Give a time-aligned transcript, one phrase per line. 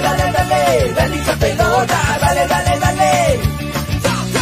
[0.00, 3.40] dale, dale, dale, hincha pelotas, dale, dale, dale.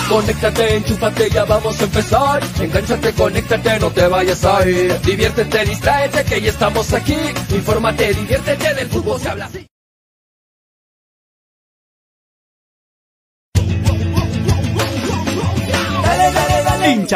[0.08, 2.40] Conéctate, enchúfate, ya vamos a empezar.
[2.60, 5.00] Engánchate, conéctate, no te vayas a ir.
[5.00, 7.16] Diviértete, distráete, que ya estamos aquí.
[7.50, 9.50] Infórmate, diviértete, del fútbol se habla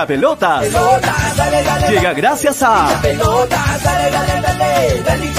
[0.01, 0.67] Hincha pelotas.
[0.67, 4.11] Pelotas, dale, dale, Llega gracias a pelotas, dale,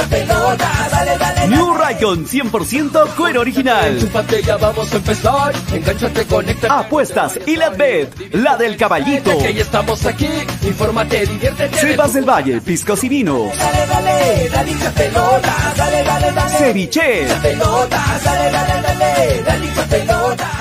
[0.09, 1.49] pelotas.
[1.49, 3.95] New Raycon 100% cuero original.
[3.95, 5.53] Enchúfate, ya vamos a empezar.
[5.73, 6.73] Engánchate, conéctate.
[6.73, 9.38] Apuestas y la bet, la del caballito.
[9.39, 10.29] Que ya estamos aquí.
[10.63, 11.78] Infórmate, diviértete.
[11.78, 13.57] Sebas del Valle, piscos y vinos.
[13.57, 13.81] Dale.
[16.57, 17.25] Ceviche.
[17.41, 20.60] Pelotas, dale, dale, dale,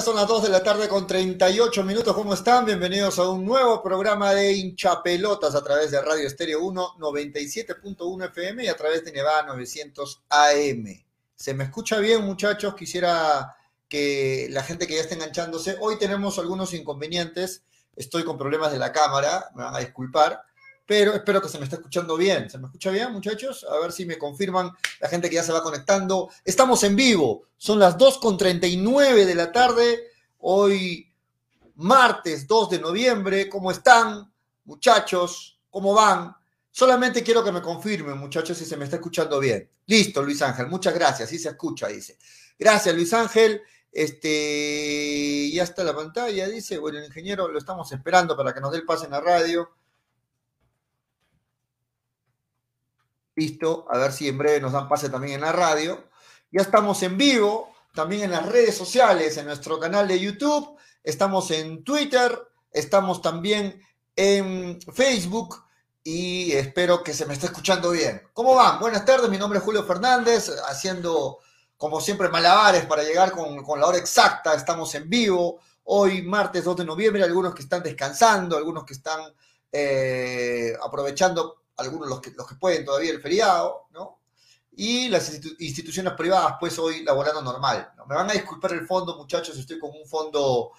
[0.00, 2.14] son las 2 de la tarde con 38 minutos.
[2.14, 2.64] ¿Cómo están?
[2.64, 8.64] Bienvenidos a un nuevo programa de hinchapelotas a través de Radio Estéreo 1 97.1 FM
[8.64, 11.04] y a través de Nevada 900 AM.
[11.36, 12.74] ¿Se me escucha bien, muchachos?
[12.74, 13.54] Quisiera
[13.88, 17.64] que la gente que ya está enganchándose, hoy tenemos algunos inconvenientes.
[17.94, 20.42] Estoy con problemas de la cámara, me van a disculpar,
[20.90, 22.50] pero espero que se me esté escuchando bien.
[22.50, 23.64] ¿Se me escucha bien, muchachos?
[23.70, 26.30] A ver si me confirman la gente que ya se va conectando.
[26.44, 30.08] Estamos en vivo, son las 2.39 de la tarde,
[30.38, 31.08] hoy
[31.76, 33.48] martes 2 de noviembre.
[33.48, 34.32] ¿Cómo están,
[34.64, 35.60] muchachos?
[35.70, 36.34] ¿Cómo van?
[36.72, 39.70] Solamente quiero que me confirmen, muchachos, si se me está escuchando bien.
[39.86, 42.18] Listo, Luis Ángel, muchas gracias, sí se escucha, dice.
[42.58, 43.62] Gracias, Luis Ángel.
[43.92, 46.78] Este, ya está la pantalla, dice.
[46.78, 49.70] Bueno, el ingeniero lo estamos esperando para que nos dé el pase en la radio.
[53.40, 56.10] Listo, a ver si en breve nos dan pase también en la radio.
[56.52, 61.50] Ya estamos en vivo, también en las redes sociales, en nuestro canal de YouTube, estamos
[61.50, 62.38] en Twitter,
[62.70, 63.82] estamos también
[64.14, 65.64] en Facebook
[66.04, 68.20] y espero que se me esté escuchando bien.
[68.34, 68.78] ¿Cómo van?
[68.78, 71.38] Buenas tardes, mi nombre es Julio Fernández, haciendo
[71.78, 75.60] como siempre malabares para llegar con, con la hora exacta, estamos en vivo.
[75.84, 79.32] Hoy, martes 2 de noviembre, algunos que están descansando, algunos que están
[79.72, 84.18] eh, aprovechando algunos los que, los que pueden todavía el feriado, ¿no?
[84.76, 87.92] Y las institu- instituciones privadas, pues hoy laborando normal.
[87.96, 88.06] ¿no?
[88.06, 90.70] Me van a disculpar el fondo, muchachos, estoy con un fondo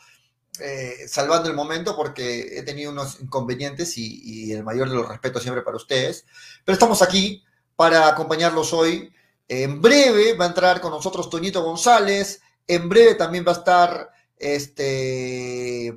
[0.60, 5.08] eh, salvando el momento porque he tenido unos inconvenientes y, y el mayor de los
[5.08, 6.26] respetos siempre para ustedes.
[6.64, 7.44] Pero estamos aquí
[7.76, 9.14] para acompañarlos hoy.
[9.48, 12.42] En breve va a entrar con nosotros Toñito González.
[12.68, 15.88] En breve también va a estar este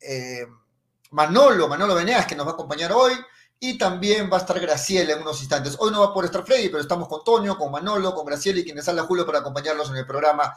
[0.00, 0.46] eh,
[1.10, 3.12] Manolo, Manolo Venegas, que nos va a acompañar hoy.
[3.60, 5.76] Y también va a estar Graciela en unos instantes.
[5.78, 8.60] Hoy no va a poder estar Freddy, pero estamos con Toño, con Manolo, con Graciela
[8.60, 10.54] y quienes habla Julio para acompañarlos en el programa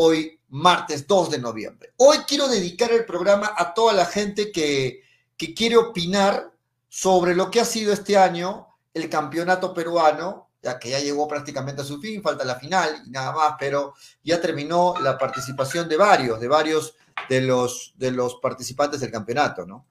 [0.00, 1.92] hoy, martes 2 de noviembre.
[1.96, 5.02] Hoy quiero dedicar el programa a toda la gente que,
[5.36, 6.52] que quiere opinar
[6.88, 11.82] sobre lo que ha sido este año el campeonato peruano, ya que ya llegó prácticamente
[11.82, 15.96] a su fin, falta la final y nada más, pero ya terminó la participación de
[15.96, 16.94] varios, de varios
[17.28, 19.84] de los, de los participantes del campeonato, ¿no?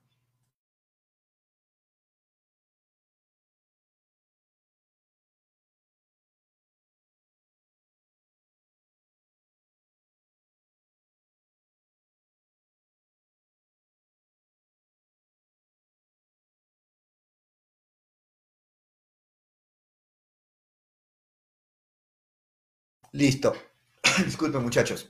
[23.18, 23.52] Listo.
[24.24, 25.08] Disculpen, muchachos.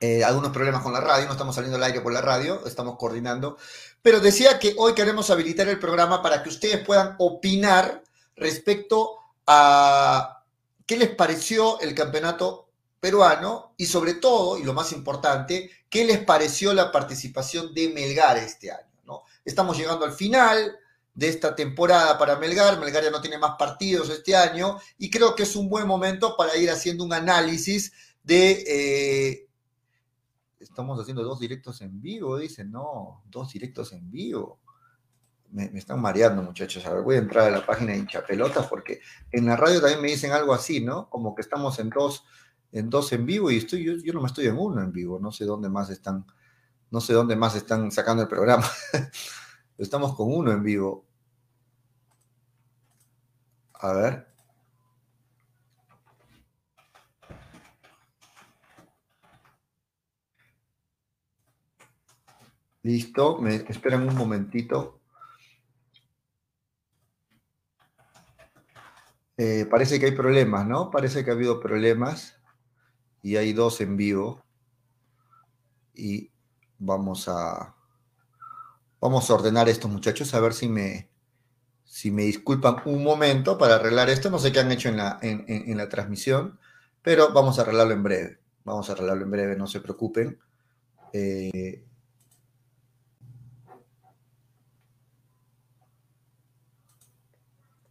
[0.00, 2.96] Eh, algunos problemas con la radio, no estamos saliendo al aire por la radio, estamos
[2.96, 3.58] coordinando.
[4.00, 8.02] Pero decía que hoy queremos habilitar el programa para que ustedes puedan opinar
[8.34, 10.42] respecto a
[10.86, 16.24] qué les pareció el campeonato peruano y sobre todo, y lo más importante, qué les
[16.24, 19.02] pareció la participación de Melgar este año.
[19.04, 19.24] ¿no?
[19.44, 20.78] Estamos llegando al final
[21.14, 22.78] de esta temporada para Melgar.
[22.78, 26.36] Melgar ya no tiene más partidos este año y creo que es un buen momento
[26.36, 28.64] para ir haciendo un análisis de...
[28.66, 29.48] eh,
[30.58, 34.58] estamos haciendo dos directos en vivo, dicen, no, dos directos en vivo.
[35.50, 36.84] Me, están mareando, muchachos.
[36.84, 39.00] A ver, voy a entrar a la página de hinchapelotas porque
[39.30, 41.08] en la radio también me dicen algo así, ¿no?
[41.08, 42.24] Como que estamos en dos
[42.72, 45.20] en, dos en vivo y estoy, yo, yo no me estoy en uno en vivo.
[45.20, 46.26] No sé dónde más están,
[46.90, 48.68] no sé dónde más están sacando el programa.
[49.78, 51.04] Estamos con uno en vivo.
[53.74, 54.34] A ver.
[62.82, 65.00] Listo, me esperan un momentito.
[69.36, 70.90] Eh, parece que hay problemas, ¿no?
[70.90, 72.40] Parece que ha habido problemas
[73.22, 74.44] y hay dos en vivo.
[75.94, 76.30] Y
[76.78, 77.74] vamos a
[79.04, 81.10] vamos a ordenar estos muchachos a ver si me
[81.84, 85.18] si me disculpan un momento para arreglar esto, no sé qué han hecho en la,
[85.20, 86.58] en, la transmisión,
[87.02, 88.38] pero vamos a arreglarlo en breve.
[88.64, 90.38] Vamos a arreglarlo en breve, no se preocupen.
[91.12, 91.84] Eh,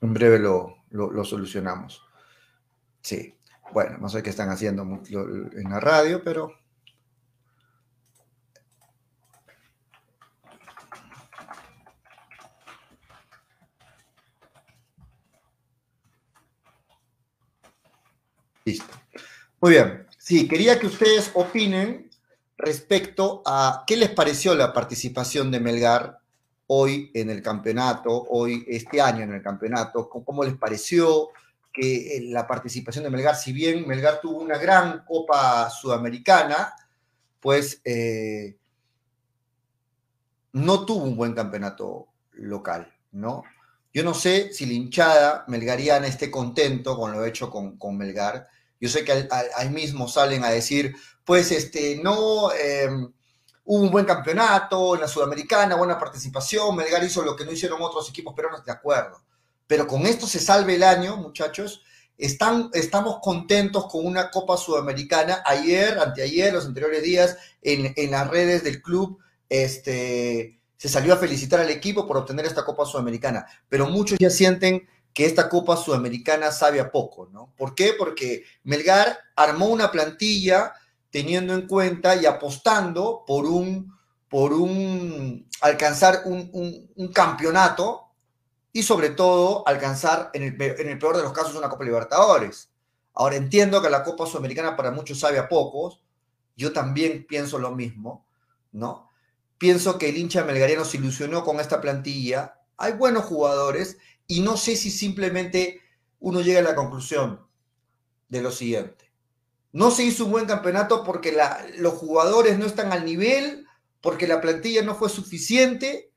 [0.02, 2.02] en breve lo, lo, solucionamos.
[3.02, 3.36] Sí,
[3.72, 6.54] bueno, no sé qué están haciendo en la radio, pero
[18.66, 18.94] Listo.
[19.64, 20.06] Muy bien.
[20.18, 22.10] Sí, quería que ustedes opinen
[22.58, 26.20] respecto a qué les pareció la participación de Melgar
[26.68, 31.30] hoy en el campeonato, hoy este año en el campeonato, cómo les pareció
[31.72, 36.74] que eh, la participación de Melgar, si bien Melgar tuvo una gran Copa Sudamericana,
[37.40, 38.58] pues eh,
[40.52, 43.44] no tuvo un buen campeonato local, ¿no?
[43.94, 48.50] Yo no sé si la hinchada melgariana esté contento con lo hecho con, con Melgar.
[48.84, 53.10] Yo sé que ahí mismo salen a decir, pues este, no, em,
[53.64, 57.82] hubo un buen campeonato en la Sudamericana, buena participación, Melgar hizo lo que no hicieron
[57.82, 59.24] otros equipos peruanos, de acuerdo.
[59.68, 61.82] Pero con esto se salve el año, muchachos.
[62.18, 65.42] Están, estamos contentos con una Copa Sudamericana.
[65.46, 71.18] Ayer, anteayer, los anteriores días, en, en las redes del club, este, se salió a
[71.18, 75.78] felicitar al equipo por obtener esta Copa Sudamericana, pero muchos ya sienten que esta Copa
[75.78, 77.54] Sudamericana sabe a poco, ¿no?
[77.56, 77.94] ¿Por qué?
[77.98, 80.74] Porque Melgar armó una plantilla
[81.12, 83.96] teniendo en cuenta y apostando por un,
[84.28, 88.08] por un alcanzar un, campeonato
[88.72, 92.72] y sobre todo alcanzar en el, en el, peor de los casos una Copa Libertadores.
[93.14, 96.02] Ahora entiendo que la Copa Sudamericana para muchos sabe a pocos,
[96.56, 98.26] yo también pienso lo mismo,
[98.72, 99.10] ¿no?
[99.60, 102.60] Pienso que el hincha melgariano se ilusionó con esta plantilla.
[102.78, 105.82] Hay buenos jugadores y no sé si simplemente
[106.20, 107.46] uno llega a la conclusión
[108.30, 109.12] de lo siguiente.
[109.72, 111.36] No se hizo un buen campeonato porque
[111.78, 113.66] los jugadores no están al nivel,
[114.02, 116.12] porque la plantilla no fue suficiente,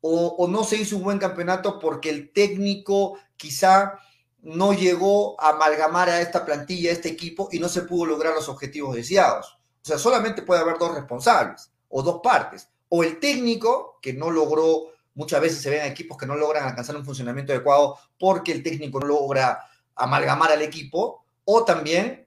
[0.00, 4.00] o, o, no se hizo un buen campeonato porque el técnico quizá
[4.40, 8.34] no llegó a amalgamar a esta plantilla, a este equipo, y no se pudo lograr
[8.34, 9.58] los objetivos deseados.
[9.82, 14.30] O sea, solamente puede haber dos responsables o dos partes o el técnico, que no
[14.30, 18.62] logró, muchas veces se ven equipos que no logran alcanzar un funcionamiento adecuado porque el
[18.62, 19.60] técnico no logra
[19.94, 22.26] amalgamar al equipo, o también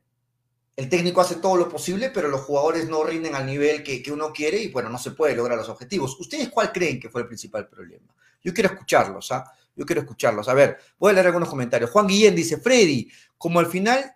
[0.75, 4.33] el técnico hace todo lo posible, pero los jugadores no rinden al nivel que, uno
[4.33, 6.19] quiere y bueno, no se puede lograr los objetivos.
[6.19, 8.13] ¿Ustedes cuál creen que fue el principal problema?
[8.43, 9.49] Yo quiero escucharlos, ¿ah?
[9.75, 10.47] Yo quiero escucharlos.
[10.47, 11.89] A ver, voy a leer algunos comentarios.
[11.89, 14.14] Juan Guillén dice, Freddy, como al final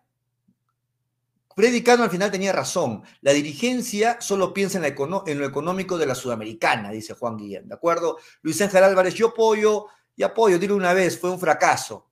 [1.56, 3.04] Freddy Cano al final tenía razón.
[3.22, 7.68] La dirigencia solo piensa en, lo económico de la sudamericana, dice Juan Guillén.
[7.68, 8.18] ¿De acuerdo?
[8.42, 12.08] Luis Ángel Álvarez, yo apoyo y apoyo, dilo una vez, fue un fracaso.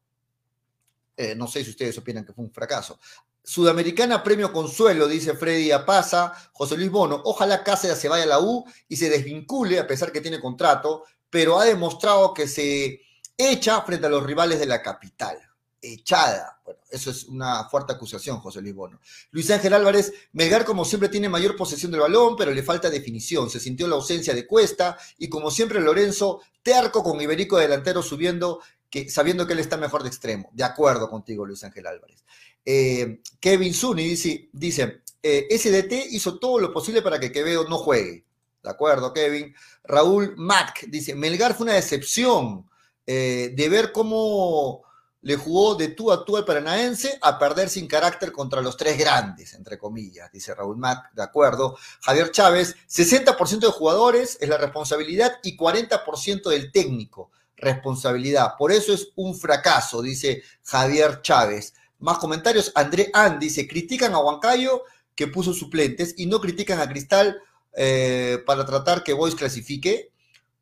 [1.16, 3.00] Eh, no sé si ustedes opinan que fue un fracaso.
[3.44, 7.22] Sudamericana Premio Consuelo, dice Freddy Apaza, José Luis Bono.
[7.24, 11.06] Ojalá Cáceres se vaya a la U y se desvincule a pesar que tiene contrato,
[11.30, 13.02] pero ha demostrado que se
[13.38, 15.47] echa frente a los rivales de la capital
[15.94, 16.60] echada.
[16.64, 19.00] Bueno, eso es una fuerte acusación, José Luis Bono.
[19.32, 23.50] Luis Ángel Álvarez, Melgar como siempre tiene mayor posesión del balón, pero le falta definición.
[23.50, 28.62] Se sintió la ausencia de Cuesta y como siempre Lorenzo, terco con Iberico delantero subiendo,
[28.90, 30.50] que, sabiendo que él está mejor de extremo.
[30.54, 32.24] De acuerdo contigo, Luis Ángel Álvarez.
[32.66, 37.78] Eh, Kevin Zuni dice, dice eh, SDT hizo todo lo posible para que Quevedo no
[37.78, 38.26] juegue.
[38.64, 39.56] De acuerdo, Kevin.
[39.84, 42.70] Raúl Mac dice, Melgar fue una decepción
[43.06, 44.84] eh, de ver cómo
[45.28, 48.98] le jugó de tú a tú al Paranaense a perder sin carácter contra los tres
[48.98, 51.78] grandes, entre comillas, dice Raúl Mac, de acuerdo.
[52.00, 58.54] Javier Chávez, 60% de jugadores es la responsabilidad y 40% del técnico, responsabilidad.
[58.58, 61.74] Por eso es un fracaso, dice Javier Chávez.
[62.00, 66.88] Más comentarios, André An dice, critican a Huancayo que puso suplentes y no critican a
[66.88, 67.38] Cristal
[67.74, 70.10] eh, para tratar que Boys clasifique.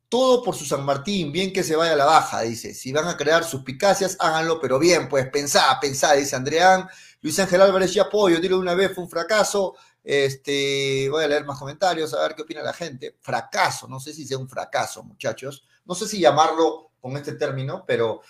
[0.08, 2.74] Todo por su San Martín, bien que se vaya a la baja, dice.
[2.74, 6.88] Si van a crear suspicacias, háganlo, pero bien, pues pensá, pensá, dice Andreán.
[7.22, 9.74] Luis Ángel Álvarez, ya apoyo, dile una vez, fue un fracaso.
[10.04, 13.16] Este, voy a leer más comentarios, a ver qué opina la gente.
[13.20, 15.66] Fracaso, no sé si sea un fracaso, muchachos.
[15.84, 18.20] No sé si llamarlo con este término, pero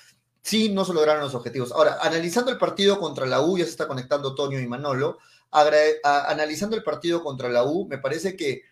[0.41, 1.73] sí no se lograron los objetivos.
[1.73, 5.19] Ahora, analizando el partido contra la U, ya se está conectando Toño y Manolo.
[5.51, 8.63] analizando el partido contra la U, me parece que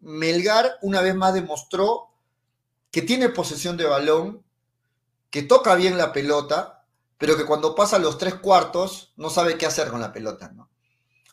[0.00, 2.11] Melgar una vez más demostró
[2.92, 4.44] que tiene posesión de balón,
[5.30, 6.84] que toca bien la pelota,
[7.16, 10.70] pero que cuando pasa los tres cuartos no sabe qué hacer con la pelota, ¿no?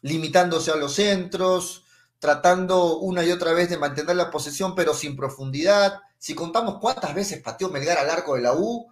[0.01, 1.83] Limitándose a los centros,
[2.17, 5.99] tratando una y otra vez de mantener la posesión, pero sin profundidad.
[6.17, 8.87] Si contamos cuántas veces pateó Melgar al arco de la U,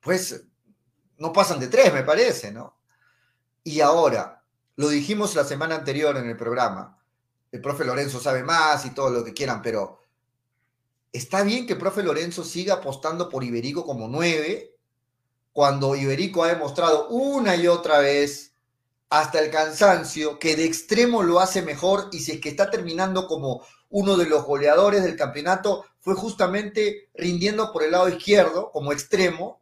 [0.00, 0.44] pues
[1.16, 2.76] no pasan de tres, me parece, ¿no?
[3.64, 4.42] Y ahora,
[4.76, 7.02] lo dijimos la semana anterior en el programa,
[7.50, 10.00] el profe Lorenzo sabe más y todo lo que quieran, pero
[11.16, 14.74] está bien que el profe Lorenzo siga apostando por Iberico como nueve,
[15.52, 18.52] cuando Iberico ha demostrado una y otra vez
[19.08, 23.26] hasta el cansancio que de extremo lo hace mejor y si es que está terminando
[23.26, 28.92] como uno de los goleadores del campeonato fue justamente rindiendo por el lado izquierdo como
[28.92, 29.60] extremo.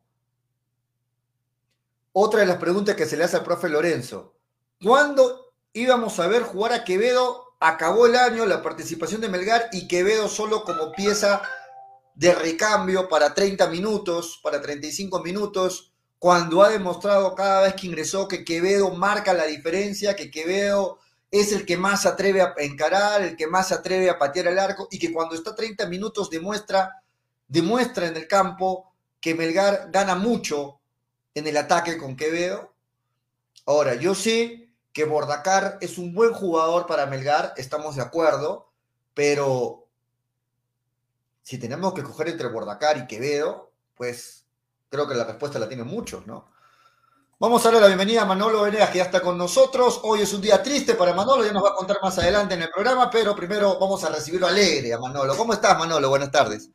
[2.12, 4.34] Otra de las preguntas que se le hace al profe Lorenzo,
[4.82, 7.43] ¿cuándo íbamos a ver jugar a Quevedo?
[7.60, 11.42] Acabó el año, la participación de Melgar y Quevedo solo como pieza
[12.14, 18.28] de recambio para 30 minutos, para 35 minutos, cuando ha demostrado cada vez que ingresó
[18.28, 20.98] que Quevedo marca la diferencia, que Quevedo
[21.30, 24.46] es el que más se atreve a encarar, el que más se atreve a patear
[24.46, 27.02] el arco y que cuando está 30 minutos demuestra,
[27.48, 30.80] demuestra en el campo que Melgar gana mucho
[31.34, 32.72] en el ataque con Quevedo.
[33.66, 34.63] Ahora, yo sé
[34.94, 38.70] que Bordacar es un buen jugador para Melgar, estamos de acuerdo,
[39.12, 39.88] pero
[41.42, 44.46] si tenemos que coger entre Bordacar y Quevedo, pues
[44.88, 46.48] creo que la respuesta la tienen muchos, ¿no?
[47.40, 50.00] Vamos a darle la bienvenida a Manolo Venegas, que ya está con nosotros.
[50.04, 52.62] Hoy es un día triste para Manolo, ya nos va a contar más adelante en
[52.62, 55.36] el programa, pero primero vamos a recibirlo alegre a Manolo.
[55.36, 56.08] ¿Cómo estás, Manolo?
[56.08, 56.70] Buenas tardes.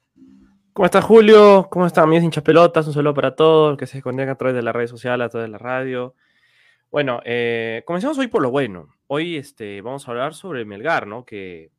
[0.73, 1.69] ¿Cómo estás, Julio?
[1.71, 2.85] ¿Cómo están mis hinchas pelotas?
[2.85, 5.47] Un saludo para todos que se conectan a través de las redes sociales, a través
[5.47, 6.15] de la radio.
[6.91, 8.95] Bueno, eh, comencemos hoy por lo bueno.
[9.07, 11.23] Hoy este, vamos a hablar sobre Melgar, ¿no?
[11.23, 11.71] Que,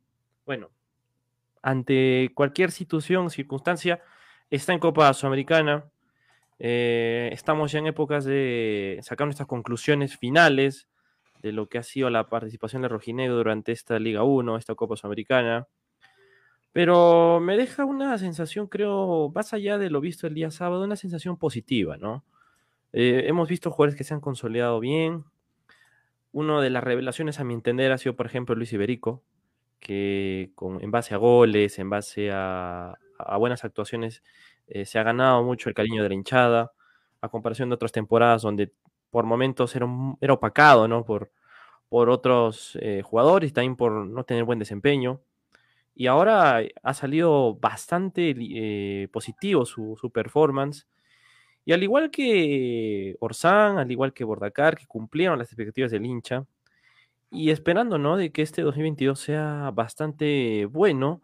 [0.45, 0.69] bueno,
[1.61, 4.01] ante cualquier situación, circunstancia,
[4.49, 5.91] está en Copa Sudamericana,
[6.59, 10.87] eh, estamos ya en épocas de sacar nuestras conclusiones finales
[11.41, 14.95] de lo que ha sido la participación de Rojinegro durante esta Liga 1, esta Copa
[14.95, 15.67] Sudamericana.
[16.71, 20.95] Pero me deja una sensación, creo, más allá de lo visto el día sábado, una
[20.95, 22.23] sensación positiva, ¿no?
[22.93, 25.25] Eh, hemos visto jugadores que se han consolidado bien.
[26.31, 29.23] Uno de las revelaciones, a mi entender, ha sido, por ejemplo, Luis Iberico,
[29.79, 32.97] que con, en base a goles, en base a
[33.37, 34.23] buenas actuaciones,
[34.73, 36.71] eh, se ha ganado mucho el cariño de la hinchada,
[37.19, 38.71] a comparación de otras temporadas donde
[39.09, 39.85] por momentos era,
[40.33, 41.03] opacado ¿no?
[41.03, 41.29] por,
[41.89, 45.19] otros eh, jugadores también por no tener buen desempeño.
[45.93, 50.87] Y ahora ha salido bastante positivo su, performance.
[51.65, 56.45] Y al igual que Orsán, al igual que Bordacar, que cumplieron las expectativas del hincha,
[57.29, 58.17] y esperando ¿no?
[58.17, 61.21] de que este 2022 sea bastante bueno,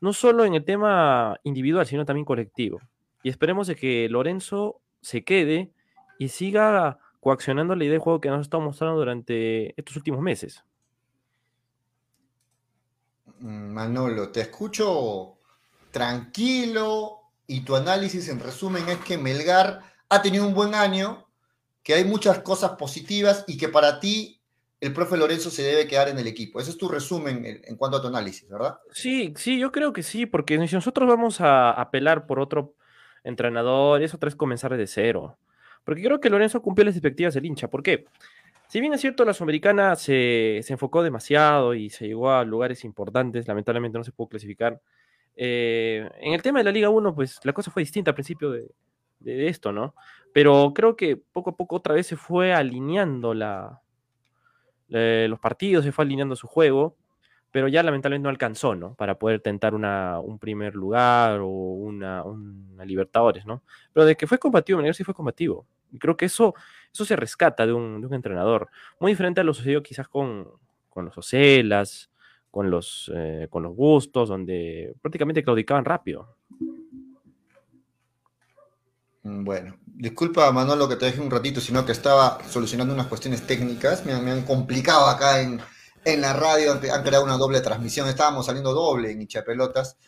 [0.00, 2.80] no solo en el tema individual, sino también colectivo.
[3.22, 5.72] Y esperemos de que Lorenzo se quede
[6.18, 10.64] y siga coaccionando la idea de juego que nos estado mostrando durante estos últimos meses.
[13.40, 15.38] Mm, Manolo, te escucho
[15.90, 17.17] tranquilo
[17.48, 21.26] y tu análisis en resumen es que Melgar ha tenido un buen año,
[21.82, 24.40] que hay muchas cosas positivas y que para ti
[24.80, 26.60] el profe Lorenzo se debe quedar en el equipo.
[26.60, 28.78] Ese es tu resumen en, cuanto a tu análisis, ¿verdad?
[28.92, 32.74] Sí, sí, yo creo que sí, porque si nosotros vamos a apelar por otro
[33.24, 35.38] entrenador, eso otra vez comenzar de cero.
[35.84, 37.68] Porque creo que Lorenzo cumplió las expectativas del hincha.
[37.68, 38.04] ¿Por qué?
[38.68, 42.84] Si bien es cierto, la Sudamericana se, se enfocó demasiado y se llegó a lugares
[42.84, 44.82] importantes, lamentablemente no se pudo clasificar.
[45.40, 48.50] Eh, en el tema de la Liga 1, pues la cosa fue distinta al principio
[48.50, 48.68] de,
[49.24, 49.94] esto, ¿no?
[50.32, 53.80] Pero creo que poco a poco otra vez se fue alineando la,
[54.88, 56.96] los partidos, se fue alineando su juego,
[57.52, 58.94] pero ya lamentablemente no alcanzó, ¿no?
[58.94, 63.62] Para poder tentar una, un primer lugar o una, una, Libertadores, ¿no?
[63.92, 65.66] Pero de que fue combativo, Melgar sí fue combativo.
[65.92, 66.54] Y creo que eso,
[66.92, 68.68] eso se rescata de un, un entrenador.
[68.98, 70.48] Muy diferente a lo sucedido quizás con,
[70.88, 72.10] con los Ocelas,
[72.50, 76.36] con los, eh, con los Gustos, donde prácticamente claudicaban rápido.
[79.22, 83.46] Mm, bueno, disculpa Manolo que te dejé un ratito, sino que estaba solucionando unas cuestiones
[83.46, 85.60] técnicas, me, han complicado acá en,
[86.04, 89.98] en la radio, han, creado una doble transmisión, estábamos saliendo doble en Hinchapelotas,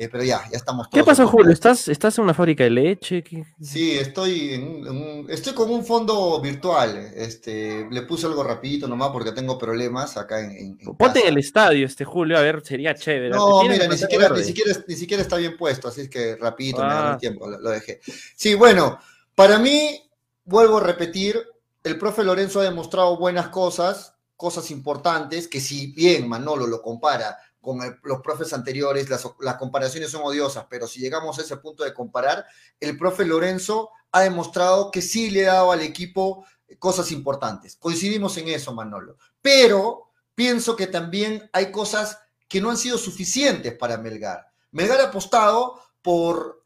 [0.00, 0.98] eh, pero ya, ya estamos todos.
[0.98, 1.52] ¿Qué pasa, Julio?
[1.52, 3.22] ¿Estás, ¿Estás en una fábrica de leche?
[3.60, 7.12] Sí, estoy, en, estoy con un fondo virtual.
[7.14, 10.52] Este, le puse algo rapidito nomás porque tengo problemas acá en.
[10.52, 13.28] en Ponte en el estadio, este Julio, a ver, sería chévere.
[13.28, 16.80] No, mira, ni siquiera, ni siquiera, ni, siquiera, está bien puesto, así es que rapidito
[16.80, 17.18] me da el ah.
[17.18, 18.00] tiempo, lo, lo dejé.
[18.34, 18.98] Sí, bueno,
[19.34, 20.00] para mí,
[20.46, 21.36] vuelvo a repetir,
[21.84, 27.36] el profe Lorenzo ha demostrado buenas cosas, cosas importantes, que si bien Manolo lo compara
[27.60, 31.84] con los profes anteriores, las, las, comparaciones son odiosas, pero si llegamos a ese punto
[31.84, 32.46] de comparar,
[32.78, 36.44] el profe Lorenzo ha demostrado que sí le ha dado al equipo
[36.78, 37.76] cosas importantes.
[37.76, 39.16] Coincidimos en eso, Manolo.
[39.42, 42.18] Pero pienso que también hay cosas
[42.48, 44.50] que no han sido suficientes para Melgar.
[44.72, 46.64] Melgar ha apostado por,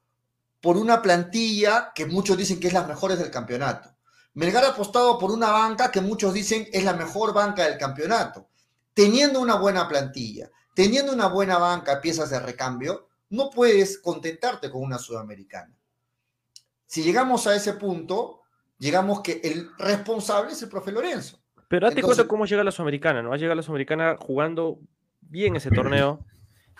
[0.60, 3.94] por una plantilla que muchos dicen que es la mejor del campeonato.
[4.34, 8.48] Melgar ha apostado por una banca que muchos dicen es la mejor banca del campeonato.
[8.92, 14.82] Teniendo una buena plantilla, teniendo una buena banca, piezas de recambio, no puedes contentarte con
[14.82, 15.74] una sudamericana.
[16.86, 18.42] Si llegamos a ese punto,
[18.78, 21.40] llegamos que el responsable es el profe Lorenzo.
[21.68, 23.30] Pero date cuenta cómo llega la Sudamericana, ¿no?
[23.30, 24.78] Va a llegar la Sudamericana jugando
[25.22, 26.24] bien ese torneo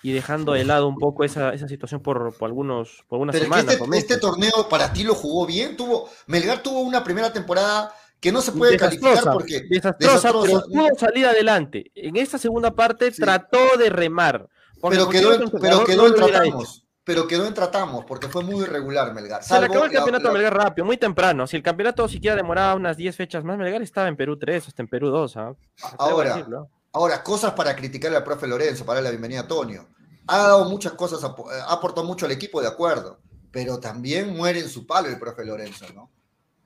[0.03, 3.75] y dejando de lado un poco esa, situación por, algunos, por algunas semanas.
[3.75, 7.93] Este, este, torneo para ti lo jugó bien, tuvo, Melgar tuvo una primera temporada
[8.25, 11.93] que no se puede calificar porque desastrosa, pero pudo salir adelante.
[11.95, 14.49] En esta segunda parte trató de remar.
[14.89, 16.87] Pero quedó, pero quedó en tratamos.
[17.05, 19.45] Pero quedó en tratamos porque fue muy irregular Melgar.
[19.45, 21.47] Se le acabó el campeonato a Melgar rápido, muy temprano.
[21.47, 24.81] Si el campeonato siquiera demoraba unas 10 fechas más, Melgar estaba en Perú 3, hasta
[24.81, 25.37] en Perú 2.
[25.37, 25.55] ¿ah?
[25.99, 26.47] Ahora,
[26.95, 29.87] Ahora, cosas para criticarle al profe Lorenzo, para darle la bienvenida a Antonio.
[30.29, 33.19] Ha dado muchas cosas, ha aportado mucho al equipo, de acuerdo,
[33.51, 36.11] pero también muere en su palo el profe Lorenzo, ¿no?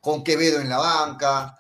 [0.01, 1.59] Con Quevedo en la banca,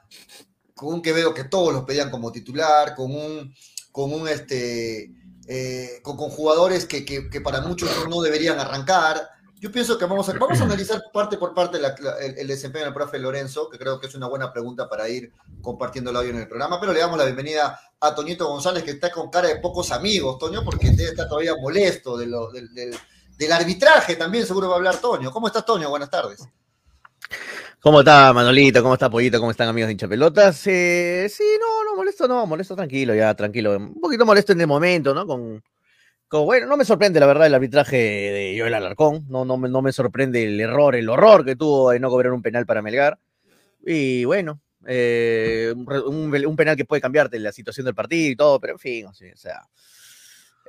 [0.74, 3.54] con un Quevedo que todos los pedían como titular, con un,
[3.92, 5.12] con un este,
[5.48, 9.28] eh, con, jugadores que, que, para muchos no deberían arrancar.
[9.60, 13.18] Yo pienso que vamos a, vamos a analizar parte por parte el, desempeño del profe
[13.18, 16.48] Lorenzo, que creo que es una buena pregunta para ir compartiendo el audio en el
[16.48, 19.90] programa, pero le damos la bienvenida a Toñito González, que está con cara de pocos
[19.90, 24.98] amigos, Toño, porque está todavía molesto de lo, del, arbitraje también, seguro va a hablar
[24.98, 25.32] Toño.
[25.32, 25.88] ¿Cómo estás, Toño?
[25.88, 26.40] Buenas tardes.
[27.80, 28.82] ¿Cómo está Manolito?
[28.82, 29.38] ¿Cómo está Pollito?
[29.38, 30.66] ¿Cómo están amigos de hinchapelotas?
[30.66, 33.76] Eh, sí, no, no, molesto no, molesto tranquilo, ya, tranquilo.
[33.76, 35.24] Un poquito molesto en el momento, ¿no?
[35.28, 35.62] Con,
[36.44, 39.92] bueno, no me sorprende la verdad el arbitraje de Joel Alarcón, no, no, no me
[39.92, 43.16] sorprende el error, el horror que tuvo de no cobrar un penal para Melgar.
[43.86, 48.72] Y bueno, eh, un, penal que puede cambiarte la situación del partido y todo, pero
[48.72, 49.62] en fin, o sea.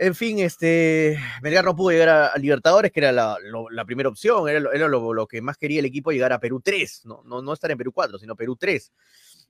[0.02, 3.38] En fin, este, Melgar no pudo llegar a, Libertadores, que era la,
[3.86, 7.22] primera opción, era, lo, lo, que más quería el equipo, llegar a Perú 3, no,
[7.26, 8.92] no, estar en Perú 4, sino Perú 3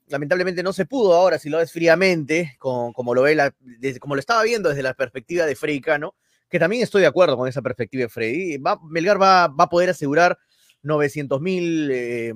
[0.08, 3.54] lamentablemente no se pudo ahora, si lo ves fríamente, como lo ve la,
[4.00, 6.16] como lo estaba viendo desde la perspectiva de Freddy Cano,
[6.50, 8.58] que también estoy de acuerdo con esa perspectiva de Freddy.
[8.58, 10.38] Va, Melgar va, a poder asegurar
[10.82, 12.34] 900 mil eh,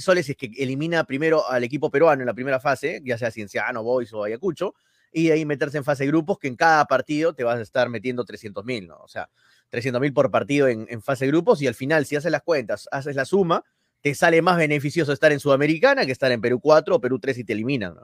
[0.00, 3.30] soles si es que elimina primero al equipo peruano en la primera fase, ya sea
[3.30, 4.74] Cienciano, Boys o Ayacucho,
[5.14, 7.88] y ahí meterse en fase de grupos, que en cada partido te vas a estar
[7.88, 8.96] metiendo 300 mil, ¿no?
[8.96, 9.30] O sea,
[9.70, 12.42] 300 mil por partido en, en fase de grupos, y al final, si haces las
[12.42, 13.64] cuentas, haces la suma,
[14.00, 17.38] te sale más beneficioso estar en Sudamericana que estar en Perú 4 o Perú 3
[17.38, 17.94] y te eliminan.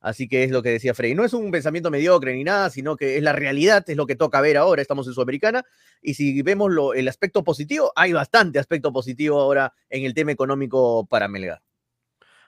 [0.00, 1.14] Así que es lo que decía Frey.
[1.14, 4.14] No es un pensamiento mediocre ni nada, sino que es la realidad, es lo que
[4.14, 4.82] toca ver ahora.
[4.82, 5.64] Estamos en Sudamericana
[6.02, 10.32] y si vemos lo, el aspecto positivo, hay bastante aspecto positivo ahora en el tema
[10.32, 11.62] económico para Melgar.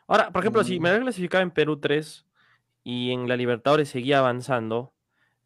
[0.06, 0.82] Ahora, por ejemplo, si mm.
[0.82, 2.26] Melgar clasificaba en Perú 3
[2.82, 4.92] y en la Libertadores seguía avanzando.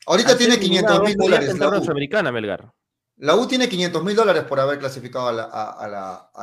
[0.06, 1.58] Ahorita tiene 500 mil dólares.
[1.58, 2.72] La Sudamericana, Melgar.
[3.16, 5.32] La U tiene 500 mil dólares por haber clasificado a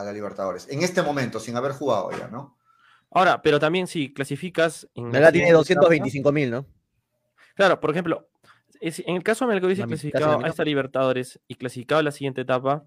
[0.03, 2.57] la, Libertadores, en este momento, sin haber jugado ya, ¿no?
[3.11, 4.87] Ahora, pero también si clasificas...
[4.95, 6.65] En la tiene 225 mil, ¿no?
[7.55, 8.29] Claro, por ejemplo,
[8.79, 12.41] en el caso de Melgar hubiese clasificado a esta Libertadores y clasificado a la siguiente
[12.41, 12.85] etapa,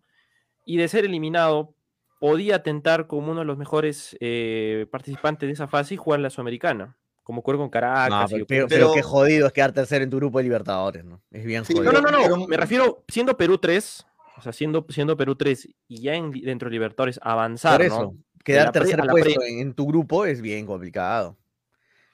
[0.64, 1.74] y de ser eliminado,
[2.20, 6.30] podía tentar como uno de los mejores eh, participantes de esa fase y jugar la
[6.30, 8.30] Sudamericana como cuerpo con Caracas.
[8.46, 11.20] pero, qué jodido es quedar tercero en tu grupo de Libertadores, ¿no?
[11.32, 11.90] Es bien jodido.
[11.90, 14.06] No, no, no, me refiero, siendo Perú 3,
[14.36, 18.70] o sea, siendo, siendo Perú 3 y ya dentro de Libertadores avanzar, Por eso, quedar
[18.70, 21.36] tercer puesto en, tu grupo es bien complicado.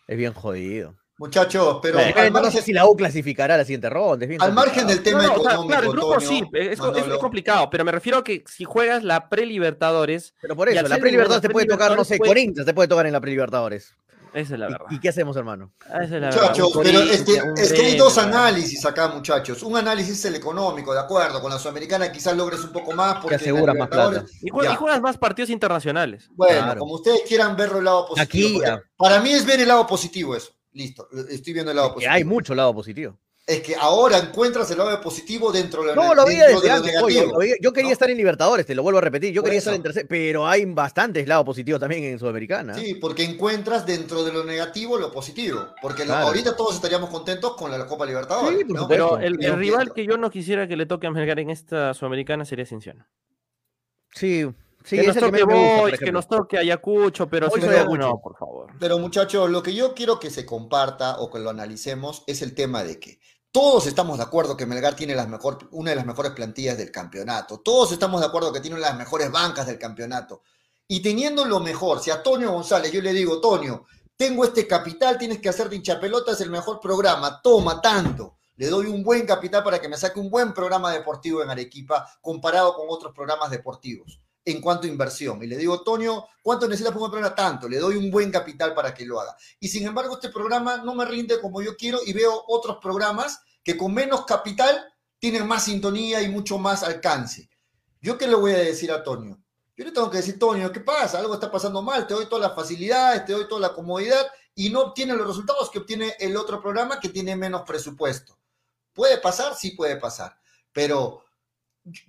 [0.06, 0.96] Es bien jodido.
[1.18, 1.98] Muchachos, pero.
[2.30, 4.26] no sé si la U clasificará a la siguiente ronda.
[4.38, 5.66] al margen del tema económico.
[5.66, 6.80] claro, el grupo sí, es,
[7.20, 10.34] complicado, pero me refiero a que si juegas la pre-Libertadores.
[10.40, 13.12] Pero por eso, la pre-Libertadores te puede tocar, no sé, Corinthians te puede tocar en
[13.12, 13.94] la pre-Libertadores.
[14.34, 14.86] Esa es la verdad.
[14.90, 15.72] ¿Y, qué hacemos, hermano?
[15.88, 19.62] muchachos, pero este, es que hay dos análisis acá, muchachos.
[19.62, 21.40] Un análisis es el económico, de acuerdo.
[21.40, 23.18] Con la Sudamericana quizás logres un poco más.
[23.20, 24.24] Porque aseguras más plata.
[24.40, 26.28] Y juegas, más partidos internacionales.
[26.32, 28.60] Bueno, como ustedes quieran verlo el lado positivo.
[28.60, 30.52] Aquí, para mí es ver el lado positivo eso.
[30.72, 32.14] Listo, estoy viendo el lado positivo.
[32.14, 33.18] Hay mucho lado positivo
[33.50, 36.94] es que ahora encuentras el lado positivo dentro de lo, no, lo vi desde antes,
[37.60, 39.32] yo quería estar en Libertadores, te lo vuelvo a repetir.
[39.32, 42.74] Yo quería estar en tercer, pero hay bastantes lados positivos también en Sudamericana.
[42.74, 45.66] Sí, porque encuentras dentro de lo negativo lo positivo.
[45.82, 48.64] Porque ahorita todos estaríamos contentos con la Copa Libertadores.
[48.88, 52.44] Pero el, rival que yo no quisiera que le toque a Melgar en esta Sudamericana
[52.44, 53.06] sería Cienciano.
[54.12, 54.46] Sí,
[54.84, 58.72] Sí, que nos toque Boys, que nos toque Ayacucho, pero si no, por favor.
[58.78, 62.54] Pero muchachos, lo que yo quiero que se comparta o que lo analicemos es el
[62.54, 63.20] tema de que
[63.52, 67.58] todos estamos de acuerdo que Melgar tiene una de las mejores plantillas del campeonato.
[67.60, 70.42] Todos estamos de acuerdo que tiene una de las mejores bancas del campeonato.
[70.86, 73.86] Y teniendo lo mejor, si a Tonio González yo le digo, Tonio,
[74.16, 78.36] tengo este capital, tienes que hacer de hinchapelota, es el mejor programa, toma tanto.
[78.56, 82.06] Le doy un buen capital para que me saque un buen programa deportivo en Arequipa
[82.20, 85.42] comparado con otros programas deportivos en cuanto a inversión.
[85.42, 87.34] Y le digo, Toño, ¿cuánto necesitas para un programa?
[87.34, 89.36] Tanto, le doy un buen capital para que lo haga.
[89.58, 93.40] Y sin embargo, este programa no me rinde como yo quiero y veo otros programas
[93.62, 94.84] que con menos capital
[95.18, 97.50] tienen más sintonía y mucho más alcance.
[98.00, 99.38] ¿Yo qué le voy a decir a Toño?
[99.76, 101.18] Yo le tengo que decir, Toño, ¿qué pasa?
[101.18, 104.70] Algo está pasando mal, te doy todas las facilidades, te doy toda la comodidad y
[104.70, 108.38] no obtiene los resultados que obtiene el otro programa que tiene menos presupuesto.
[108.92, 109.54] ¿Puede pasar?
[109.54, 110.38] Sí puede pasar.
[110.72, 111.24] Pero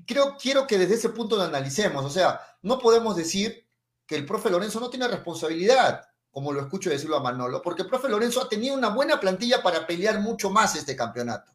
[0.06, 2.04] creo, quiero que desde ese punto lo analicemos.
[2.06, 3.66] O sea, no podemos decir
[4.06, 7.88] que el profe Lorenzo no tiene responsabilidad, como lo escucho decirlo a Manolo, porque el
[7.88, 11.52] profe Lorenzo ha tenido una buena plantilla para pelear mucho más este campeonato.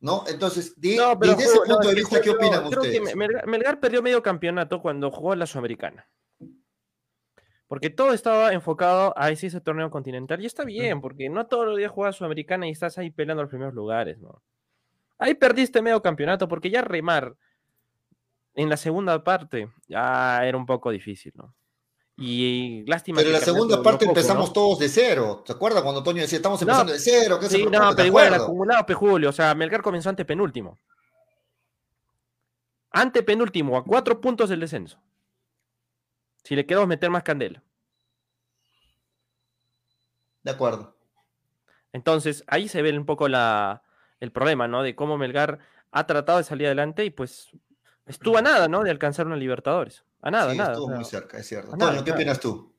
[0.00, 0.24] ¿No?
[0.26, 3.16] Entonces, de, desde ese punto de vista, ¿qué opinan ustedes?
[3.16, 6.06] Melgar, perdió medio campeonato cuando jugó la Sudamericana.
[7.66, 10.42] Porque todo estaba enfocado a ese, ese torneo continental.
[10.42, 13.50] Y está bien, porque no todos los días juegas Sudamericana y estás ahí peleando los
[13.50, 14.42] primeros lugares, ¿no?
[15.18, 17.36] Ahí perdiste medio campeonato porque ya remar
[18.54, 21.54] en la segunda parte ya era un poco difícil, ¿no?
[22.16, 23.16] Y lástima.
[23.16, 25.42] Pero en la segunda parte empezamos todos de cero.
[25.44, 27.40] ¿Te acuerdas cuando Toño decía estamos empezando de cero?
[27.42, 29.30] sí, no, pero igual acumulado, Julio.
[29.30, 30.78] O sea, Melgar comenzó ante penúltimo.
[32.90, 35.00] Ante penúltimo, a cuatro puntos del descenso.
[36.44, 37.64] Si le quedamos meter más candela.
[40.44, 40.96] De acuerdo.
[41.92, 43.82] Entonces, ahí se ve un poco la,
[44.24, 44.82] el problema, ¿no?
[44.82, 45.60] De cómo Melgar
[45.92, 47.50] ha tratado de salir adelante y pues
[48.06, 48.82] estuvo a nada, ¿no?
[48.82, 50.04] De alcanzar una Libertadores.
[50.20, 50.72] A nada, sí, nada.
[50.72, 51.72] Estuvo muy cerca, es cierto.
[51.72, 52.74] Antonio, ¿qué opinas tú?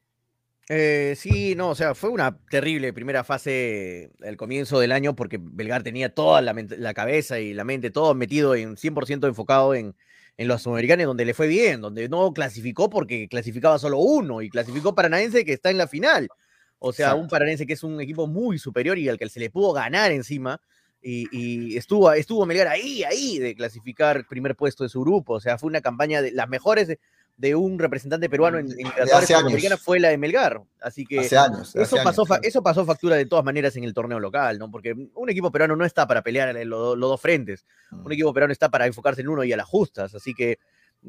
[0.67, 5.37] Eh, sí, no, o sea, fue una terrible primera fase el comienzo del año porque
[5.39, 9.95] Belgar tenía toda la, la cabeza y la mente, todo metido en 100% enfocado en,
[10.37, 14.49] en los sudamericanos, donde le fue bien, donde no clasificó porque clasificaba solo uno y
[14.49, 16.27] clasificó Paranaense que está en la final.
[16.79, 19.49] O sea, un Paranaense que es un equipo muy superior y al que se le
[19.49, 20.59] pudo ganar encima
[21.07, 25.33] y, estuvo, estuvo Melgar ahí, ahí de clasificar primer puesto de su grupo.
[25.33, 26.97] O sea, fue una campaña de las mejores
[27.37, 30.63] de, un representante peruano en, en la fue la de Melgar.
[30.81, 34.57] Así que años, eso, pasó, eso pasó factura de todas maneras en el torneo local,
[34.57, 34.71] ¿no?
[34.71, 37.65] Porque un equipo peruano no está para pelear en los, dos frentes.
[37.91, 38.11] Un mm.
[38.11, 40.15] equipo peruano está para enfocarse en uno y a las justas.
[40.15, 40.57] Así que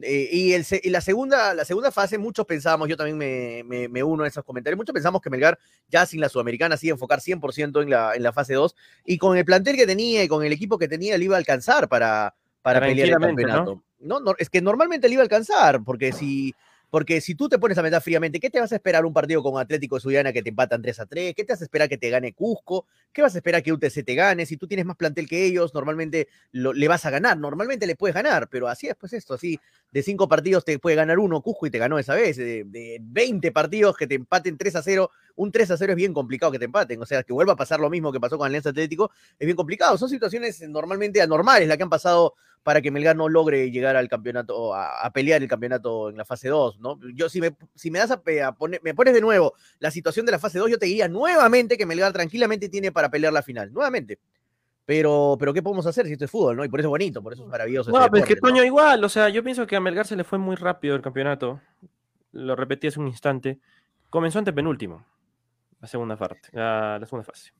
[0.03, 4.25] eh, y, el, la, segunda, la segunda fase, muchos pensábamos, yo también me, me, uno
[4.25, 7.91] a esos comentarios, muchos pensamos que Melgar ya sin la Sudamericana sí enfocar 100% en
[7.91, 10.79] la, en la fase 2 y con el plantel que tenía y con el equipo
[10.79, 13.83] que tenía le iba a alcanzar para, para pelear el campeonato.
[14.01, 14.21] ¿no?
[14.39, 16.55] es que normalmente le iba a alcanzar, porque si
[16.91, 19.43] porque si tú te pones a meter fríamente, ¿qué te vas a esperar un partido
[19.43, 21.35] con Atlético de Suyana que te empatan 3 a 3?
[21.35, 22.87] ¿Qué te vas a esperar que te gane Cusco?
[23.13, 24.47] ¿Qué vas a esperar que UTC te gane?
[24.47, 27.37] Si tú tienes más plantel que ellos, normalmente le vas a ganar.
[27.39, 29.59] Normalmente le puedes ganar, pero así es pues esto, así
[29.91, 32.37] de 5 partidos te puede ganar uno Cusco y te ganó esa vez.
[32.37, 35.97] De, de 20 partidos que te empaten 3 a 0, un 3 a 0 es
[35.97, 37.03] bien complicado que te empaten.
[37.03, 39.57] O sea, que vuelva a pasar lo mismo que pasó con Alianza Atlético es bien
[39.57, 39.99] complicado.
[39.99, 42.35] Son situaciones normalmente anormales las que han pasado
[42.67, 46.49] para que Melgar no logre llegar al campeonato, a, pelear el campeonato en la fase
[46.49, 46.99] 2, ¿no?
[47.15, 48.21] Yo, si me, si me das a,
[48.57, 51.79] poner, me pones de nuevo la situación de la fase 2, yo te diría nuevamente
[51.79, 54.19] que Melgar tranquilamente tiene para pelear la final, nuevamente.
[54.85, 56.65] Pero, pero ¿qué podemos hacer si esto es fútbol, no?
[56.65, 57.93] Y por eso es bonito, por eso es maravilloso.
[57.93, 60.25] No, pero es que Toño igual, o sea, yo pienso que a Melgar se le
[60.25, 61.61] fue muy rápido el campeonato.
[62.33, 63.61] Lo repetí hace un instante.
[64.11, 65.07] Comenzó ante penúltimo,
[65.81, 67.53] la segunda parte, la segunda fase.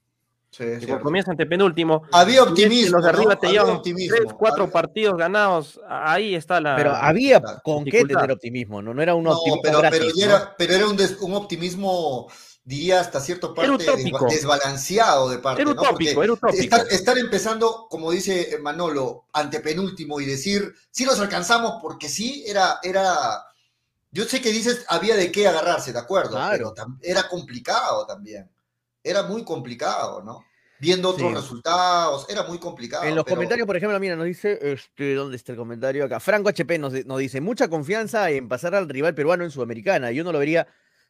[0.51, 0.65] Sí,
[1.03, 2.03] comienza ante penúltimo.
[2.13, 2.97] Había optimismo.
[2.97, 5.79] Los de arriba te llevan tres, cuatro partidos ganados.
[5.87, 6.77] Ahí está la.
[6.77, 8.95] Pero había con qué tener optimismo, ¿no?
[8.95, 9.63] No era un optimismo.
[9.63, 12.29] Pero, pero, era, pero era un, un, optimismo,
[12.65, 13.85] diría hasta cierto parte,
[14.31, 15.61] desbalanceado de parte.
[15.61, 16.63] Era utópico, era utópico.
[16.63, 22.45] Estar, estar, empezando, como dice Manolo, ante penúltimo y decir, sí nos alcanzamos porque sí,
[22.47, 22.79] era.
[22.83, 23.43] era
[24.11, 28.49] yo sé que dices había de qué agarrarse, de acuerdo, pero era complicado también
[29.07, 30.45] era muy complicado, ¿no?
[30.79, 33.05] Viendo otros resultados, era muy complicado.
[33.05, 36.21] En los comentarios, por ejemplo, mira, nos dice, este, ¿dónde está el comentario acá?
[36.21, 40.11] Franco HP nos, dice, mucha confianza en pasar al rival peruano en Sudamericana.
[40.11, 40.67] Yo no lo vería,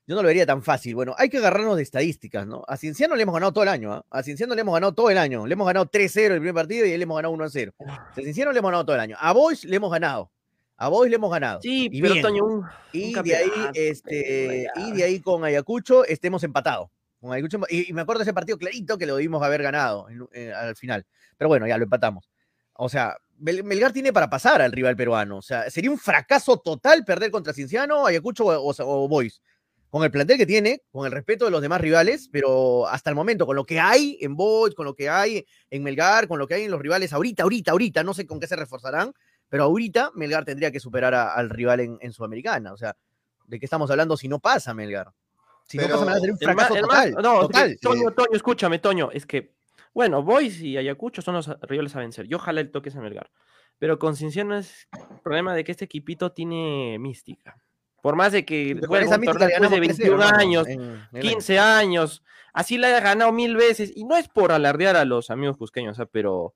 [0.06, 0.94] yo no lo vería tan fácil.
[0.94, 2.62] Bueno, hay que agarrarnos de estadísticas, ¿no?
[2.68, 4.04] A Cienciano le hemos ganado todo el año, ¿ah?
[4.08, 5.48] A Cienciano le hemos ganado todo el año.
[5.48, 7.74] Le hemos ganado 3-0 el primer partido y él le hemos ganado 1-0.
[7.88, 9.16] A Cienciano le hemos ganado todo el año.
[9.18, 10.30] A Boys le hemos ganado.
[10.76, 11.60] A Boys le hemos ganado.
[11.60, 16.88] Sí, y pero Toño, y, de ahí, este, y de ahí con Ayacucho estemos empatados.
[17.68, 21.06] Y, me acuerdo de ese partido clarito que lo debimos haber ganado eh, al final.
[21.36, 22.30] Pero bueno, ya lo empatamos.
[22.74, 25.38] O sea, Melgar tiene para pasar al rival peruano.
[25.38, 29.40] O sea, sería un fracaso total perder contra Cinciano, Ayacucho o, o, Boys.
[29.88, 33.16] Con el plantel que tiene, con el respeto de los demás rivales, pero hasta el
[33.16, 36.46] momento, con lo que hay en Boys, con lo que hay en Melgar, con lo
[36.46, 39.14] que hay en los rivales, ahorita, ahorita, ahorita, no sé con qué se reforzarán,
[39.48, 42.72] pero ahorita Melgar tendría que superar al rival en, en Sudamericana.
[42.72, 42.96] O sea,
[43.46, 45.12] ¿de qué estamos hablando si no pasa Melgar?
[45.66, 47.12] Si no pasa nada, sería un fracaso total.
[47.22, 47.48] no,
[47.80, 49.54] Toño, Toño, escúchame, Toño, es que
[49.92, 52.26] Bueno, Boys y Ayacucho son los rivales a vencer.
[52.26, 53.30] Yo ojalá el toque a Melgar.
[53.78, 57.56] Pero con Cienciano es el problema de que este equipito tiene mística.
[58.02, 60.24] Por más de que juegue un de ganamos 21 3-0, ¿no?
[60.38, 63.90] años, En- en el 15 años, así la haya ganado mil veces.
[63.96, 66.54] Y no es por alardear a los amigos cusqueños, pero.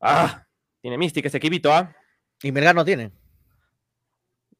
[0.00, 0.46] Ah,
[0.80, 1.94] tiene mística este equipito, ¿ah?
[2.42, 3.10] Y Melgar no tiene.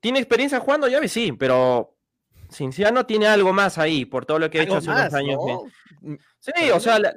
[0.01, 1.09] ¿Tiene experiencia jugando llave?
[1.09, 1.97] Sí, pero
[2.53, 5.39] Cinciano tiene algo más ahí, por todo lo que ha hecho Algo hace unos años.
[5.47, 5.63] ¿no?
[5.65, 7.15] que- Sí, o sea, la-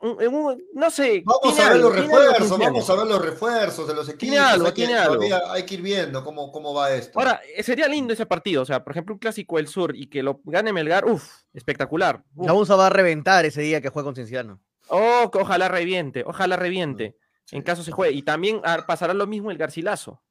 [0.00, 1.22] un- un- no sé.
[1.24, 2.64] Vamos a ver algo, los algo refuerzos, Cinciano.
[2.72, 4.18] vamos a ver los refuerzos de los equipos.
[4.20, 5.14] Tiene algo, hay que- tiene algo.
[5.16, 7.18] todavía hay que ir viendo cómo, cómo va esto.
[7.18, 10.06] Ahora, eh, sería lindo ese partido, o sea, por ejemplo, un clásico del sur y
[10.08, 12.22] que lo gane Melgar, uff, espectacular.
[12.36, 12.46] uf.
[12.46, 14.60] La UNSA va a reventar ese día que juega con Cienciano.
[14.88, 17.16] Oh, que ojalá reviente, ojalá reviente,
[17.50, 18.14] en caso se juegue.
[18.14, 20.22] Y también ah, pasará lo mismo el Garcilaso.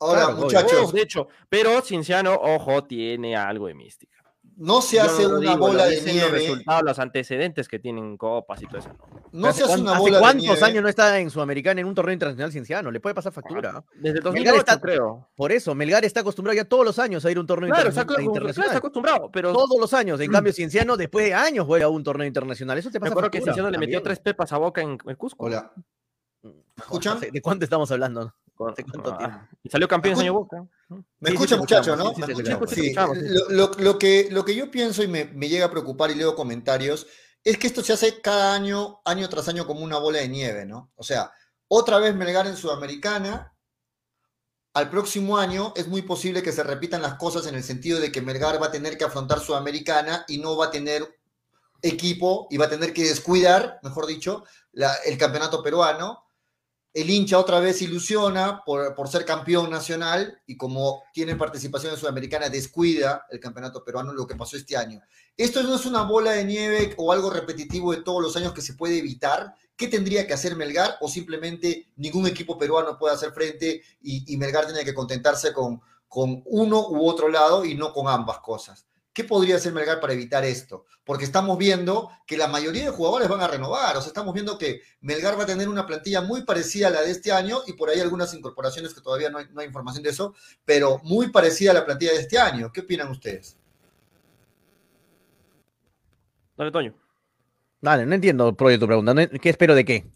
[0.00, 4.12] Ahora, claro, muchachos, Oh, de hecho, pero Cinciano, ojo, tiene algo de mística.
[4.56, 6.38] no se hace no una digo, bola de dicen Los nieve.
[6.38, 8.90] resultados, los antecedentes que tienen copas y todo eso.
[9.32, 9.40] ¿no?
[9.40, 10.64] No ¿Hace se hace cuán- una hace bola de cuántos nieve.
[10.64, 12.90] años no está en Sudamericana en un torneo internacional Cienciano?
[12.92, 13.72] Le puede pasar factura.
[13.78, 13.84] ¿ah?
[13.94, 15.28] Desde el Melgar 2008, está- creo.
[15.34, 17.88] Por eso, Melgar está acostumbrado ya todos los años a ir a un torneo Claro,
[17.88, 18.66] está, internacional.
[18.68, 20.20] está acostumbrado, pero Todos los años.
[20.20, 22.78] En cambio, Cienciano después de años vuelve a un torneo internacional.
[22.78, 24.98] Eso te me pasa acuerdo que factura Cinciano le metió tres pepas a Boca en,
[25.04, 25.46] en Cusco.
[25.46, 25.72] Hola.
[26.42, 27.18] ¿Me escuchan?
[27.18, 28.32] ¿De cuánto estamos hablando?
[28.54, 29.38] Con- ¿Hace cuánto ah, tiempo?
[29.62, 30.64] Y salió campeón año Boca.
[31.18, 32.14] Me Sí, escuchan, sí, muchachos, escuchamos, ¿no?
[32.14, 32.52] sí, ¿Me sí, escuchan?
[32.52, 32.70] escuchamos.
[32.74, 32.80] Sí.
[32.86, 33.24] Escuchamos, sí.
[33.28, 36.14] Lo, lo- lo que, lo que yo pienso y me, me llega a preocupar y
[36.14, 37.06] leo comentarios
[37.42, 40.64] es que esto se hace cada año, año tras año, como una bola de nieve,
[40.66, 40.92] ¿no?
[40.94, 41.32] O sea,
[41.68, 43.50] otra vez Melgar en Sudamericana.
[44.72, 48.10] Al próximo año es muy posible que se repitan las cosas en el sentido de
[48.10, 51.16] que Melgar va a tener que afrontar Sudamericana y no va a tener
[51.80, 56.23] equipo y va a tener que descuidar, mejor dicho, la- el campeonato peruano.
[56.94, 61.98] El hincha otra vez ilusiona por, por ser campeón nacional y como tiene participación en
[61.98, 65.02] Sudamericana descuida el campeonato peruano, lo que pasó este año.
[65.36, 68.62] Esto no es una bola de nieve o algo repetitivo de todos los años que
[68.62, 69.56] se puede evitar.
[69.74, 70.96] ¿Qué tendría que hacer Melgar?
[71.00, 75.80] O simplemente ningún equipo peruano puede hacer frente y, y Melgar tiene que contentarse con,
[76.06, 78.86] con uno u otro lado y no con ambas cosas.
[79.14, 80.86] ¿Qué podría hacer Melgar para evitar esto?
[81.04, 84.58] Porque estamos viendo que la mayoría de jugadores van a renovar, o sea, estamos viendo
[84.58, 87.74] que Melgar va a tener una plantilla muy parecida a la de este año y
[87.74, 91.30] por ahí algunas incorporaciones que todavía no hay, no hay información de eso, pero muy
[91.30, 92.72] parecida a la plantilla de este año.
[92.72, 93.56] ¿Qué opinan ustedes?
[96.56, 96.94] Dale, Toño.
[97.80, 99.14] Dale, no entiendo, Proye, tu pregunta.
[99.28, 100.06] ¿Qué espero de qué?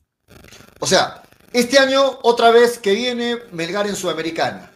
[0.80, 4.72] O sea, este año otra vez que viene Melgar en Sudamericana.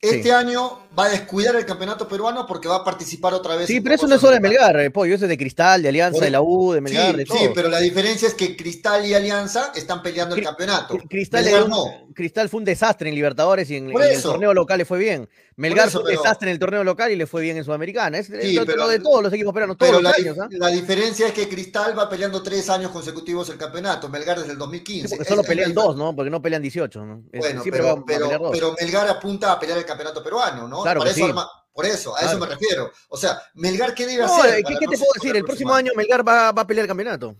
[0.00, 0.30] Este Sí.
[0.30, 3.66] año va a descuidar el campeonato peruano porque va a participar otra vez.
[3.66, 4.40] Sí, pero eso no es solo de.
[4.40, 5.16] Melgar, eh, Pollo.
[5.16, 7.52] Eso es de Cristal, de Alianza, de la U, de Melgar, Sí, de sí, todo.
[7.52, 10.94] pero la diferencia es que Cristal y Alianza están peleando el Cri- campeonato.
[10.94, 11.84] Cri- Cristal, Melgar un- no.
[12.14, 15.28] Cristal fue un desastre en Libertadores y en, en el torneo local le fue bien.
[15.58, 18.16] Melgar fue un desastre en el torneo local y le fue bien en Sudamericana.
[18.18, 20.38] Es, Sí, lo, pero- lo de todos los equipos peruanos, todos Pero los la, años.
[20.40, 20.48] ¿ah?
[20.50, 24.58] la diferencia es que Cristal va peleando tres años consecutivos el campeonato, Melgar desde el
[24.58, 25.08] 2015.
[25.08, 26.14] Sí, porque solo es pelean dos, ¿no?
[26.16, 27.04] Porque no pelean 18.
[27.04, 27.24] ¿no?
[27.32, 30.82] Es- Bueno, pero, pero, pero Melgar apunta a pelear el campeonato peruano, ¿no?
[30.82, 31.32] Claro Para que eso sí.
[31.32, 32.90] arma- por eso, a eso me refiero.
[33.08, 34.56] O sea, Melgar, ¿qué debe No, hacer?
[34.56, 35.36] ¿qué, para qué te puedo decir?
[35.36, 37.36] El próximo año Melgar va, va a pelear el campeonato.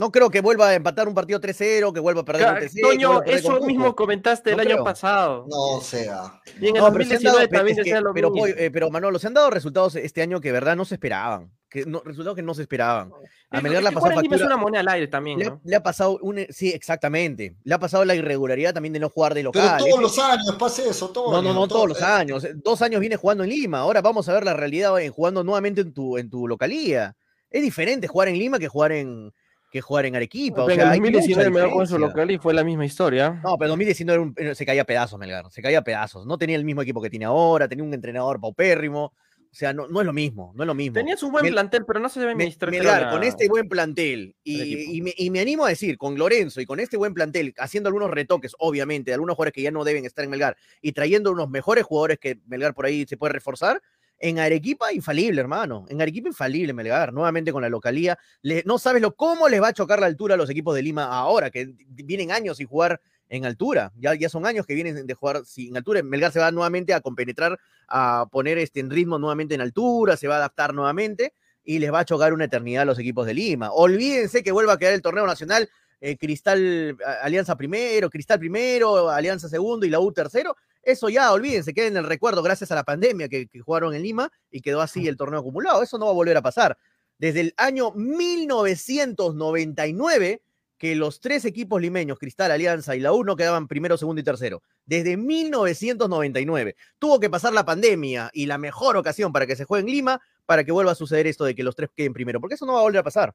[0.00, 2.58] No creo que vuelva a empatar un partido 3-0, que vuelva a perder Ca- un
[2.60, 4.84] TC, que vuelva Toño, a perder eso mismo comentaste el No año creo.
[4.84, 5.46] pasado.
[5.48, 6.40] No sea.
[6.60, 8.30] Y en el No, pero, se han dado, 2019 pero, también es que- lo pero,
[8.30, 8.46] mismo.
[8.46, 11.52] Eh, pero, Manolo, se han dado resultados este año que de verdad no se esperaban.
[11.68, 13.12] Que no, resultados que no se esperaban.
[13.50, 15.44] A Es- Melgar es le ha que pasado es una moneda al aire también, Le
[15.46, 15.60] ha, ¿no?
[15.62, 17.54] le ha pasado un, sí, exactamente.
[17.62, 19.78] Le ha pasado la irregularidad también de no jugar de Pero local.
[19.78, 21.30] todos Ese- los años pasa eso, todo.
[21.30, 22.44] no, no, no todos los años.
[22.56, 23.80] Dos años viene jugando en Lima.
[23.80, 27.14] Ahora vamos a ver la realidad en jugando nuevamente en tu, en tu localía.
[27.50, 29.32] Es diferente jugar en Lima que jugar en,
[29.70, 30.64] que jugar en Arequipa.
[30.64, 31.98] O en sea, mucha 2019 me con su diferencia.
[32.08, 33.40] local y fue la misma historia.
[33.44, 35.50] No, pero 2019 era un- se caía a pedazos, Melgar.
[35.50, 36.26] Se caía a pedazos.
[36.26, 37.68] No tenía el mismo equipo que tiene ahora.
[37.68, 39.12] Tenía un entrenador paupérrimo.
[39.52, 40.52] O sea, no, no es lo mismo.
[40.54, 40.94] No es lo mismo.
[40.94, 42.70] Tenía su buen Mel- plantel, pero no se debe administrar.
[42.70, 46.60] Melgar, con este buen plantel, y, y me, y me animo a decir, con Lorenzo
[46.60, 49.82] y con este buen plantel, haciendo algunos retoques, obviamente, de algunos jugadores que ya no
[49.82, 53.32] deben estar en Melgar, y trayendo unos mejores jugadores que Melgar por ahí se puede
[53.32, 53.82] reforzar,
[54.20, 55.86] en Arequipa infalible, hermano.
[55.88, 58.18] En Arequipa infalible, Melgar, nuevamente con la localía.
[58.42, 60.82] Le- no sabes lo, cómo les va a chocar la altura a los equipos de
[60.82, 63.92] Lima ahora, que vienen años sin jugar en altura.
[63.96, 66.02] Ya, ya son años que vienen de jugar sin altura.
[66.02, 70.28] Melgar se va nuevamente a compenetrar, a poner este, en ritmo nuevamente en altura, se
[70.28, 71.32] va a adaptar nuevamente
[71.64, 73.70] y les va a chocar una eternidad a los equipos de Lima.
[73.72, 75.68] Olvídense que vuelva a quedar el torneo nacional,
[76.00, 80.56] eh, Cristal Alianza primero, Cristal primero, Alianza segundo y la U tercero.
[80.82, 84.02] Eso ya, olvídense, queda en el recuerdo gracias a la pandemia que, que jugaron en
[84.02, 85.82] Lima y quedó así el torneo acumulado.
[85.82, 86.76] Eso no va a volver a pasar.
[87.18, 90.40] Desde el año 1999
[90.80, 94.24] que los tres equipos limeños, Cristal, Alianza y la U, no quedaban primero, segundo y
[94.24, 94.62] tercero.
[94.86, 96.74] Desde 1999.
[96.98, 100.22] Tuvo que pasar la pandemia y la mejor ocasión para que se juegue en Lima
[100.46, 102.72] para que vuelva a suceder esto de que los tres queden primero, porque eso no
[102.72, 103.34] va a volver a pasar.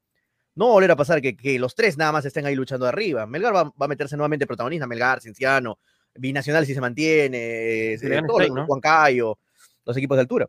[0.56, 2.86] No va a volver a pasar que, que los tres nada más estén ahí luchando
[2.88, 3.26] arriba.
[3.26, 4.88] Melgar va, va a meterse nuevamente protagonista.
[4.88, 5.80] Melgar, Cienciano,
[6.14, 8.66] Binacional si se mantiene, todos Stein, los- ¿no?
[8.66, 9.38] Juan Cayo,
[9.86, 10.48] los equipos de altura.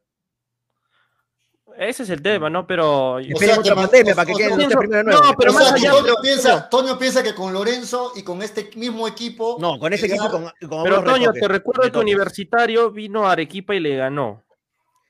[1.78, 2.66] Ese es el tema, ¿no?
[2.66, 3.16] Pero.
[3.16, 5.24] O sea, pandemia o- para que o- queden o- los tres no, primeros de nuevo.
[5.26, 8.40] no, pero o más sea, allá, Toño piensa, Toño piensa que con Lorenzo y con
[8.40, 9.58] este mismo equipo.
[9.60, 13.32] No, con ese equipo con, con Pero Toño, te recuerdo que tu universitario vino a
[13.32, 14.42] Arequipa y le ganó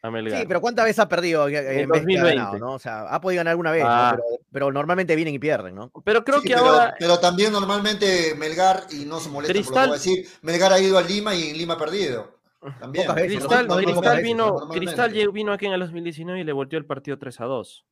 [0.02, 0.40] a Melgar.
[0.40, 2.34] Sí, pero ¿cuántas veces ha perdido en, vez que ha 2020.
[2.36, 2.72] ganado, ¿no?
[2.74, 3.90] O sea, ha podido ganar alguna vez, ¿no?
[3.90, 4.12] Ah.
[4.16, 5.90] pero, pero normalmente vienen y pierden, ¿no?
[6.04, 6.94] Pero creo Sí, que pero, ahora.
[6.98, 10.28] pero también normalmente Melgar, y no se molesta por lo que Cristal- voy a decir,
[10.42, 12.36] Melgar ha ido a Lima y en Lima ha perdido.
[12.80, 13.06] También.
[13.14, 14.68] Veces, Cristal, no, no, no, Cristal vino.
[14.70, 17.84] Cristal llegó- vino aquí en el 2019 y le volteó el partido 3 a 2.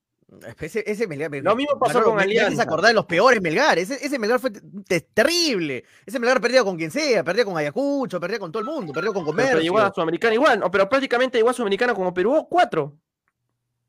[0.61, 2.63] Ese, ese Melgar, Lo mismo pasó con Alianza.
[2.63, 3.79] acordar de los peores Melgar.
[3.79, 5.85] Ese, ese Melgar fue te- terrible.
[6.07, 9.13] Ese Melgar perdía con quien sea, perdía con Ayacucho, perdía con todo el mundo, perdió
[9.13, 9.61] con Pero, Comercio.
[9.61, 12.97] llegó a Sudamericana igual, no, pero prácticamente llegó a Sudamericana como Perú 4.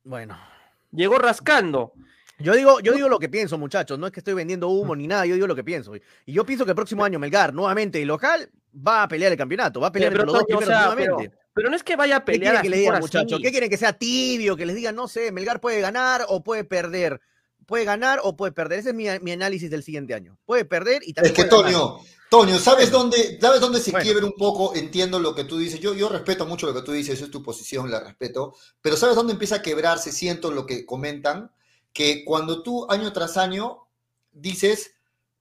[0.04, 0.38] Bueno,
[0.92, 1.94] Llegó rascando.
[2.40, 3.98] Yo digo, yo digo lo que pienso, muchachos.
[4.00, 5.96] No es que estoy vendiendo humo ni nada, yo digo lo que pienso.
[5.96, 6.02] Y
[6.34, 9.80] yo pienso que el próximo año Melgar, nuevamente el local, va a pelear el campeonato,
[9.80, 11.38] va a pelear Pero, entre los dos o sea, pero, nuevamente.
[11.54, 13.40] pero no es que vaya a ¿Qué pelear quieren que le digan, muchachos?
[13.42, 14.58] ¿Qué quieren que sea tibio?
[14.58, 17.22] Que les digan, no sé, Melgar puede ganar o puede perder.
[17.66, 18.80] Puede ganar o puede perder.
[18.80, 20.38] Ese es mi, mi análisis del siguiente año.
[20.46, 21.34] Puede perder y Es también.
[21.36, 21.74] que puede ganar.
[21.74, 21.98] Toño,
[22.30, 24.04] Toño, ¿sabes dónde, ¿sabes dónde se Bueno.
[24.04, 24.76] quiebra un poco?
[24.76, 25.80] Entiendo lo que tú dices.
[25.80, 28.54] Yo, yo respeto mucho lo que tú dices, eso es tu posición, la respeto.
[28.82, 30.12] Pero ¿sabes dónde empieza a quebrarse?
[30.12, 31.50] Siento lo que comentan,
[31.96, 33.88] que cuando tú año tras año
[34.34, 34.92] dices,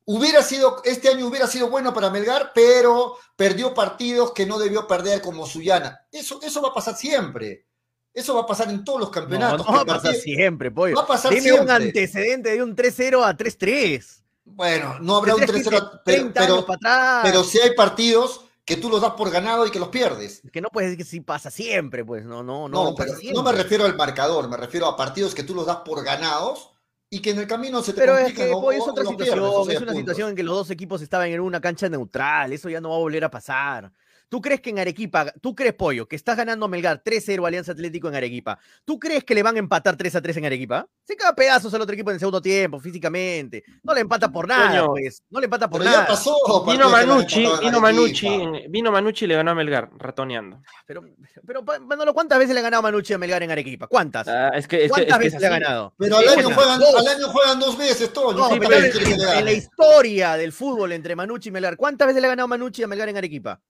[0.05, 4.87] hubiera sido, este año hubiera sido bueno para Melgar, pero perdió partidos que no debió
[4.87, 6.07] perder como Suyana.
[6.13, 7.67] Eso, eso va a pasar siempre.
[8.13, 9.67] Eso va a pasar en todos los No, campeonatos.
[9.67, 10.95] no va a pasar siempre, pollo.
[10.95, 11.75] Va a pasar Dime un siempre.
[11.75, 14.23] antecedente de un 3-0 a 3-3.
[14.45, 17.21] Bueno, no habrá un Tendrías que irte 3-0, pero, 30 años pero, para atrás.
[17.25, 20.43] pero si hay partidos que tú los das por ganado y que los pierdes.
[20.53, 22.25] Que no puedes decir que sí pasa siempre, pues.
[22.25, 22.85] No, no, no.
[22.91, 25.79] No, pero no me refiero al marcador, me refiero a partidos que tú los das
[25.79, 26.71] por ganados
[27.11, 29.65] y que en el camino se te Pero es que es otra pierdes, situación, o
[29.65, 29.97] sea, es una puntos.
[29.99, 32.97] situación en que los dos equipos estaban en una cancha neutral, eso ya no va
[32.97, 33.93] a volver a pasar.
[34.35, 38.09] ¿Tú crees que en Arequipa, tú crees, Pollo, que estás ganando Melgar 3-0 Alianza Atlético
[38.09, 38.59] en Arequipa?
[38.85, 40.89] ¿Tú crees que le van a empatar 3-3 en Arequipa?
[41.05, 43.63] Se caga pedazos al otro equipo en el segundo tiempo, físicamente.
[43.85, 44.91] No le empata por nada, Coño.
[44.91, 45.23] pues.
[45.31, 46.03] No le empata por Pero nada.
[46.03, 46.35] ya pasó.
[46.67, 47.81] Vino Manucci, vino.
[47.81, 48.29] Manucci,
[48.71, 50.61] vino Manucci y le ganó a Melgar, ratoneando.
[50.85, 51.05] Pero,
[51.47, 53.87] pero, Manolo, ¿cuántas veces le ha ganado Manucci a Melgar en Arequipa?
[53.87, 54.27] ¿Cuántas?
[54.27, 55.95] Ah, es que, es que, ¿Cuántas es que veces es le ha ganado?
[55.97, 56.95] Pero al año, juegan, dos.
[56.97, 58.37] al año juegan dos veces, Toño.
[58.37, 58.85] No, ¿Qué pero tal
[59.31, 62.49] en, en la historia del fútbol entre Manucci y Melgar, ¿cuántas veces le ha ganado
[62.49, 63.61] Manucci a Melgar en Arequipa?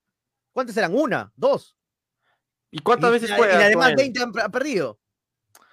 [0.55, 0.95] ¿Cuántas eran?
[0.95, 1.33] ¿Una?
[1.37, 1.77] ¿Dos?
[2.71, 3.57] ¿Y cuántas y, veces y juega?
[3.57, 3.97] además Toño?
[3.97, 5.01] 20 han, han perdido.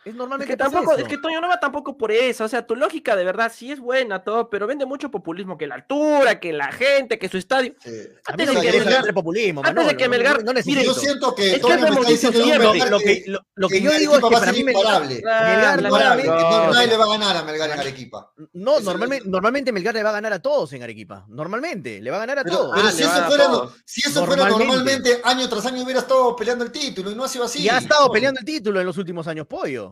[0.04, 1.02] Es Es normalmente que tampoco, eso.
[1.04, 2.43] es que Toño no va tampoco por eso.
[2.43, 5.68] O sea, tu lógica de verdad sí es buena, todo, pero vende mucho populismo, que
[5.68, 7.76] la altura, que la gente, que su estadio.
[7.84, 7.91] Sí.
[8.26, 10.84] Antes de que Melgar- el populismo, antes de Manolo, que no- Melgar- no, no mire.
[10.84, 13.39] Yo siento que Es que Toño me hemos está dicho diciendo siempre, lo que, lo,
[13.54, 15.16] lo que que yo digo es que para mí Melgar, imparable.
[15.16, 16.86] Melgar nadie no.
[16.86, 18.32] le va a ganar a Melgar en Arequipa.
[18.54, 21.26] no, normalmente, normalmente Melgar le va a ganar a todos en Arequipa.
[21.30, 22.72] Normalmente, le va a ganar a todos.
[22.76, 23.74] pero Ah, si, eso fuera, todos.
[23.86, 25.22] si eso fuera Normalmente.
[25.24, 27.60] año tras año hubiera estado peleando el título y no ha sido así.
[27.62, 29.91] y ha estado peleando el título en los últimos años, Pollo.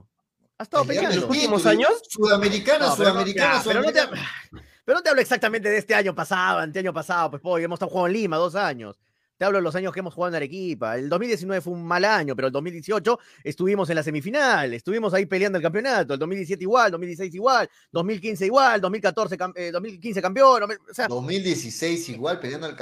[0.60, 1.28] Ha estado Peleando el peleando.
[1.28, 2.02] ¿Los últimos años?
[2.10, 4.32] Sudamericana, No, pero no- sudamericana, ya, pero no te, sudamericana.
[4.86, 8.08] pero no te hablo exactamente de este año pasado, anteaño pasado, pues hemos estado jugando
[8.08, 9.00] en Lima dos años.
[9.40, 10.98] Te hablo de los años que hemos jugado en Arequipa.
[10.98, 15.26] El 2019 fue un mal año, pero el 2018 estuvimos en la semifinal, estuvimos ahí
[15.28, 16.14] peleando el campeonato.
[16.16, 20.64] El 2017 igual, 2016 igual, 2015 igual, 2014 cam- eh, 2015 campeón.
[20.64, 22.76] O sea, 2016 igual peleando el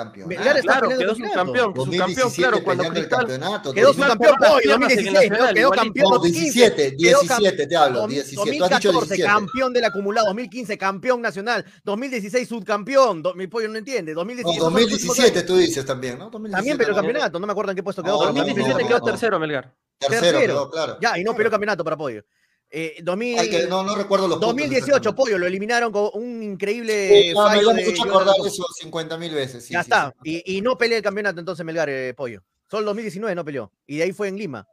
[0.57, 1.45] está Claro, peleando quedó el su campeonato.
[1.45, 3.73] campeón, su campeón, 2017 claro, cuando peleando el Cristal campeonato.
[3.73, 5.53] quedó su Cristal campeón cerró las pollo, piernas en el 2016, ¿no?
[5.53, 6.41] Quedó campeón No, 2015.
[6.41, 8.35] 17, quedó 17 te hablo, Dos- 17.
[8.35, 9.23] Tú has dicho 2014 17.
[9.29, 14.81] campeón del acumulado, 2015 campeón nacional, 2016 subcampeón, mi pollo no entiende, No, 2017 fue
[14.81, 16.31] el último 2017 tú dices también, ¿no?
[16.31, 17.01] 2017 También peleó el no.
[17.01, 18.13] campeonato, no me acuerdo en qué puesto quedó.
[18.13, 19.73] No, pero no, 2017 no, quedó tercero, Melgar.
[19.97, 20.39] Tercero, tercero.
[20.39, 20.97] quedó, claro.
[21.01, 22.23] Ya, y no peleó campeonato para Pollo.
[22.69, 25.15] Eh, 2000 Ay, que no, no recuerdo los puntos 2018, exactamente.
[25.15, 28.47] Pollo, lo eliminaron con un increíble no, me fallo acordar Cruz.
[28.53, 29.65] eso 50 mil veces.
[29.65, 30.13] sí, ya sí, está.
[30.23, 30.43] sí.
[30.45, 32.43] Y, y no pelea el campeonato entonces Melgar, eh, Pollo.
[32.69, 33.71] Solo el 2019 no peleó.
[33.85, 34.67] Y de ahí fue en Lima.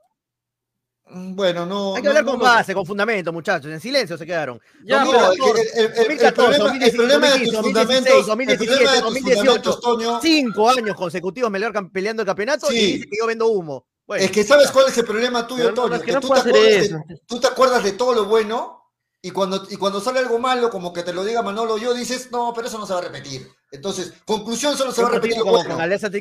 [1.06, 1.94] Mm, Bueno, no.
[1.94, 3.70] Hay que no- hablar no con lo- base, con fundamento, muchachos.
[3.70, 4.58] En silencio se quedaron.
[4.84, 7.62] Ya, No, pero- el, el- el- el- el 2014, problema, el problema de tus 2015,
[7.62, 12.26] fundamentos, 2016, el problema de tus 2018, fundamentos, Toño, Cinco años consecutivos Melgar peleando el
[12.26, 12.92] campeonato y Sí.
[12.94, 13.86] dice que yo vendo humo.
[14.06, 16.20] Bueno, es que sabes cuál es el problema tuyo, no, Toño, es que que no
[16.20, 16.54] tú, te acuerdas
[16.88, 18.83] de, tú te acuerdas de todo lo bueno
[19.24, 22.30] y cuando, y cuando sale algo malo, como que te lo diga Manolo, yo dices,
[22.30, 23.50] no, pero eso no se va a repetir.
[23.70, 25.74] Entonces, conclusión, solo se va a repetir lo como bueno.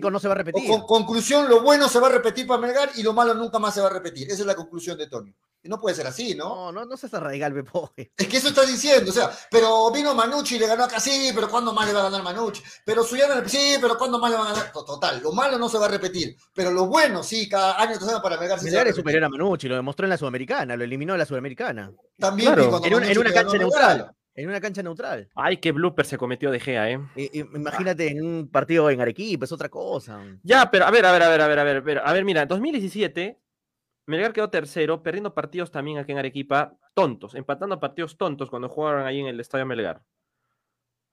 [0.10, 0.72] no se va a repetir.
[0.72, 3.60] O con- conclusión, lo bueno se va a repetir para Melgar y lo malo nunca
[3.60, 4.32] más se va a repetir.
[4.32, 5.34] Esa es la conclusión de Toño.
[5.66, 6.72] No puede ser así, ¿no?
[6.72, 7.92] No, no, no seas radical, pollo.
[7.96, 11.32] Es que eso está diciendo, o sea, pero vino Manucci y le ganó acá, sí,
[11.34, 12.62] pero ¿cuándo más le va a ganar Manucci?
[12.86, 14.72] Pero Suyana, sí, pero ¿cuándo más le va a ganar?
[14.74, 17.98] To- Total, lo malo no se va a repetir, pero lo bueno sí, cada año
[18.06, 21.14] va para Melgar Melgar es superior a Manucci, lo demostró en la Sudamericana, lo eliminó
[21.14, 21.92] en la Sudamericana.
[22.20, 22.70] También Claro.
[22.70, 24.12] cuando En una, en cancha neutral.
[24.36, 25.30] En una cancha neutral.
[25.36, 27.00] Ay, qué blooper se cometió de Gea, ¿eh?
[27.34, 30.20] Imagínate en un partido en Arequipa, es otra cosa.
[30.42, 32.14] Ya, pero a ver, a ver, a ver, a ver, a ver, a ver, a
[32.14, 33.40] ver, mira, en 2017,
[34.06, 39.06] Melgar quedó tercero, perdiendo partidos también aquí en Arequipa, tontos, empatando partidos tontos cuando jugaron
[39.06, 40.02] ahí en el Estadio Melgar.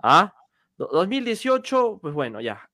[0.03, 0.35] ¿Ah?
[0.77, 2.69] Do- 2018, pues bueno, ya.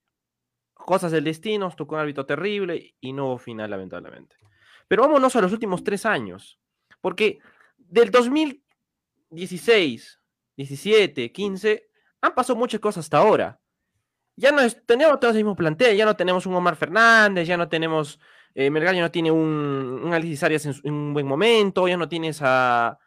[0.74, 4.36] Cosas del destino, tocó un árbitro terrible y no hubo final, lamentablemente.
[4.88, 6.58] Pero vámonos a los últimos tres años,
[7.00, 7.38] porque
[7.76, 8.10] del
[9.30, 10.20] 2016,
[10.56, 11.88] 17, 15,
[12.20, 13.60] han pasado muchas cosas hasta ahora
[14.38, 17.56] ya no es- tenemos todos el mismo plantel, ya no tenemos un Omar Fernández, ya
[17.56, 18.20] no tenemos,
[18.58, 22.08] eh, Melgar ya no tiene un, un Alexis Arias en, un buen momento, ya no
[22.08, 22.98] tienes a,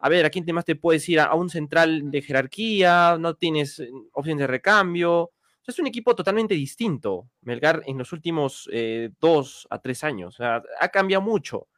[0.00, 1.20] a ver, ¿a quién te más te puedes ir?
[1.20, 5.30] A, a un central de jerarquía, no tienes eh, opciones de recambio,
[5.64, 10.38] es un equipo totalmente distinto, Melgar en los últimos eh, dos a tres años, o
[10.38, 11.68] sea, ha cambiado mucho.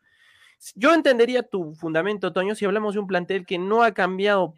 [0.74, 4.54] Yo entendería tu fundamento, Toño, si hablamos de un plantel que no ha cambiado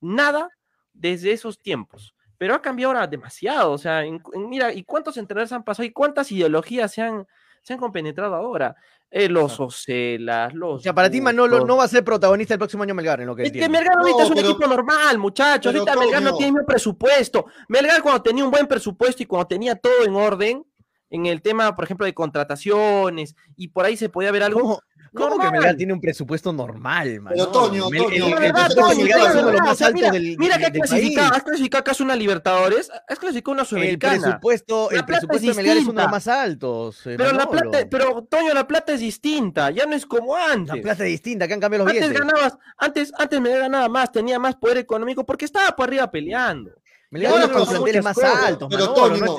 [0.00, 0.50] nada
[0.92, 3.72] desde esos tiempos pero ha cambiado ahora demasiado.
[3.72, 4.02] O sea,
[4.34, 5.86] mira, ¿y cuántos entrenadores han pasado?
[5.86, 7.26] ¿Y cuántas ideologías se han,
[7.64, 8.76] se han compenetrado ahora?
[9.10, 10.76] Eh, los Ocelas, los.
[10.76, 13.26] O sea, para ti Manolo no va a ser protagonista el próximo año Melgar, en
[13.28, 13.68] lo que Es que.
[13.68, 15.72] Melgar ahorita No, es un pero- equipo normal, muchachos.
[15.74, 17.46] Ahorita Melgar no tiene mismo presupuesto.
[17.68, 20.64] Melgar cuando tenía un buen presupuesto y cuando tenía todo en orden,
[21.10, 24.80] en el tema, por ejemplo, de contrataciones, y por ahí se podía ver algo.
[25.14, 25.50] ¿Cómo, que.
[25.50, 27.20] Melgar tiene un presupuesto normal?
[27.52, 30.36] Toño, Mel- Toño, el, el Toño, Melgar es uno de los más altos mira, del,
[30.38, 31.36] Mira que del- has clasificado, país.
[31.38, 34.20] has clasificado acaso una Libertadores, has clasificado una El Sudamericana.
[34.22, 36.02] presupuesto, La el plata es presupuesto de Melgar es uno de distinta.
[36.02, 37.06] los más altos.
[37.06, 40.74] eh, Pero la plata, pero Toño, la plata es distinta, ya no es como antes.
[40.76, 42.26] La plata es distinta, que han cambiado los Antes billetes.
[42.32, 46.72] ganabas, antes, antes me ganaba más, tenía más poder económico porque estaba por arriba peleando.
[47.10, 49.36] Melgar los pasan planteles más altos, Pero, Manolo, Toño, no no,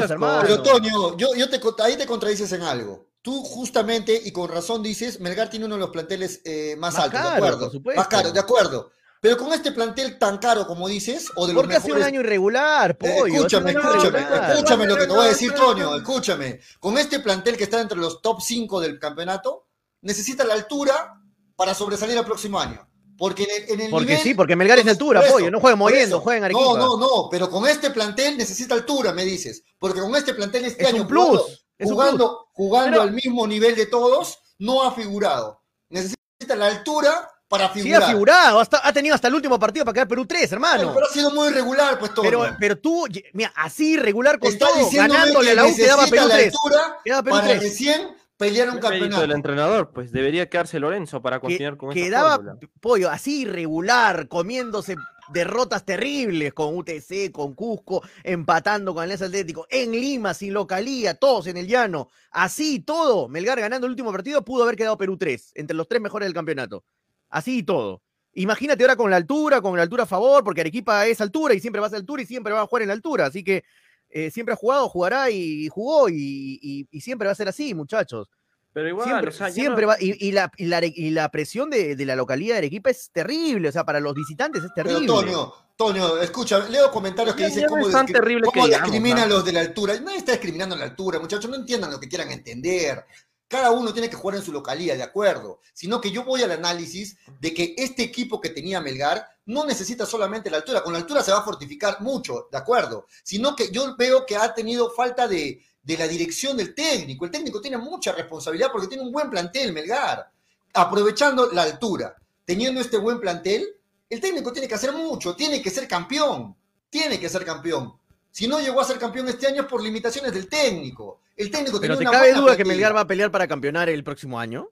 [0.00, 0.38] de hermano.
[0.42, 3.07] Pero Toño, yo, yo te, ahí te contradices en algo.
[3.22, 7.04] Tú justamente y con razón dices, Melgar tiene uno de los planteles eh, más, Más
[7.04, 7.58] altos, caro, de acuerdo.
[7.60, 8.00] por supuesto.
[8.00, 8.90] Más caro, de acuerdo.
[9.20, 11.98] Pero con este plantel tan caro como dices, o de los Porque ha sido un
[12.00, 12.06] mejores...
[12.14, 13.34] año irregular, Eh, pollo.
[13.34, 14.50] escúchame, escúchame, irregular.
[14.52, 16.60] escúchame lo que te voy a decir, Toño, escúchame.
[16.78, 19.66] Con este plantel que está entre los top 5 del campeonato,
[20.02, 21.14] necesita la altura
[21.56, 22.88] para sobresalir el próximo año.
[23.18, 25.50] Porque en el, en el Porque nivel- sí, porque Melgar es de altura, eso, pollo.
[25.50, 26.64] No juega moviendo, juega en Arequipa.
[26.64, 29.64] No, no, no, pero con este plantel necesita altura, me dices.
[29.80, 31.48] Porque con este plantel este Es año un plus, jugando,
[31.78, 35.62] es jugando, jugando Pero- al mismo nivel de todos, no ha figurado.
[35.88, 38.02] Necesita la altura para Sí, figurar.
[38.02, 38.60] ha figurado.
[38.60, 40.92] hasta- ha tenido hasta el último partido para quedar Perú 3, hermano.
[40.92, 42.22] Pero ha sido muy irregular, pues todo.
[42.24, 46.02] Pero, pero tú, mira, así regular con Está todo, ganándole que a la U quedaba
[46.02, 46.54] necesita Perú la 3.
[46.54, 47.62] altura Quedaba Perú para 3.
[47.62, 49.20] recién pelear un campeonato.
[49.22, 52.58] del entrenador, pues debería quedarse Lorenzo para continuar con esa quedaba fórmula.
[52.80, 54.96] pollo así irregular, comiéndose
[55.32, 61.14] derrotas terribles con UTC, con Cusco, empatando con el Alianza Atlético, en Lima, sin localía,
[61.14, 65.16] todos en el llano, así todo, Melgar ganando el último partido, pudo haber quedado Perú
[65.16, 66.84] 3, entre los tres mejores del campeonato.
[67.28, 68.02] Así todo.
[68.34, 71.60] Imagínate ahora con la altura, con la altura a favor, porque Arequipa es altura y
[71.60, 73.64] siempre va a ser altura y siempre va a jugar en la altura, así que
[74.10, 78.30] eh, siempre ha jugado, jugará y jugó y- y siempre va a ser así, muchachos.
[78.78, 81.10] Pero igual, siempre o sea, ya siempre no- va, y, y la, y, la, y
[81.10, 84.62] la presión de, de la localidad de Arequipa es terrible, o sea, para los visitantes
[84.62, 85.08] es Pero terrible.
[85.08, 88.68] Toño, Toño, escucha, leo comentarios que Ya- dicen cómo, es tan discri- terrible cómo que
[88.68, 89.98] digamos, discriminan los de la altura.
[89.98, 93.04] Nadie está discriminando la altura, muchachos, no entiendan lo que quieran entender.
[93.48, 95.58] Cada uno tiene que jugar en su localidad, de acuerdo.
[95.72, 100.04] Sino que yo voy al análisis de que este equipo que tenía Melgar no necesita
[100.06, 100.82] solamente la altura.
[100.84, 103.06] Con la altura se va a fortificar mucho, de acuerdo.
[103.24, 107.24] Sino que yo veo que ha tenido falta de, de la dirección del técnico.
[107.24, 110.30] El técnico tiene mucha responsabilidad porque tiene un buen plantel, Melgar.
[110.74, 112.14] Aprovechando la altura,
[112.44, 113.66] teniendo este buen plantel,
[114.10, 116.54] el técnico tiene que hacer mucho, tiene que ser campeón,
[116.90, 117.94] tiene que ser campeón.
[118.30, 121.22] Si no llegó a ser campeón este año es por limitaciones del técnico.
[121.34, 122.64] El técnico Pero tenía ¿te una cabe buena duda que.
[122.66, 124.68] Melgar va a pelear para campeonar el próximo año?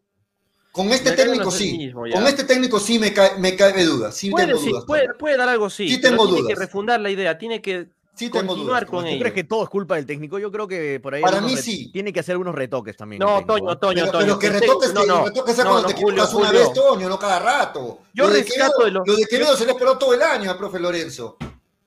[0.70, 1.78] Con este Melgar no técnico es sí.
[1.78, 2.00] mismo.
[2.12, 4.12] Con este técnico sí me cae, me cae duda.
[4.12, 4.84] Sí Puede, tengo sí, dudas.
[5.18, 5.88] puede, dar algo, sí.
[5.88, 6.54] Sí pero tengo tiene dudas.
[6.54, 8.90] que refundar la idea, tiene que Sí tengo continuar dudas.
[8.90, 9.04] con.
[9.04, 9.18] ¿Tú ello.
[9.20, 10.38] crees que todo es culpa del técnico?
[10.38, 11.90] Yo creo que por ahí Para mí sí.
[11.92, 13.20] tiene que hacer algunos retoques también.
[13.20, 13.76] No, Toño, ¿eh?
[13.76, 14.24] Toño, Pero, Toño.
[14.26, 16.72] pero que retoques, no, no, retoques sea no, cuando no, te Julio, equivocas una vez,
[16.72, 17.98] Toño, no cada rato.
[18.14, 20.50] Yo lo de Quevedo, de lo- lo de Quevedo se le esperó todo el año
[20.50, 21.36] al profe Lorenzo.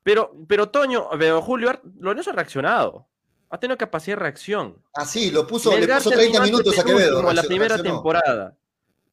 [0.04, 3.08] Pero, pero Toño, pero Julio, Lorenzo ha reaccionado.
[3.50, 4.78] Ha tenido capacidad de reacción.
[4.94, 7.28] Así, lo puso, le puso terminó 30 minutos a Quevedo.
[7.30, 7.96] en la primera reaccionó.
[7.98, 8.56] temporada.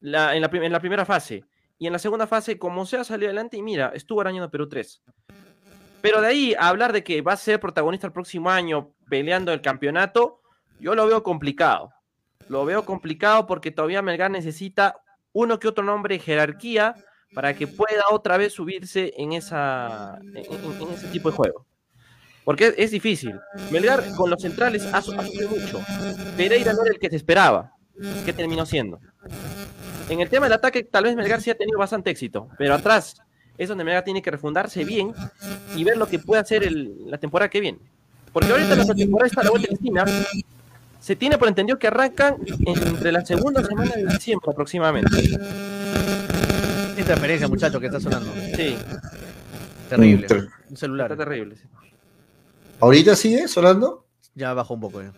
[0.01, 1.43] La- en, la, en la primera fase.
[1.79, 5.01] Y en la segunda fase, como sea, salió adelante y mira, estuvo arañando Perú 3.
[6.01, 9.51] Pero de ahí a hablar de que va a ser protagonista el próximo año peleando
[9.51, 10.41] el campeonato,
[10.79, 11.91] yo lo veo complicado.
[12.49, 15.01] Lo veo complicado porque todavía Melgar necesita
[15.33, 16.95] uno que otro nombre jerarquía
[17.33, 21.65] para que pueda otra vez subirse en, esa, ese tipo de juego.
[22.45, 23.37] Porque es, difícil.
[23.71, 25.81] Melgar con los centrales ha, ha sufrido mucho.
[26.37, 27.73] Pereira no era el que se esperaba.
[28.23, 28.99] ¿Qué terminó siendo?
[30.07, 33.21] En el tema del ataque, tal vez Melgar sí ha tenido bastante éxito, pero atrás,
[33.57, 35.13] es donde Melgar tiene que refundarse bien
[35.75, 37.79] y ver lo que puede hacer el- la temporada que viene.
[38.33, 40.05] Porque ahorita la temporada está a la vuelta de la esquina.
[40.99, 42.35] Se tiene por entendido que arrancan
[42.65, 45.15] entre la segunda semana de diciembre aproximadamente.
[46.97, 48.31] Esta referencia, muchacho, que está sonando.
[48.55, 48.75] Sí,
[49.89, 50.27] Terrible.
[50.27, 51.15] Ter- Un está celular.
[51.15, 51.55] terrible.
[51.55, 51.63] sí.
[52.79, 54.05] ¿Ahorita sigue sonando?
[54.35, 55.01] Ya bajó un poco.
[55.01, 55.13] ya.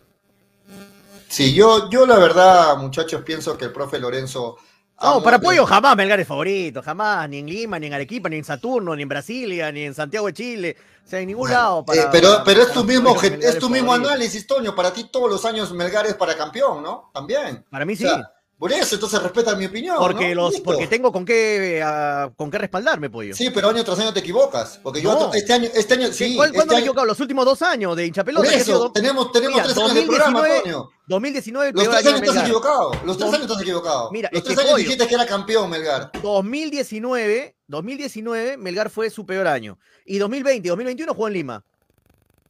[1.27, 4.57] Sí, yo, yo la verdad, muchachos, pienso que el profe Lorenzo.
[5.01, 8.37] No, para Pollo jamás Melgar es favorito, jamás, ni en Lima, ni en Arequipa, ni
[8.37, 10.75] en Saturno, ni en Brasilia, ni en Santiago de Chile,
[11.05, 11.85] o sea, en ningún Bueno, lado.
[11.85, 14.75] Para, eh, pero, para- pero es tu mismo, es tu mismo análisis, Toño.
[14.75, 17.09] Para ti todos los años Melgar es para campeón, ¿no?
[17.13, 17.65] También.
[17.69, 19.95] Para mí O sí, sea, por eso, entonces respeta mi opinión.
[19.97, 20.41] porque, ¿no?
[20.49, 23.33] los, porque tengo con qué, ah, con qué respaldarme, Pollo.
[23.33, 24.79] Sí, pero año tras año te equivocas.
[24.83, 25.33] Porque yo No.
[25.33, 26.35] este año, este año, ¿Qué- sí.
[26.35, 27.07] ¿Cuál- este ¿Cuándo me he año- equivocado?
[27.07, 28.53] Los últimos dos años de hincha pelota.
[28.53, 30.89] eso, tenemos, tenemos Mira, tres años de programa, 2019, Toño.
[31.07, 32.43] 2019, Los tres año años Melgar.
[32.45, 32.91] equivocado.
[33.05, 34.11] Los tres años has equivocado.
[34.11, 36.11] Mira, los es tres años Pollo- dijiste que era campeón Melgar.
[36.21, 39.79] 2019, 2019, Melgar fue su peor año.
[40.05, 41.65] Y 2020, 2021 jugó en Lima.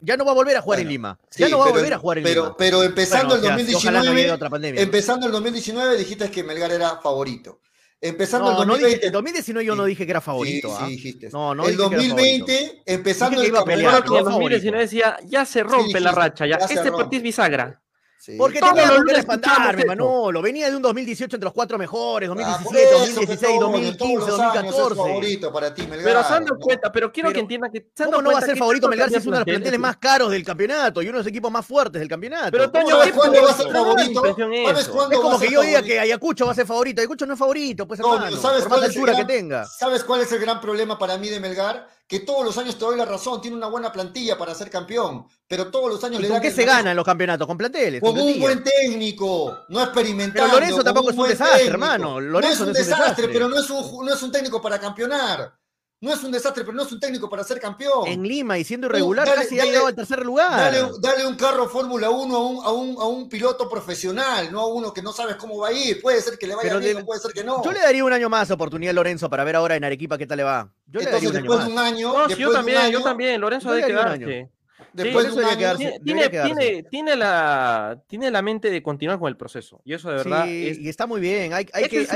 [0.02, 1.20] Ya no va a volver a jugar Bueno, en Lima.
[1.30, 2.56] Sí, Ya no va a pero- volver a jugar en pero, Lima.
[2.58, 4.82] Pero empezando Bueno, el ojalá no llegue 2019, otra pandemia.
[4.82, 7.60] empezando el 2019 dijiste que Melgar era favorito.
[8.02, 9.08] Empezando No, el no dije, 2020.
[9.08, 10.70] en 2019 yo no dije que era favorito.
[10.70, 10.86] Sí, ¿ah?
[10.86, 11.30] sí, dijiste.
[11.34, 14.04] No, no el dije que era 2020, empezando el a campeonato.
[14.06, 14.24] Favorito.
[14.30, 16.60] 2019 decía, ya se rompe Sí, la racha, ya.
[16.60, 17.82] ya este partido es bisagra.
[18.22, 18.36] Sí.
[18.38, 19.88] Porque los que lunes respaldarme, escuchamos eso.
[19.88, 20.42] Manolo.
[20.42, 23.98] Venía de un 2018 entre los cuatro mejores, Ah, por 2017, eso, 2016, Toño, 2015,
[23.98, 24.96] todos los años es 2014.
[24.96, 26.04] favorito para ti, Melgar.
[26.04, 28.42] Pero se han dado cuenta, pero quiero Pero, que entiendan que ¿Cómo no va a
[28.42, 31.18] ser favorito Melgar si es uno de los planteles- más caros del campeonato y uno
[31.20, 32.52] de los equipos más fuertes del campeonato?
[32.52, 34.22] Pero Toño, ¿Sabes ¿qué cuándo va a ser favorito?
[34.22, 37.00] ¿Sabes cuándo es como a que yo diga que Ayacucho va a ser favorito.
[37.00, 38.36] Ayacucho no es favorito, pues hermano.
[38.36, 39.66] ¿sabes por más cuál es el altura que gran- tenga.
[39.66, 41.88] ¿Sabes cuál es el gran problema para mí de Melgar?
[42.10, 45.28] Que todos los años te doy la razón, tiene una buena plantilla para ser campeón,
[45.48, 47.46] pero todos los años ¿Y le dan qué se manejo gana en los campeonatos?
[47.46, 48.02] Con planteles.
[48.02, 50.50] Con un buen técnico, no experimentando.
[50.50, 51.74] Pero Lorenzo tampoco es un desastre, técnico.
[51.76, 52.20] hermano.
[52.20, 53.28] Lorenzo no es un no es un desastre, desastre.
[53.32, 55.54] pero no es, un, no es un técnico para campeonar.
[56.02, 58.08] No es un desastre, pero no es un técnico para ser campeón.
[58.08, 60.50] En Lima y siendo irregular, dale, casi ha dale, llegado al tercer lugar.
[60.72, 64.62] Dale, dale un carro Fórmula 1 a un, a, un, a un piloto profesional, no
[64.62, 66.02] a uno que no sabes cómo va a ir.
[66.02, 67.62] Puede ser que le vaya Pero bien, puede ser que no.
[67.64, 70.18] Yo le daría un año más de oportunidad a Lorenzo para ver ahora en Arequipa
[70.18, 70.72] qué tal le va.
[70.88, 71.68] Yo le daría Entonces, un año después más.
[71.68, 72.08] de un año.
[72.14, 73.42] No, después yo de un también, yo año- también.
[73.42, 74.50] Lorenzo debe quedarse.
[74.94, 75.58] Después Sí, de un año.
[75.58, 75.84] quedarse.
[75.84, 76.56] Tiene, tiene, quedarse.
[76.56, 79.82] tiene, tiene la, tiene la mente de continuar con el proceso.
[79.84, 81.52] Y eso de verdad Sí, es, y está muy bien.
[81.54, 82.08] Hay, que, hay, que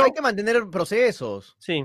[0.00, 1.54] hay que mantener procesos.
[1.58, 1.84] Sí.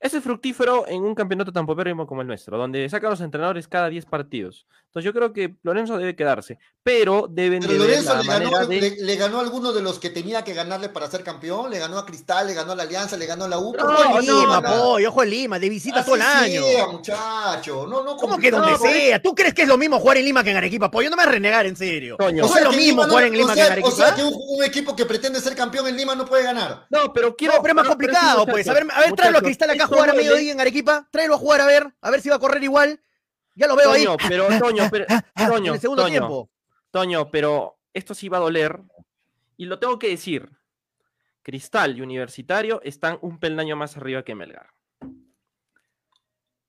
[0.00, 3.66] Ese es fructífero en un campeonato tan popérrimo como el nuestro, donde sacan los entrenadores
[3.66, 4.66] cada 10 partidos.
[4.96, 8.26] Entonces yo creo que Lorenzo debe quedarse, pero deben Pero de ver Lorenzo la le
[8.28, 8.80] ganó, manera de...
[8.80, 11.70] le, le ganó a alguno de los que tenía que ganarle para ser campeón.
[11.70, 13.74] Le ganó a Cristal, le ganó a la Alianza, le ganó a la U.
[13.76, 16.16] No, ¿Por qué Ojo en no, Lima, pollo, ojo en Lima, de visita Así todo
[16.16, 16.62] el año.
[16.62, 17.86] sea, muchacho.
[17.86, 19.20] No, no ¿Cómo que donde sea?
[19.20, 21.10] ¿Tú crees que es lo mismo jugar en Lima que en Arequipa, pollo?
[21.10, 22.16] No me vas a renegar, en serio.
[22.18, 22.44] Toño.
[22.44, 23.88] ¿No O sea es lo mismo Lima no- jugar en Lima o que en Arequipa?
[23.88, 26.86] O sea que un, un equipo que pretende ser campeón en Lima no puede ganar.
[26.88, 27.56] No, pero quiero...
[27.56, 28.66] No, pero es más complicado, pues.
[28.66, 31.06] A ver, a ver, tráelo a Cristal acá a jugar a mediodía en Arequipa.
[31.10, 33.02] Tráelo a jugar a ver, a ver si va a correr igual.
[33.56, 34.04] Ya lo veo ahí.
[34.04, 36.50] Toño, pero Toño, pero, Toño, en el segundo Toño, tiempo.
[36.90, 38.80] Toño, pero esto sí va a doler.
[39.56, 40.48] Y lo tengo que decir.
[41.42, 44.68] Cristal y Universitario están un peldaño más arriba que Melgar.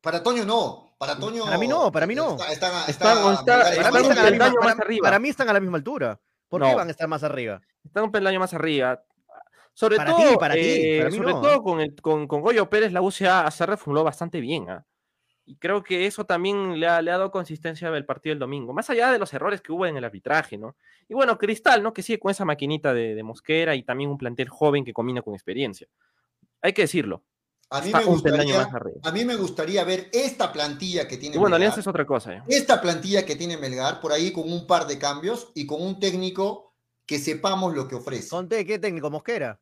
[0.02, 0.96] Para Toño no.
[0.98, 1.44] Para Toño.
[1.46, 2.32] Para mí no, para mí no.
[2.36, 5.04] Está, está, Están- está- Para mí, están misma, para- arriba.
[5.04, 6.20] para mí están a la misma altura.
[6.48, 7.62] ¿Por qué van a estar más arriba?
[7.84, 9.04] Están un peldaño más arriba.
[9.74, 11.60] Sobre Para todo, ti, para ti, eh, para mí sobre no, todo ¿eh?
[11.64, 14.68] con, el, con, con Goyo Pérez, la UCA se reformuló bastante bien.
[14.70, 14.84] ¿ah?
[15.48, 18.74] Y creo que eso también le ha, le ha dado consistencia al partido del domingo,
[18.74, 20.76] más allá de los errores que hubo en el arbitraje, ¿no?
[21.08, 21.94] Y bueno, Cristal, ¿no?
[21.94, 25.22] Que sigue con esa maquinita de, de Mosquera y también un plantel joven que combina
[25.22, 25.88] con experiencia.
[26.62, 27.24] Hay que decirlo.
[27.70, 28.70] A mí, me gustaría,
[29.04, 31.68] a mí me gustaría ver esta plantilla que tiene Y bueno, Melgar.
[31.68, 32.34] Alianza es otra cosa.
[32.34, 32.44] ¿eh?
[32.48, 36.00] esta plantilla que tiene Melgar, por ahí con un par de cambios y con un
[36.00, 36.74] técnico
[37.06, 38.30] que sepamos lo que ofrece.
[38.30, 39.10] Conté, ¿qué técnico?
[39.10, 39.60] ¿Mosquera?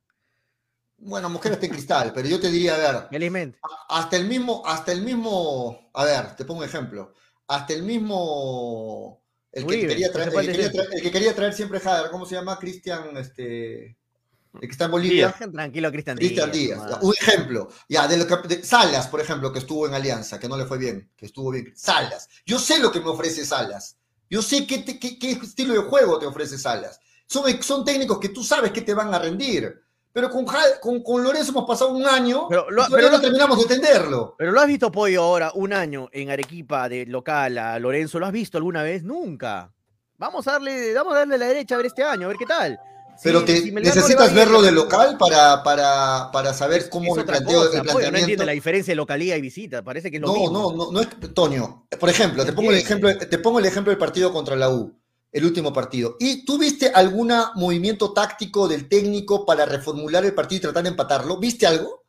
[0.98, 3.60] Bueno, está en cristal, pero yo te diría, a ver, Felizmente.
[3.90, 7.14] hasta el mismo, hasta el mismo, a ver, te pongo un ejemplo,
[7.48, 9.22] hasta el mismo,
[9.52, 11.80] el que, Uribe, quería que traer, el, que quería traer, el que quería traer siempre
[11.80, 12.58] Jader, ¿cómo se llama?
[12.58, 15.32] Cristian, este, el que está en Bolivia.
[15.52, 16.78] Tranquilo Cristian Cristian Díaz.
[16.78, 16.84] Díaz.
[16.86, 17.04] nomás.
[17.04, 17.70] Un ejemplo.
[17.90, 20.66] Ya, de lo que, de Salas, por ejemplo, que estuvo en Alianza, que no le
[20.66, 21.74] fue bien, que estuvo bien.
[21.76, 22.30] Salas.
[22.46, 23.98] Yo sé lo que me ofrece Salas.
[24.30, 27.00] Yo sé qué, te- qué- qué estilo de juego te ofrece Salas.
[27.28, 29.84] Son, son técnicos que tú sabes que te van a rendir.
[30.16, 30.46] Pero con,
[30.82, 33.58] con, con Lorenzo hemos pasado un año Pero lo- y todavía pero no lo- terminamos
[33.58, 34.36] de entenderlo.
[34.38, 38.26] Pero lo has visto, Pollo, ahora, un año en Arequipa de local a Lorenzo, ¿lo
[38.26, 39.04] has visto alguna vez?
[39.04, 39.74] Nunca.
[40.18, 42.46] Vamos a darle, vamos a darle la derecha a ver este año, a ver qué
[42.46, 42.80] tal.
[43.22, 47.26] Pero te, si no necesitas verlo de local para, para, para saber cómo es el
[47.26, 48.20] planteo, cosa, el Pollo, no planteamiento.
[48.20, 50.52] entiende la diferencia de localía y visita, parece que es lo No, mismo.
[50.52, 51.88] no, no, no es Toño.
[52.00, 54.98] Por ejemplo, te pongo, el ejemplo, te pongo el ejemplo del partido contra la U,
[55.36, 56.16] el último partido.
[56.18, 60.90] ¿Y tú viste algún movimiento táctico del técnico para reformular el partido y tratar de
[60.92, 61.38] empatarlo?
[61.38, 62.06] ¿Viste algo?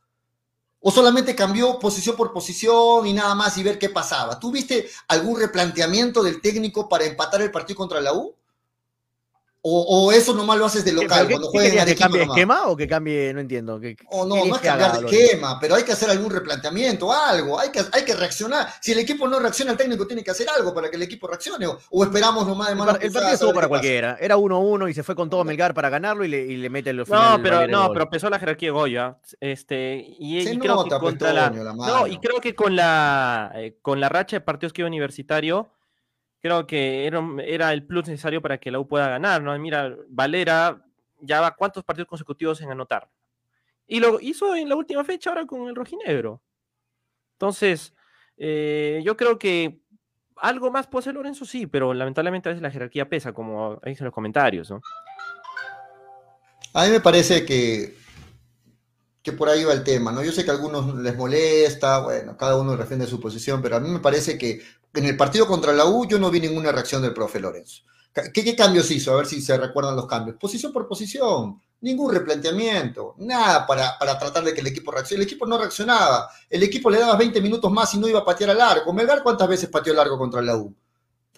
[0.78, 4.38] ¿O solamente cambió posición por posición y nada más y ver qué pasaba?
[4.38, 8.32] ¿Tú viste algún replanteamiento del técnico para empatar el partido contra la U?
[9.68, 12.36] O, o, eso nomás lo haces de local, ¿Qué, cuando jueguen ¿Que cambie de nomás?
[12.38, 13.80] esquema o que cambie, no entiendo?
[13.80, 17.12] ¿Qué, O no, no es que cambiar de esquema, pero hay que hacer algún replanteamiento,
[17.12, 18.68] algo, hay que, hay que reaccionar.
[18.80, 21.26] Si el equipo no reacciona, el técnico tiene que hacer algo para que el equipo
[21.26, 23.66] reaccione, o, o esperamos nomás de El, mano par- el cruzada partido a estuvo para
[23.66, 23.68] pasa.
[23.80, 24.16] cualquiera.
[24.20, 26.90] Era 1-1 y se fue con todo Melgar para ganarlo y le, y le mete
[26.90, 29.16] el No, final pero Valera el no, pero pesó la jerarquía de Goya.
[29.40, 32.54] Este, y, Se y creo que nota, pues, contra la, la no, y creo que
[32.54, 35.70] con la eh, con la racha de partidos que iba universitario,
[36.47, 39.59] creo que era, el plus necesario para que la U pueda ganar, ¿no?
[39.59, 40.80] Mira, Valera
[41.20, 43.09] ya va cuántos partidos consecutivos en anotar.
[43.86, 46.40] Y lo hizo en la última fecha ahora con el rojinegro.
[47.32, 47.94] Entonces,
[48.36, 49.80] eh, yo creo que
[50.36, 54.05] algo más puede hacer Lorenzo, sí, pero lamentablemente a veces la jerarquía pesa, como dicen
[54.05, 54.80] los comentarios, ¿no?
[56.74, 57.97] A mí me parece que,
[59.26, 60.22] que por ahí va el tema, ¿no?
[60.22, 63.80] Yo sé que a algunos les molesta, bueno, cada uno defiende su posición, pero a
[63.80, 64.62] mí me parece que
[64.94, 67.82] en el partido contra la U yo no vi ninguna reacción del profe Lorenzo.
[68.12, 69.12] ¿Qué, qué cambios hizo?
[69.12, 70.36] A ver si se recuerdan los cambios.
[70.36, 75.24] Posición por posición, ningún replanteamiento, nada para, para tratar de que el equipo reaccione.
[75.24, 78.24] El equipo no reaccionaba, el equipo le daba 20 minutos más y no iba a
[78.24, 78.92] patear al arco.
[78.92, 80.72] Melgar, ¿cuántas veces pateó al arco contra la U?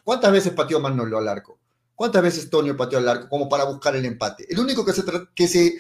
[0.05, 1.59] ¿Cuántas veces pateó Manolo al arco?
[1.95, 4.47] ¿Cuántas veces Tonio pateó al arco como para buscar el empate?
[4.47, 5.03] El único que se,
[5.35, 5.79] que se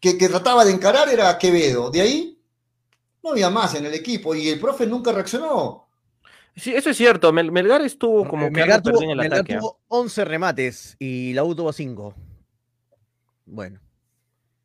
[0.00, 1.90] que, que trataba de encarar era Quevedo.
[1.90, 2.38] De ahí
[3.22, 5.88] no había más en el equipo y el profe nunca reaccionó.
[6.54, 7.32] Sí, eso es cierto.
[7.32, 9.58] Mel- Melgar estuvo como que Melgar algo tuvo, en el Melgar ataque.
[9.58, 12.14] tuvo 11 remates y la U tuvo 5.
[13.44, 13.80] Bueno,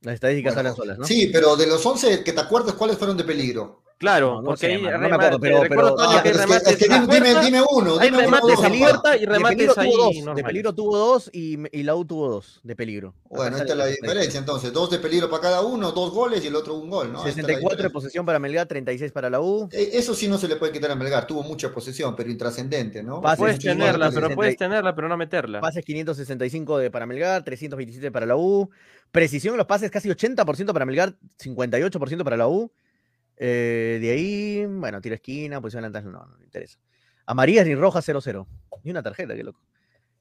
[0.01, 1.05] las estadísticas Bueno, hablan solas, ¿no?
[1.05, 3.83] Sí, pero de los 11 que te acuerdas, ¿cuáles fueron de peligro?
[4.01, 6.23] Claro, No, no porque sé, ahí no me remate- acuerdo, pero- recuerdo, pero- Toño, Ah,
[6.23, 8.25] que hay pero es que- remates es que dime, puerta, dime uno, hay dime uno,
[8.25, 11.29] remates dos, a puerta y De remates peligro ahí tuvo dos, de peligro tuvo dos
[11.31, 13.13] y, y la U tuvo dos de peligro.
[13.29, 14.73] Bueno, esta es la diferencia entonces.
[14.73, 17.19] Dos de peligro para cada uno, dos goles y el otro un gol, ¿no?
[17.19, 19.69] Esta es la 64 de posesión para Melgar, 36 para la U.
[19.71, 21.27] Eh, Eso sí no se le puede quitar a Melgar.
[21.27, 23.21] Tuvo mucha posesión, pero intrascendente, ¿no?
[23.21, 25.61] Pases, Puedes tenerla, pero puedes tenerla, pero no meterla.
[25.61, 28.67] Pases 565 de para Melgar, 327 para la U.
[29.11, 32.71] Precisión en los pases casi 80% para Melgar, 58% para la U.
[33.43, 36.77] Eh, de ahí, bueno, tiro esquina, posición adelantada, no, no me interesa.
[37.25, 38.45] Amarillas ni rojas 0-0.
[38.83, 39.59] Ni una tarjeta, qué loco.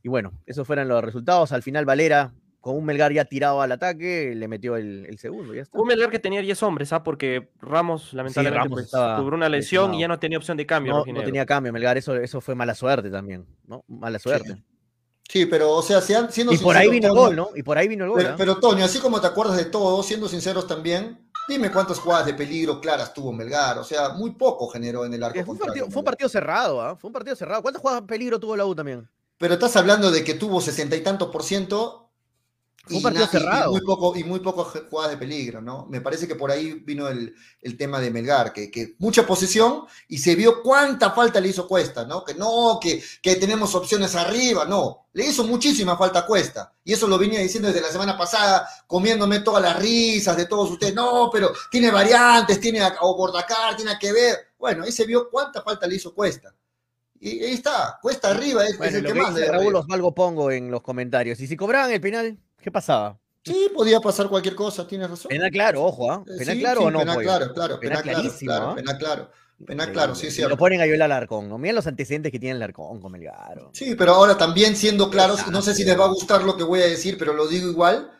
[0.02, 1.52] Y bueno, esos fueron los resultados.
[1.52, 5.52] Al final Valera, con un Melgar ya tirado al ataque, le metió el, el segundo.
[5.52, 5.78] Ya está.
[5.78, 7.02] Un Melgar que tenía 10 hombres, ¿ah?
[7.02, 10.64] Porque Ramos, lamentablemente, Ramos pues, estaba tuvo una lesión y ya no tenía opción de
[10.64, 11.04] cambio.
[11.06, 11.98] No, no tenía cambio, Melgar.
[11.98, 13.84] Eso, eso fue mala suerte también, ¿no?
[13.86, 14.64] Mala suerte.
[15.28, 17.50] Sí, pero, o sea, siendo Y por ahí vino el gol, ¿no?
[17.54, 18.18] Y por ahí vino el gol.
[18.18, 18.34] Pero, ¿ah?
[18.38, 22.34] pero, Toño, así como te acuerdas de todo, siendo sinceros también, dime cuántas jugadas de
[22.34, 23.78] peligro claras tuvo Melgar.
[23.78, 26.80] O sea, muy poco generó en el arco fue, un partido, fue un partido cerrado,
[26.80, 26.96] ¿ah?
[26.96, 27.61] Fue un partido cerrado.
[27.62, 29.09] ¿Cuántas jugadas de peligro tuvo la U también?
[29.36, 32.09] Pero estás hablando de que tuvo sesenta y tantos por ciento
[32.83, 33.70] Fue un y, partido y- y cerrado.
[33.72, 35.87] muy poco y muy pocas jugadas de peligro, ¿no?
[35.91, 39.85] Me parece que por ahí vino el, el tema de Melgar, que, que mucha posesión
[40.09, 42.24] y se vio cuánta falta le hizo Cuesta, ¿no?
[42.24, 45.07] Que no, que, que tenemos opciones arriba, no.
[45.12, 46.72] Le hizo muchísima falta a Cuesta.
[46.83, 50.70] Y eso lo venía diciendo desde la semana pasada, comiéndome todas las risas de todos
[50.70, 50.95] ustedes.
[50.95, 54.37] No, pero tiene variantes, tiene a, a Bordacar, tiene a que ver.
[54.59, 56.55] Bueno, ahí se vio cuánta falta le hizo Cuesta.
[57.20, 59.74] Y ahí está, Cuesta arriba es, el lo que que más dice Raúl.
[59.76, 61.39] Osvaldo Pongo en los comentarios.
[61.41, 63.18] Y si cobraban el penal, ¿qué pasaba?
[63.44, 65.28] Sí, podía pasar cualquier cosa, tienes razón.
[65.30, 66.22] Penal claro, ojo, ¿ah?
[66.26, 67.26] Eh, Penal sí, claro sí, o no, Penal Pollo?
[67.26, 69.30] claro, claro, Penal penal, claro, clarísimo, claro, penal claro,
[69.66, 71.56] penal claro, sí, es lo ponen a violar al Arcón, ¿no?
[71.58, 73.68] Miren los antecedentes que tiene el Arcón con Melgar.
[73.72, 76.64] Sí, pero ahora también siendo claros, no sé si les va a gustar lo que
[76.64, 78.12] voy a decir, pero lo digo igual.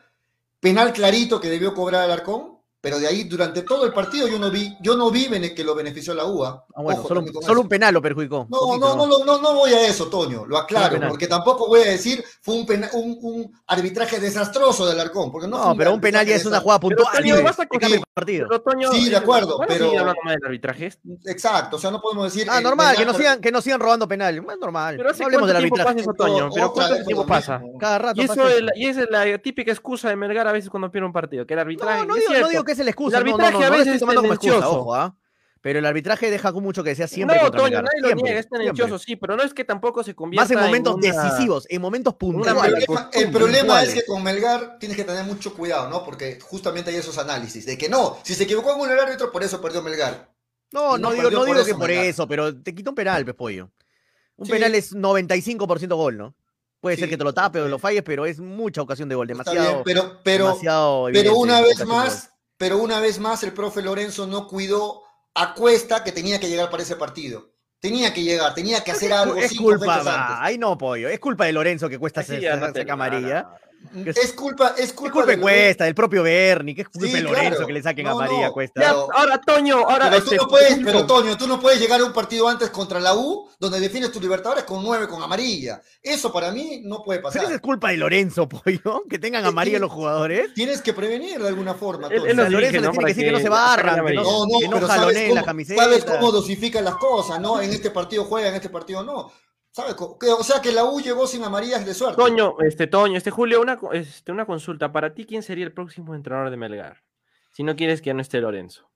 [0.59, 4.49] Penal clarito que debió cobrar Alarcón, pero de ahí durante todo el partido yo no
[4.49, 6.65] vi, yo no vi que lo benefició la UA.
[6.75, 8.47] Ah, bueno, Ojo solo, solo un penal lo perjudicó.
[8.49, 11.67] No, Poquito, no, no, no, no, no voy a eso, Toño, lo aclaro, porque tampoco
[11.67, 15.63] voy a decir fue un, pena- un, un arbitraje desastroso del Arcón, porque no, No,
[15.65, 17.07] fue pero un penal ya es una jugada puntual.
[17.15, 18.47] Toño, que- vas a que cambia el partido.
[18.49, 20.91] Pero, Toño, Sí, de eh, acuerdo, ¿van a pero- del arbitraje?
[21.25, 22.47] Exacto, o sea, no podemos decir.
[22.49, 24.35] Ah, el normal, que no, por- sigan, que no sigan robando penal.
[24.35, 24.95] Es normal.
[24.97, 25.99] Pero hace no hablemos del arbitraje.
[26.01, 27.61] eso, Toño, pero ¿cuánto tiempo pasa?
[27.79, 31.13] Cada rato Y, esa es la típica excusa de Melgar a veces cuando pierde un
[31.13, 31.99] partido, que el arbitraje.
[32.01, 33.17] No, no digo, digo que es la excusa.
[33.19, 35.15] El no, no, arbitraje no, a veces estoy es tomando como excusa, ojo, ¿ah?
[35.63, 37.39] Pero el arbitraje deja mucho que decía siempre.
[37.39, 40.43] no, Toño, nadie lo niega, es tendencioso, sí, pero no es que tampoco se convierta
[40.45, 42.85] Más en momentos una- decisivos, en momentos puntuales.
[42.85, 46.03] problema, el problema es que con Melgar tienes que tener mucho cuidado, ¿no?
[46.03, 49.43] Porque justamente hay esos análisis de que no, si se equivocó en un árbitro, por
[49.43, 50.31] eso perdió Melgar.
[50.71, 52.05] No, no no digo, no por digo eso, que por Melgar.
[52.05, 53.69] eso, pero te quita un penal, pues, pollo.
[54.37, 54.53] Un Sí.
[54.53, 56.33] penal es 95% gol, ¿no?
[56.79, 59.29] Puede ser que te lo tape o lo falles, pero es mucha ocasión de gol,
[59.29, 59.69] Está demasiado.
[59.69, 62.31] bien, pero, pero, demasiado pero una vez más,
[62.61, 65.01] pero una vez más el profe Lorenzo no cuidó
[65.33, 67.49] a Cuesta que tenía que llegar para ese partido.
[67.79, 70.37] Tenía que llegar, tenía que hacer algo Es cinco culpa, fechas va, antes.
[70.41, 71.09] ahí no, pollo.
[71.09, 72.71] Es culpa de Lorenzo que cuesta se- se- no
[74.03, 75.87] Que Es culpa, es ¿Qué culpa, culpa de cuesta?
[75.87, 77.67] El propio Bernie, ¿qué culpa Sí, de Lorenzo claro.
[77.67, 78.53] que le saquen No, a María no.
[78.53, 78.79] Cuesta?
[78.81, 80.09] Ya, Pero- ahora, Toño, ahora.
[80.09, 82.69] Pero tú este, no puedes, pero Toño, tú no puedes llegar a un partido antes
[82.69, 85.81] contra la U donde defines tu Libertadores con nueve con amarilla.
[86.01, 87.43] Eso para mí no puede Pero pasar.
[87.45, 90.53] esa es culpa de Lorenzo, pollo, que tengan amarilla los jugadores.
[90.53, 92.07] Tienes que prevenir de alguna forma.
[92.07, 92.21] Toño.
[92.23, 92.91] sea, nos Lorenzo le ¿no?
[92.91, 94.23] tiene que decir que no que se barran, que no.
[94.23, 95.83] No, no, que no pero jaloneen la cómo, camiseta.
[95.83, 97.59] sabes cómo dosifican las cosas, ¿no?
[97.59, 99.31] En este partido juega, en este partido no.
[99.77, 102.21] O sea que la U llegó sin amarillas de suerte.
[102.21, 104.91] Toño, este Toño, este Julio, una, este, una consulta.
[104.91, 107.03] Para ti, ¿quién sería el próximo entrenador de Melgar?
[107.51, 108.89] Si no quieres que ya no esté Lorenzo.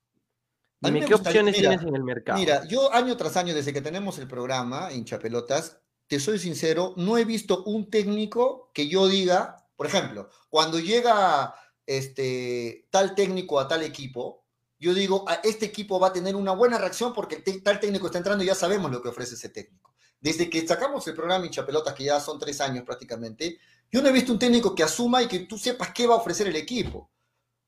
[0.81, 2.37] Dime, me ¿qué gustaría- opciones mira, tienes en el mercado?
[2.39, 7.17] Mira, yo año tras año, desde que tenemos el programa, hinchapelotas, te soy sincero, no
[7.17, 11.55] he visto un técnico que yo diga, por ejemplo, cuando llega
[11.85, 14.43] este tal técnico a tal equipo,
[14.77, 18.17] yo digo, "A este equipo va a tener una buena reacción porque tal técnico está
[18.17, 19.94] entrando y ya sabemos lo que ofrece ese técnico.
[20.19, 23.59] Desde que sacamos el programa hinchapelotas, que ya son tres años prácticamente,
[23.91, 26.17] yo no he visto un técnico que asuma y que tú sepas qué va a
[26.17, 27.09] ofrecer el equipo.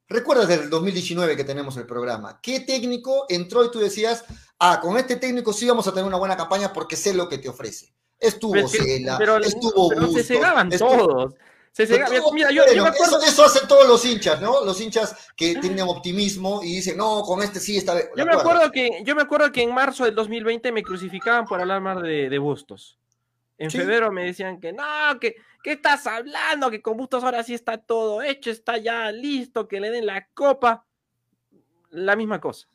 [0.10, 2.40] Recuerdas del 2019 que tenemos el programa.
[2.42, 4.24] ¿Qué técnico entró y tú decías,
[4.60, 7.38] ah, con este técnico sí vamos a tener una buena campaña porque sé lo que
[7.38, 7.94] te ofrece?
[8.20, 11.34] Estuvo Pero, es que- Cela, pero- estuvo pero se cegaban estuvo- todos.
[11.86, 13.20] Se todo- Mira, yo, me acuerdo.
[13.20, 14.66] eso, eso hacen todos los hinchas, ¿no?
[14.66, 18.08] Los hinchas que tienen optimismo y dicen, no, con este sí está bien.
[18.16, 21.62] Yo me acuerdo que, yo me acuerdo que en marzo del 2020 me crucificaban por
[21.62, 22.98] hablar mal de, de Bustos.
[23.60, 23.78] En Sí.
[23.78, 24.84] febrero me decían que no,
[25.20, 26.70] que ¿qué estás hablando?
[26.72, 30.28] Que con Bustos ahora sí está todo hecho, está ya listo, que le den la
[30.34, 30.84] copa.
[31.92, 32.68] La misma cosa.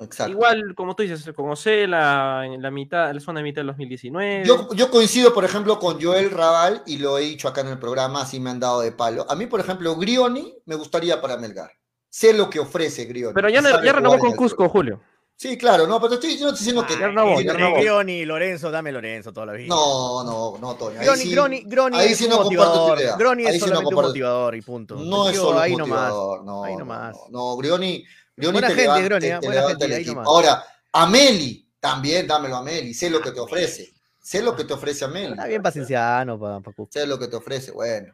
[0.00, 0.32] Exacto.
[0.32, 4.44] Igual, como tú dices, con Ocela en la mitad, la zona de mitad del 2019.
[4.46, 7.78] Yo, yo coincido, por ejemplo, con Joel Raval y lo he dicho acá en el
[7.78, 9.26] programa, así me han dado de palo.
[9.28, 11.70] A mí, por ejemplo, Grioni me gustaría para Melgar.
[12.08, 13.34] Sé lo que ofrece Grioni.
[13.34, 15.00] pero ya, no- ya renovó con Cusco, Julio.
[15.36, 16.98] Sí, claro, no, pero estoy, yo no estoy diciendo que.
[16.98, 17.76] ya renovó, que- ya renovó.
[17.76, 19.68] Grioni Lorenzo, dame Lorenzo toda la vida.
[19.68, 21.00] No, no, no, Toño.
[21.00, 22.98] ahí Groni, sí- Groni, Groni ahí es sí un no comparto tu motivador.
[23.00, 23.16] idea.
[23.16, 24.96] Groni Ahí es sí no solamente un motivador y punto.
[24.96, 25.98] No es solo ahí un nomás.
[26.10, 27.16] motivador, no, ahí no, nomás.
[27.30, 28.04] No, no, Grioni, Grioni
[28.46, 29.38] Buena te gente, levanta, Grioni, te- ¿eh?
[29.40, 30.14] te Buena gente, el ahí equipo.
[30.14, 30.28] nomás.
[30.28, 33.92] Ahora, Ameli, también dámelo a Ameli, sé lo que te ofrece.
[34.22, 35.32] Sé lo que te ofrece Ameli.
[35.32, 38.12] Está bien pacienciano, pa, pa, Sé lo que te ofrece, bueno.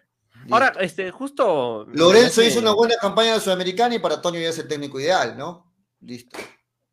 [0.51, 1.87] Ahora, este, justo.
[1.93, 5.37] Lorenzo hizo una buena campaña de Sudamericana y para Toño ya es el técnico ideal,
[5.37, 5.73] ¿no?
[6.01, 6.39] Listo.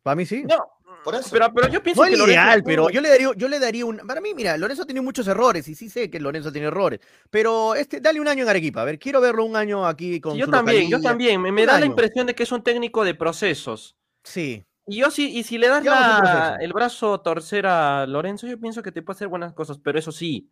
[0.02, 0.42] Para mí sí.
[0.44, 0.56] No,
[1.04, 1.28] Por eso.
[1.30, 3.84] pero, pero yo pienso No que Lorenzo ideal, pero yo le daría, yo le daría
[3.84, 3.98] un.
[3.98, 7.00] Para mí, mira, Lorenzo tiene muchos errores y sí sé que Lorenzo tiene errores.
[7.30, 8.80] Pero este, dale un año en Arequipa.
[8.80, 11.42] A ver, quiero verlo un año aquí con Sí, yo su también, yo también.
[11.42, 13.96] Me, da la impresión de que es un técnico de procesos.
[14.22, 14.64] Sí.
[14.86, 18.58] Y yo sí, y si le das la- el brazo a torcer a Lorenzo, yo
[18.60, 20.50] pienso que te puede hacer buenas cosas, pero eso sí,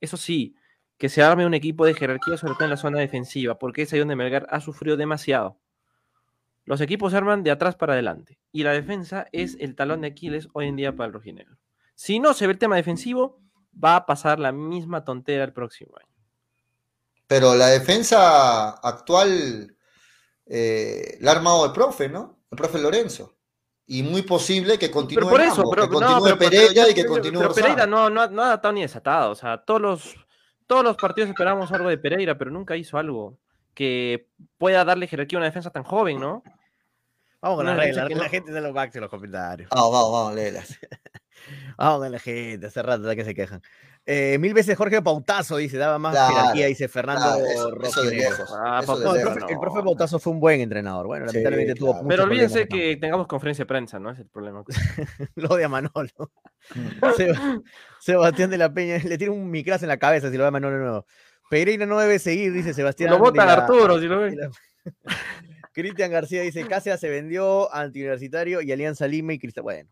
[0.00, 0.56] eso sí,
[0.98, 3.92] que se arme un equipo de jerarquía, sobre todo en la zona defensiva, porque es
[3.92, 5.60] ahí donde Melgar ha sufrido demasiado.
[6.64, 10.08] Los equipos se arman de atrás para adelante, y la defensa es el talón de
[10.08, 11.56] Aquiles hoy en día para el rojinegro.
[11.94, 13.40] Si no se ve el tema defensivo,
[13.82, 16.08] va a pasar la misma tontera el próximo año.
[17.26, 19.76] Pero la defensa actual
[20.46, 22.44] eh, la ha armado el profe, ¿no?
[22.50, 23.36] El profe Lorenzo.
[23.86, 26.72] Y muy posible que continúe Pero por eso, ambos, pero, que no, continúe pero- Pereira
[26.74, 29.30] pero- y que continúe pero Pereira no, no, no ha adaptado ni desatado.
[29.30, 30.14] O sea, todos los,
[30.66, 33.38] todos los partidos esperábamos algo de Pereira, pero nunca hizo algo
[33.74, 36.42] que pueda darle jerarquía a una defensa tan joven, ¿no?
[37.40, 38.08] Vamos con Una la defensa regla.
[38.08, 39.68] que La no- gente se lo back en los comentarios.
[39.70, 40.78] Vamos, vamos, vamos, léelas.
[41.76, 42.66] Vamos con la gente.
[42.68, 43.60] Hace rato ya que se quejan.
[44.06, 48.02] Eh, mil veces Jorge Pautazo dice, daba más Claro, jerarquía, dice Fernando Claro, eso, eso
[48.04, 48.54] de lejos.
[48.56, 49.32] Ah, eso de No, el lejos.
[49.34, 49.60] profe, el no.
[49.60, 51.06] profe Pautazo fue un buen entrenador.
[51.06, 52.02] Bueno, Sí, lamentablemente tuvo claro.
[52.04, 54.10] muchos Pero olvídense que tengamos conferencia de prensa, ¿no?
[54.10, 54.62] Es el problema.
[55.34, 56.30] Lo de a Manolo.
[57.16, 57.60] Seba-
[57.98, 60.52] Sebastián de la Peña le tira un micrazo en la cabeza si lo ve a
[60.52, 61.06] Manolo nuevo.
[61.52, 63.10] Pereira no debe seguir, dice Sebastián.
[63.10, 64.50] Lo votan de Arturo, si lo de ven.
[65.74, 69.62] Cristian García dice, Cáceres se vendió a Antiuniversitario y Alianza Lima y Cristal.
[69.64, 69.90] Bueno,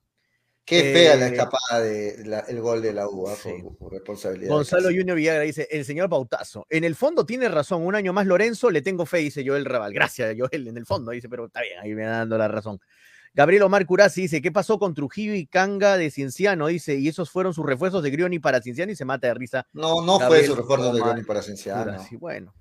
[0.64, 3.34] Qué fea la Eh, escapada de la- el gol de la U, ¿ah?
[3.34, 3.50] Sí.
[3.62, 4.50] por, por responsabilidad.
[4.52, 4.84] Gonzalo.
[4.88, 8.70] Junior Villagra dice, el señor Pautazo, en el fondo tiene razón, un año más Lorenzo,
[8.70, 9.92] le tengo fe, dice Joel Raval.
[9.92, 12.78] Gracias, Joel, en el fondo, dice, pero está bien, ahí me dando la razón.
[13.32, 16.66] Gabriel Omar Curasi dice, ¿qué pasó con Trujillo y Canga de Cienciano?
[16.66, 19.66] Dice, y esos fueron sus refuerzos de Grioni para Cienciano y se mata de risa.
[19.72, 21.84] No, no fue su refuerzo de Groni para Cienciano.
[21.84, 22.16] Curasi.
[22.16, 22.52] Bueno,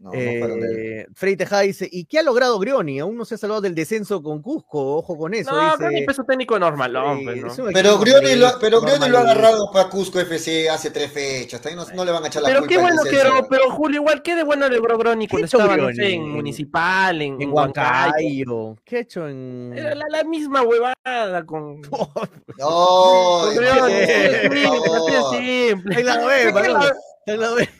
[0.00, 3.00] No, no eh, Tejada dice, ¿y qué ha logrado Grioni?
[3.00, 5.50] Aún no se ha salvado del descenso con Cusco, ojo con eso.
[5.50, 6.92] No, dice, pero ni peso técnico normal,
[7.24, 7.48] pues, ¿no?
[7.48, 11.10] es un Pero Grioni lo, pero Grioni lo ha agarrado para Cusco FC hace tres
[11.10, 11.64] fechas.
[11.66, 13.18] Ahí no, no le van a echar la Pero culpa qué bueno que
[13.50, 16.14] pero, Julio, igual, qué de bueno logró Groni cuando estaba, no sé, Grioni?
[16.14, 18.76] en Municipal, en, En Huancayo.
[18.84, 19.72] ¿Qué ha hecho en...?
[19.76, 21.80] Era la, la misma huevada con.
[22.58, 25.96] No, con por Grioni, de simple.
[25.96, 26.18] Ahí la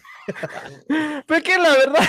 [1.27, 2.05] Pero que la verdad.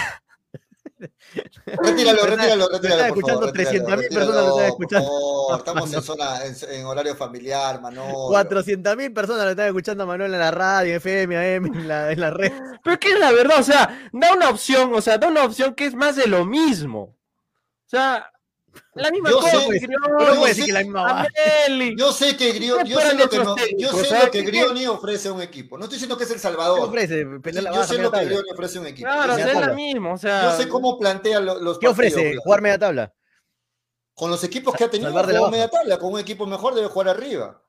[1.66, 2.96] Retíralo, retíralo, retíralo.
[2.96, 5.08] están escuchando 300.000 personas, lo están por escuchando.
[5.08, 5.58] favor.
[5.60, 8.28] Estamos en zona, en, en horario familiar, Manolo.
[8.30, 12.12] 400 mil personas lo están escuchando a Manuel en la radio, FM, AM, en la,
[12.12, 12.52] en la red.
[12.84, 15.74] Pero que es la verdad, o sea, da una opción, o sea, da una opción
[15.74, 17.02] que es más de lo mismo.
[17.02, 18.30] O sea,
[18.96, 19.60] la misma Yo cosa.
[19.62, 21.26] sé, que no, no yo sé- que la misma va.
[21.68, 21.96] Ameli.
[21.98, 24.42] Yo sé que Grioni, ¿Qué yo sé lo que, no- yo sé lo que ¿qué-
[24.44, 25.78] Grioni ofrece a un equipo.
[25.78, 26.80] No estoy diciendo que es El ¿Qué Salvador.
[26.82, 27.24] ofrece?
[27.26, 28.26] La yo baja, sé lo que.
[28.26, 29.08] Grioni ofrece a un equipo.
[29.10, 30.44] Claro, es la misma, o sea.
[30.52, 32.22] Yo sé cómo plantea lo- los ¿Qué partidos, ofrece?
[32.32, 32.42] claro.
[32.44, 33.14] ¿Jugar media tabla?
[34.14, 35.50] Con los equipos que ha tenido, baja.
[35.50, 35.98] media tabla.
[35.98, 37.62] Con un equipo mejor debe jugar arriba.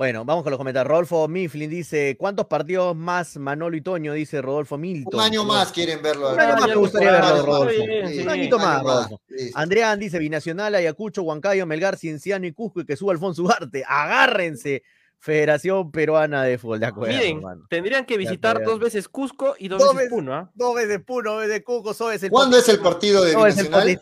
[0.00, 0.88] Bueno, vamos con los comentarios.
[0.88, 4.14] Rodolfo Mifflin dice: ¿Cuántos partidos más Manolo y Toño?
[4.14, 5.12] Dice Rodolfo Milton.
[5.12, 6.32] Un año más quieren verlo.
[6.32, 7.70] Un año más me gustaría verlo, Rodolfo.
[7.70, 8.20] está bien, Sí, sí.
[8.22, 9.20] Un añito más, año más, Rodolfo.
[9.28, 9.58] listo.
[9.58, 13.84] Andrean dice: Binacional, Ayacucho, Huancayo, Melgar, Cienciano y Cusco y que suba Alfonso Ugarte.
[13.86, 14.82] Agárrense.
[15.18, 16.80] Federación Peruana de Fútbol.
[16.80, 17.66] De acuerdo, Miren, hermano.
[17.68, 20.50] tendrían que visitar dos veces Cusco y dos, Dos veces Puno, ¿ah?
[20.54, 24.00] Dos veces Puno, dos veces Cusco, dos veces ¿Cuándo es el partido de Binacional?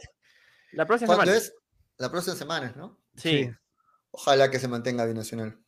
[0.70, 1.36] La próxima ¿Cuándo semana.
[1.44, 1.54] es?
[1.96, 3.00] La próxima semana, ¿no?
[3.16, 3.30] Sí.
[3.46, 3.50] Sí.
[4.12, 5.58] Ojalá que se mantenga Binacional.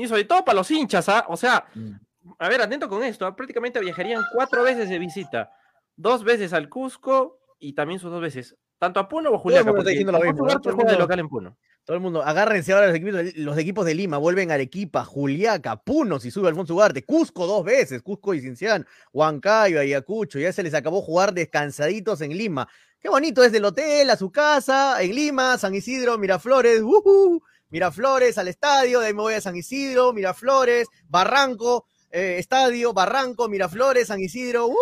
[0.00, 1.24] Y sobre todo para los hinchas, ¿ah?
[1.28, 1.92] O sea, Mm.
[2.38, 3.34] a ver, atento con esto, ¿ah?
[3.34, 5.50] prácticamente viajarían cuatro veces de visita.
[5.96, 8.54] Dos veces al Cusco y también sus dos veces.
[8.78, 9.64] Tanto a Puno o a Juliaca.
[9.72, 11.56] mundo Todo el juega de mundo- local en Puno.
[11.84, 15.04] Todo el mundo, agárrense ahora los equipos, de, los equipos de Lima, vuelven a Arequipa,
[15.04, 20.52] Juliaca, Puno, si sube Alfonso Ugarte, Cusco dos veces, Cusco y Cinciano, Huancayo, Ayacucho, ya
[20.52, 22.68] se les acabó jugar descansaditos en Lima.
[23.00, 27.42] Qué bonito es del hotel a su casa, en Lima, San Isidro, Miraflores, ¡uhú!
[27.70, 33.48] Miraflores al estadio, de ahí me voy a San Isidro, Miraflores, Barranco, eh, estadio, Barranco,
[33.50, 34.74] Miraflores, San Isidro, ¡uh!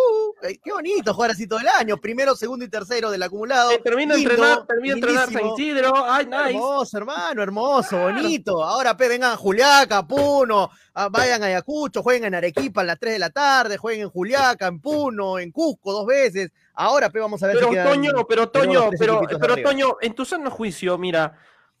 [0.43, 3.71] Eh, Qué bonito jugar así todo el año, primero, segundo y tercero del acumulado.
[3.71, 5.45] Eh, termina de entrenar, termina entrenar San.
[5.47, 5.91] Isidro.
[6.05, 6.49] Ay, nice.
[6.51, 8.63] Hermoso, hermano, hermoso, bonito.
[8.63, 12.97] Ahora, pe, vengan a Juliaca, Puno, ah, vayan a Ayacucho, jueguen en Arequipa a las
[12.99, 16.51] 3 de la tarde, jueguen en Juliaca, en Puno, en Cusco dos veces.
[16.75, 19.57] Ahora, pe, vamos a ver Pero si quedan- Toño, pero Toño, pero, pero.
[19.61, 21.37] Toño, en tu sano juicio, mira,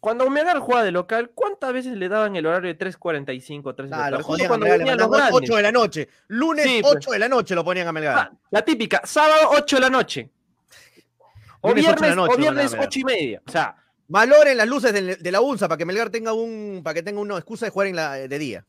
[0.07, 3.97] cuando Melgar jugaba de local, ¿cuántas veces le daban el horario de 3.45, 3 de
[3.97, 4.23] la Ah, lo tarde?
[4.23, 5.49] Justo jodían cuando Melgar, venían los mandaban grandes.
[5.49, 6.09] 8 de la noche.
[6.29, 6.95] Lunes, Sí, pues.
[6.95, 8.17] 8 de la noche lo ponían a Melgar.
[8.17, 10.29] Ah, la típica, sábado 8 de la noche.
[11.59, 12.87] O Lunes, 8 de la viernes, noche, o viernes van a ver.
[12.87, 13.41] 8 y media.
[13.45, 13.75] O sea,
[14.09, 17.19] Valoren las luces de, de la UNSA para que Melgar tenga un, para que tenga
[17.19, 18.63] una excusa de jugar en la, de día.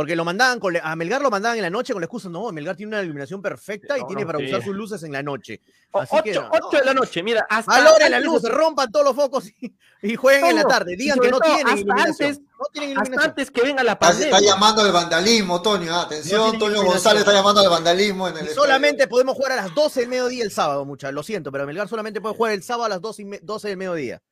[0.00, 2.50] Porque lo mandaban con, a Melgar lo mandaban en la noche con la excusa, no,
[2.52, 4.46] Melgar tiene una iluminación perfecta y No, tiene no, para sí.
[4.46, 5.60] usar sus luces en la noche.
[5.92, 9.04] Así que 8, no, 8 de la noche, mira, hasta antes de- luces, rompan todos
[9.04, 10.96] los focos y, y jueguen en la tarde.
[10.96, 12.28] Digan que no todo, tienen hasta iluminación.
[12.30, 13.30] antes- no tienen hasta iluminación.
[13.30, 14.36] antes que venga la pandemia.
[14.38, 15.94] está llamando al vandalismo, Toño.
[15.94, 16.82] ah, Atención, Toño.
[16.82, 20.44] González está llamando al vandalismo en el solamente podemos jugar a las 12 del mediodía
[20.44, 21.14] el sábado, muchachos.
[21.14, 23.68] Lo siento, pero Melgar solamente puede jugar el sábado a las 12, y me- 12
[23.68, 24.22] del mediodía.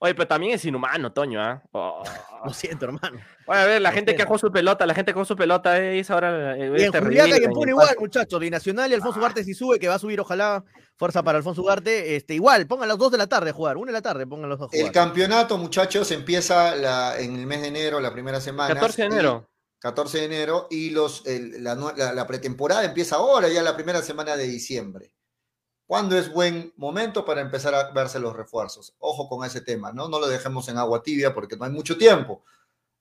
[0.00, 1.60] Oye, pero también es inhumano, Toño, ¿ah?
[1.72, 2.04] Oh.
[2.44, 3.18] Lo siento, hermano.
[3.46, 5.34] Oye, a ver, la Lo gente que jugó su pelota, la gente que jugó su
[5.34, 6.56] pelota eh, es ahora.
[6.56, 8.38] eh, Y en Juliaca y en en Puno el igual, muchachos.
[8.38, 10.62] Binacional y Alfonso Ugarte si sube, que va a subir, ojalá.
[10.96, 12.14] Fuerza para Alfonso Ugarte.
[12.16, 13.76] Este, igual, pongan las 2 de la tarde a jugar.
[13.76, 17.46] 1 de la tarde, pongan los dos a El campeonato, muchachos, empieza la- en el
[17.46, 18.74] mes de enero, la primera semana.
[18.74, 19.48] 14 de enero.
[19.80, 24.00] 14 de enero y los, el- la, la- la pretemporada empieza ahora, ya la primera
[24.02, 25.12] semana de diciembre.
[25.88, 28.94] ¿Cuándo es buen momento para empezar a verse los refuerzos?
[28.98, 30.06] Ojo con ese tema, ¿no?
[30.06, 32.42] No lo dejemos en agua tibia porque no hay mucho tiempo.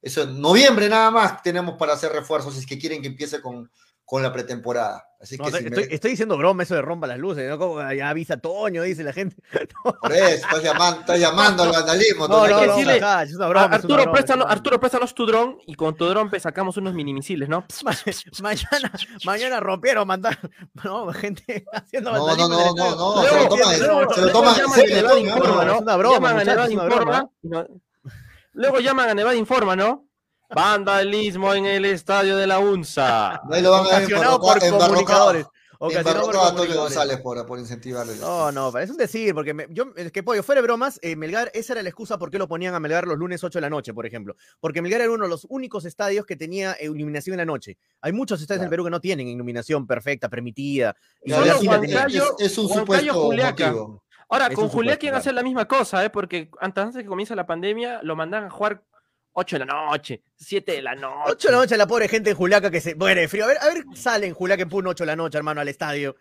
[0.02, 3.42] Eso en noviembre nada más tenemos para hacer refuerzos si es que quieren que empiece
[3.42, 3.70] con,
[4.10, 5.03] con la pretemporada.
[5.20, 7.49] Así No, que estoy, si me- estoy- estoy diciendo broma eso de rompa las luces,
[7.49, 7.58] ¿no?
[7.58, 9.36] Como ya avisa Toño, dice la gente.
[9.84, 12.26] por eso, estás llamando, estás llamando al vandalismo.
[12.28, 15.14] No, no, no, ajá, es una broma, es una Arturo, broma, préstanos, es Arturo, préstanos
[15.14, 17.66] tu dron y con tu dron sacamos unos mini misiles, ¿no?
[17.84, 17.91] Ma-
[18.41, 18.91] mañana,
[19.26, 20.51] mañana rompieron, mandaron,
[20.86, 22.95] no, gente haciendo No, no, vandalismo no, no, estadio.
[22.95, 23.76] no, se lo toman,
[24.16, 24.55] se lo toman
[25.20, 25.66] Informa, ¿no?
[25.66, 25.76] ¿no?
[25.76, 27.68] Es una broma, es una no-
[28.53, 30.07] Luego llaman a Nevada Informa, ¿no?
[30.50, 33.41] Vandalismo en el estadio de la UNSA.
[33.52, 35.45] Ahí lo van a Ocasionado por comunicadores.
[35.80, 36.76] Ocasionado por embarrocar a Toño comunicadores.
[36.95, 38.16] González por, por incentivarle.
[38.16, 41.16] No, no, parece un decir, porque me- yo, es que pollo, fuera de bromas, eh,
[41.16, 43.62] Melgar, esa era la excusa por qué lo ponían a Melgar los lunes 8 de
[43.62, 44.36] la noche, por ejemplo.
[44.60, 47.78] Porque Melgar era uno de los únicos estadios que tenía eh, iluminación en la noche.
[48.02, 48.70] Hay muchos estadios en.
[48.72, 50.95] Perú que no tienen iluminación perfecta, permitida.
[51.24, 51.54] Y la tenía.
[52.08, 53.68] Huancayo- es, es un Huancayo, supuesto Juliaca.
[53.68, 54.04] motivo.
[54.30, 55.20] Ahora, Es con Julián quieren claro.
[55.22, 56.10] hacer la misma cosa, ¿eh?
[56.10, 58.84] Porque antes, antes de que comience la pandemia, lo mandan a jugar
[59.40, 61.32] 8 de la noche, 7 de la noche.
[61.34, 63.44] 8 de la noche la pobre gente en Juliaca que se muere de frío.
[63.44, 65.68] A ver, a ver, sale en Juliaca en Puno 8 de la noche, hermano, al
[65.68, 66.16] estadio.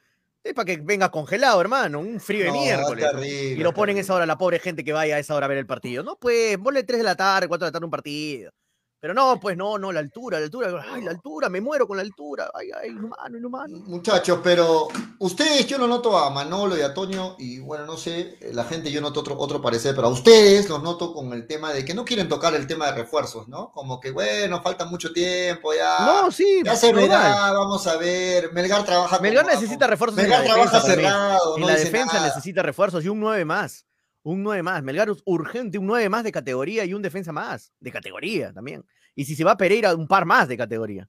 [0.44, 3.06] Es para que venga congelado, hermano, un frío de No, miércoles.
[3.10, 4.00] terrible, Y lo ponen terrible.
[4.02, 6.02] esa hora la pobre gente que vaya a esa hora a ver el partido.
[6.04, 8.52] No, pues, ponle 3 de la tarde, 4 de la tarde un partido.
[8.98, 11.98] Pero no, pues no, no, la altura, la altura, ay, la altura, me muero con
[11.98, 13.76] la altura, ay, ay, inhumano, inhumano.
[13.86, 14.88] Muchachos, pero
[15.18, 18.90] ustedes, yo no noto a Manolo y a Toño, y bueno, no sé, la gente
[18.90, 21.92] yo noto otro, otro parecer, pero a ustedes los noto con el tema de que
[21.94, 23.70] no quieren tocar el tema de refuerzos, ¿no?
[23.72, 25.98] Como que, bueno, falta mucho tiempo, ya.
[26.00, 28.50] No, sí, Ya se verá, vamos a ver.
[28.54, 29.18] Melgar trabaja.
[29.20, 31.54] Melgar con- necesita refuerzos en Melgar la trabaja defensa cerrado.
[31.56, 32.26] En no la defensa nada.
[32.28, 33.84] necesita refuerzos y un 9 más.
[34.26, 34.82] Un 9 más.
[34.82, 37.72] Melgar es urgente, un 9 más de categoría y un defensa más.
[37.78, 38.84] De categoría también.
[39.14, 41.08] Y si se va Pereira, un par más de categoría.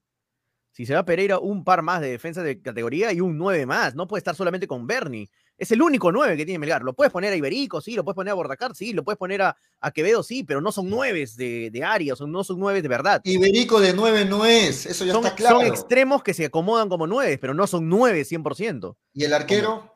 [0.70, 3.96] Si se va Pereira, un par más de defensa de categoría y un 9 más.
[3.96, 5.28] No puede estar solamente con Bernie.
[5.56, 6.82] Es el único 9 que tiene Melgar.
[6.84, 7.96] Lo puedes poner a Iberico, sí.
[7.96, 8.92] Lo puedes poner a Bordacar, sí.
[8.92, 10.44] Lo puedes poner a, a Quevedo, sí.
[10.44, 13.20] Pero no son 9 de, de área, son, no son 9 de verdad.
[13.24, 15.56] Iberico de 9 no es, eso ya Son, está claro.
[15.58, 18.96] son extremos que se acomodan como 9, pero no son 9 100%.
[19.12, 19.92] ¿Y el arquero?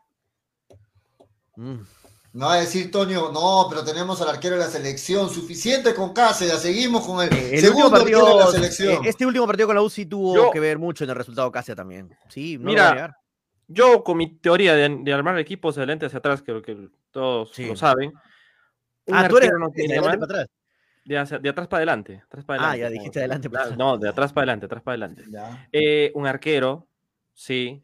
[1.55, 1.83] Mm.
[2.35, 6.15] No va a decir Toño, no, pero tenemos al arquero de la selección, suficiente con
[6.15, 9.05] Cáceres, seguimos con el, El segundo último arquero de la partido, selección.
[9.05, 11.53] eh, este último partido con la UCI tuvo Yo- que ver mucho en el resultado
[11.53, 12.17] Casia también.
[12.31, 13.17] Sí, no Mira, voy a negar.
[13.69, 17.51] Yo, con mi teoría de, de armar equipos de adelante hacia atrás, creo que todos
[17.55, 17.67] Sí.
[17.67, 18.13] lo saben.
[19.05, 20.49] un Ah, tú eres arquero no de adelante mal, para atrás.
[21.05, 22.23] de, hacia- de atrás para adelante.
[22.25, 23.79] atrás para Ah, ya dijiste adelante para atrás.
[23.79, 25.25] No, de atrás para adelante, atrás para adelante.
[25.73, 26.87] Eh, un arquero,
[27.35, 27.83] sí.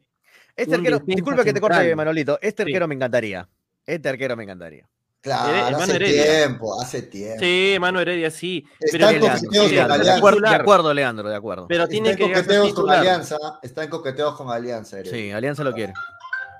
[0.55, 1.95] Este un arquero, disculpa que te corte.
[1.95, 2.39] Manolito.
[2.41, 2.69] Este Sí.
[2.69, 3.47] arquero me encantaría.
[3.89, 4.87] Este arquero me encantaría.
[5.21, 6.23] Claro, hace Heredia.
[6.23, 7.39] tiempo, hace tiempo.
[7.41, 8.65] Sí, Mano Heredia, sí.
[8.79, 10.17] Está Pero, en Leandro, coqueteos sí, con Leandro, de, Alianza.
[10.17, 10.61] acuerdo, de Titular.
[10.61, 11.67] acuerdo, Leandro, de acuerdo.
[11.67, 12.99] pero Está tiene en que coqueteos con titular.
[12.99, 14.99] Alianza, está en coqueteos con Alianza.
[14.99, 15.17] Heredia.
[15.17, 15.93] Sí, Alianza lo quiere.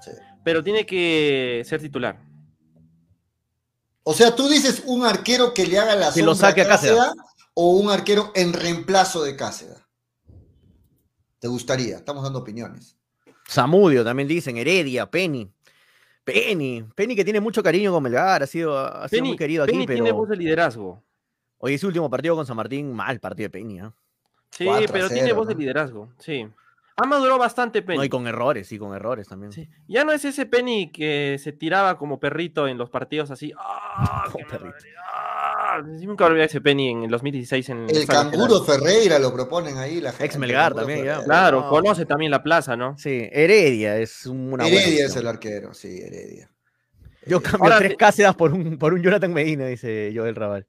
[0.02, 0.12] Sí.
[0.44, 2.20] Pero tiene que ser titular.
[4.04, 7.00] O sea, tú dices un arquero que le haga la Que lo saque a Cáceres.
[7.54, 9.78] o un arquero en reemplazo de Cáceres.
[11.40, 11.98] ¿Te gustaría?
[11.98, 12.98] Estamos dando opiniones.
[13.50, 15.50] Zamudio también dicen, Heredia, Penny.
[16.24, 19.66] Penny, Penny que tiene mucho cariño con Melgar, ha sido, ha sido Penny, muy querido
[19.66, 21.04] Penny aquí, pero tiene voz de liderazgo.
[21.58, 23.94] hoy ese último partido con San Martín, mal partido de Penny, ¿ah?
[24.52, 26.10] Sí, 4 a pero 0, tiene voz de liderazgo.
[26.18, 26.48] Sí.
[27.02, 27.98] Ha madurado bastante Penny.
[28.00, 29.52] No, y con errores, sí, con errores también.
[29.52, 29.70] Sí.
[29.88, 33.54] Ya no es ese Penny que se tiraba como perrito en los partidos así.
[33.58, 34.26] ¡Ah!
[34.50, 34.76] Perrito.
[35.14, 35.82] ¡Ah!
[35.98, 40.02] Sí, nunca olvidé ese Penny en el 2016 en El canguro Ferreira lo proponen ahí
[40.02, 40.26] la gente.
[40.26, 41.24] Ex Melgar también, ya.
[41.24, 41.70] Claro, No.
[41.70, 42.98] conoce también la plaza, ¿no?
[42.98, 46.50] Sí, Heredia es una buena Heredia es el arquero, sí, Heredia.
[47.26, 50.68] Yo Eh, cambio Ahora tres Cáceres por un, por un Jonathan Medina, dice Joel Raval.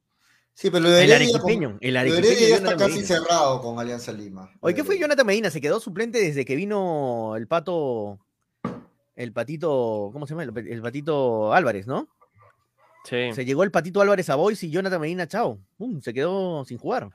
[0.60, 3.06] Sí, pero lo de El arequipeño, el lo de arequipeño Heredia ya está casi Medina.
[3.06, 4.52] cerrado con Alianza Lima.
[4.60, 5.06] Oye, ¿qué fue Heredia.
[5.06, 5.48] Jonathan Medina?
[5.50, 8.18] Se quedó suplente desde que vino el pato,
[9.16, 10.42] el patito, ¿cómo se llama?
[10.42, 12.08] El, el patito Álvarez, ¿no?
[13.04, 13.32] Sí.
[13.32, 15.58] Se llegó el patito Álvarez a Boys y Jonathan Medina, chao.
[15.78, 17.08] Pum, se quedó sin jugar.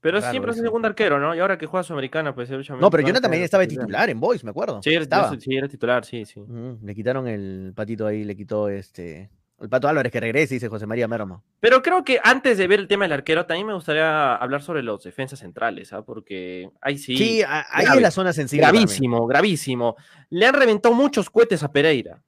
[0.00, 1.34] Pero Raro siempre es el segundo arquero, ¿no?
[1.34, 4.20] Y ahora que juega Sudamericana, pues el No, pero Jonathan Medina estaba de titular en
[4.20, 4.80] Boys, me acuerdo.
[4.80, 5.36] Sí, era, estaba.
[5.36, 6.38] sí, era titular, sí, sí.
[6.38, 9.28] Ujú, Le quitaron el patito ahí, le quitó este.
[9.60, 11.44] El pato Álvarez que regrese, dice José María Mermo.
[11.60, 14.82] Pero creo que antes de ver el tema del arquero, también me gustaría hablar sobre
[14.82, 16.02] los defensas centrales, ¿ah?
[16.02, 17.16] Porque ahí sí.
[17.16, 18.62] Sí, ahí grave, es la zona sensible.
[18.66, 19.96] gravísimo, gravísimo.
[20.30, 22.22] Le han reventado muchos cohetes a Pereira.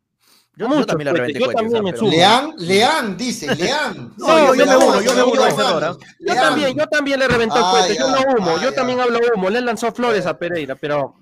[0.55, 2.11] Yo, yo también le cohetes, reventé yo cohetes, también ah, me sumo.
[2.11, 4.13] Leán, Leán, dice, Leán.
[4.19, 5.97] No, yo- yo me uno, yo me uno a ese error, ¿ah?
[6.21, 8.75] Yo también, yo también le reventó Ah, cohetes, yo no humo, ah, yo ya.
[8.77, 11.15] también hablo humo, le lanzó flores a Pereira, pero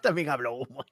[0.00, 0.82] También hablo humo.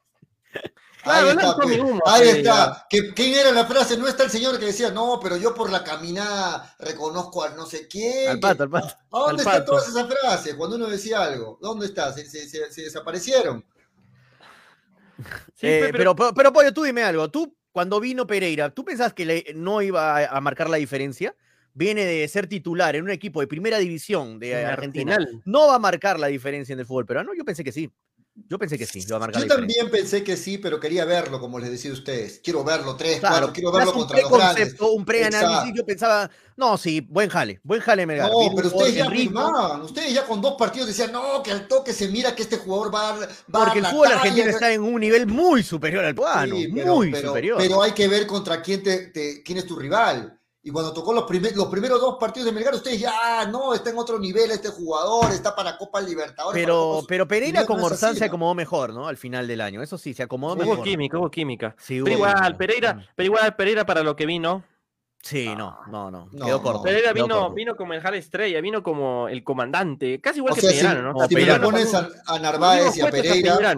[1.06, 2.86] Claro, ahí está, humo, ahí está.
[2.90, 3.96] ¿Qué- ¿Quién era la frase?
[3.96, 7.64] No está el señor que decía, no, pero yo por la caminada reconozco al no
[7.64, 8.28] sé quién.
[8.30, 8.88] Al pato, al pato.
[9.12, 9.72] ¿A dónde están pato.
[9.72, 10.54] todas esas frases?
[10.56, 12.12] Cuando uno decía algo, ¿dónde está?
[12.12, 13.64] ¿Se, se- se- se desaparecieron?
[15.54, 17.30] Sí, Eh, pe- pero, pero, pero, Pollo, tú dime algo.
[17.30, 21.34] Tú, cuando vino Pereira, ¿tú pensás que le- no iba a, a marcar la diferencia?
[21.72, 25.14] Viene de ser titular en un equipo de primera división de en Argentina.
[25.16, 25.42] Arsenal.
[25.44, 27.32] ¿No va a marcar la diferencia en el fútbol peruano?
[27.34, 27.90] Yo pensé que sí.
[28.48, 31.70] Yo pensé que sí, marcar Yo también pensé que sí, pero quería verlo, como les
[31.70, 32.40] decía a ustedes.
[32.44, 34.76] Quiero verlo tres, Claro, cuatro, quiero verlo contra los grandes.
[34.80, 35.72] un preanálisis.
[35.74, 38.30] Yo pensaba, no, sí, buen jale, buen jale Melgar.
[38.30, 41.92] No, pero ustedes ya afirmaban, ustedes ya con dos partidos decían, no, que al toque
[41.94, 44.82] se mira que este jugador va a dar, va Porque el fútbol argentino está en
[44.82, 47.58] un nivel muy superior al peruano, Sí, muy pero- superior.
[47.58, 50.35] Pero hay que ver contra quién, te, te- quién es tu rival.
[50.66, 53.72] Y cuando tocó los, primer- los primeros dos partidos de Melgar, ustedes ya, ah, no,
[53.72, 56.60] está en otro nivel este jugador, está para Copa Libertadores.
[56.60, 58.26] Pero, Copa- pero Pereira no con es así, Orsán se ¿no?
[58.26, 59.06] acomodó mejor, ¿no?
[59.06, 59.80] Al final del año.
[59.80, 60.82] Eso sí, se acomodó Hubo mejor.
[60.82, 61.76] química, hubo química.
[61.78, 62.58] Sí, hubo Pero igual, química.
[62.58, 64.64] Pereira, pero igual Pereira para lo que vino.
[65.22, 66.28] Sí, no, no, no.
[66.32, 66.82] No, quedó corto.
[66.82, 67.54] Pereira vino, corto.
[67.54, 70.98] vino como el Jala Estrella, vino como el comandante, casi igual O que sea, si,
[71.00, 71.28] ¿no?
[71.28, 73.76] si me pones a, a Narváez y a Pereira,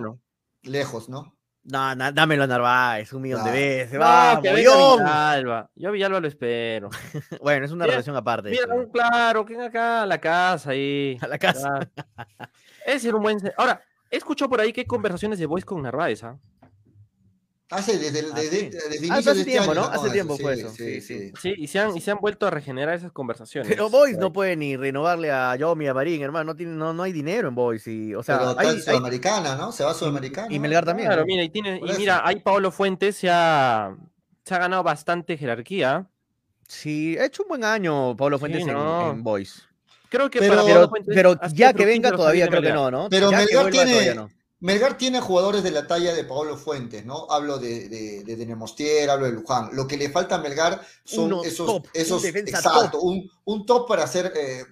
[0.63, 1.38] lejos, ¿no?
[1.71, 3.93] No, na- dámelo a Narváez, un millón de veces.
[3.93, 4.55] No, Vamos, que.
[4.55, 5.71] Villalba.
[5.75, 6.89] Yo a Villalba lo espero.
[7.43, 8.51] Bueno, es una Mira, relación aparte.
[8.51, 11.19] Mira, esto, un claro, que venga acá a la casa ahí.
[11.23, 11.81] A la casa.
[12.87, 13.39] Ese era un buen.
[13.57, 16.39] Ahora, he escuchado por ahí que hay conversaciones de Boys con Narváez, ¿ah?
[17.71, 18.69] Hace desde, Ah, desde, sí.
[18.71, 19.87] desde Ah, hace de este tiempo, año ¿no?
[19.89, 21.33] Hace tiempo eso, fue eso, sí, sí.
[21.39, 23.69] Sí, y se han, y se han vuelto a regenerar esas conversaciones.
[23.69, 26.45] Pero Boys no puede ni renovarle a Yomi a Marín, hermano.
[26.53, 27.87] No, tiene, no, no hay dinero en Boys.
[27.87, 29.71] Y, o sea, Pero está hay- Sudamericana, ¿no?
[29.73, 30.49] Se va a Sudamericana.
[30.51, 31.09] y Melgar también.
[31.09, 31.27] Claro, ¿no?
[31.27, 33.95] mira, y, tiene, y mira, ahí Pablo Fuentes se ha,
[34.47, 36.07] se ha ganado bastante jerarquía.
[36.67, 39.11] Sí, ha hecho un buen año Pablo Fuentes en- no.
[39.11, 39.63] en, Boys.
[40.09, 43.09] Creo que Pero- para Pero, ya que venga todavía creo que no, ¿no?
[43.11, 44.31] Pero Melgar tiene- todavía no.
[44.61, 47.27] Melgar tiene jugadores de la talla de Pablo Fuentes, ¿no?
[47.31, 49.71] Hablo de, de, de Denemostier, hablo de Luján.
[49.73, 53.31] Lo que le falta a Melgar son Uno esos, top, un esos defensa exacto, un,
[53.45, 54.65] un top para hacer eh,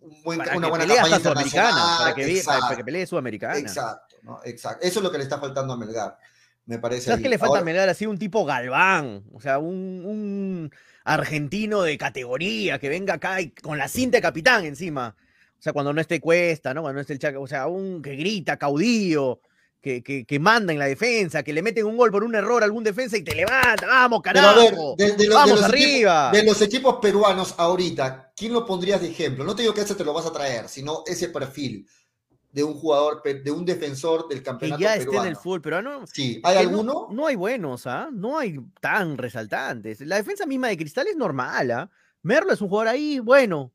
[0.00, 1.98] un buen- Para una que buena pelee campaña internacional.
[1.98, 3.58] para que, ve- para- exacto, que pelee Sudamericana.
[3.58, 4.40] exacto, ¿no?
[4.44, 4.84] Exacto.
[4.84, 6.18] Eso es lo que le está faltando a Melgar,
[6.66, 7.06] me parece.
[7.06, 7.88] ¿Sabes qué le falta Ahora- a Melgar?
[7.88, 10.72] Así un tipo Galván, o sea, un, un
[11.04, 15.14] argentino de categoría que venga acá y con la cinta de capitán encima.
[15.58, 16.82] O sea, cuando no esté Cuesta, ¿no?
[16.82, 19.40] Cuando no esté el Chaca, o sea, un que grita, caudillo,
[19.80, 22.62] que, que, que manda en la defensa, que le meten un gol por un error
[22.62, 24.94] a algún defensa y te levanta, vamos, ver, carajo.
[24.96, 26.28] de, de de vamos los arriba.
[26.28, 29.44] Equipos, de los equipos peruanos ahorita, ¿quién lo pondrías de ejemplo?
[29.44, 31.86] No te digo que ese te lo vas a traer, sino ese perfil
[32.50, 35.28] de un jugador, de un defensor del que campeonato ya esté en peruano.
[35.28, 36.04] el fútbol peruano.
[36.06, 37.08] Sí, ¿hay que no- alguno?
[37.10, 38.08] No, hay buenos, ¿ah?
[38.12, 40.00] No hay tan resaltantes.
[40.00, 41.90] La defensa misma de Cristal es normal, ¿ah?
[42.22, 43.72] Merlo es un jugador ahí, bueno.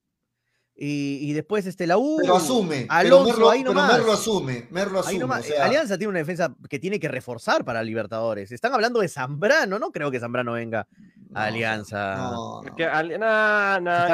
[0.75, 2.17] Y, y después este, la U.
[2.19, 2.87] Pero asume.
[2.89, 3.93] Alonso, pero Merlo, ahí pero nomás.
[3.97, 4.67] Merlo asume.
[4.71, 5.19] Merlo Ahí asume.
[5.19, 8.51] nomás, o sea, Alianza tiene una defensa que tiene que reforzar para Libertadores.
[8.51, 10.87] Están hablando de Zambrano, no creo que Zambrano venga
[11.29, 12.15] no, a Alianza.
[12.31, 12.61] no.
[12.63, 13.01] Porque Está-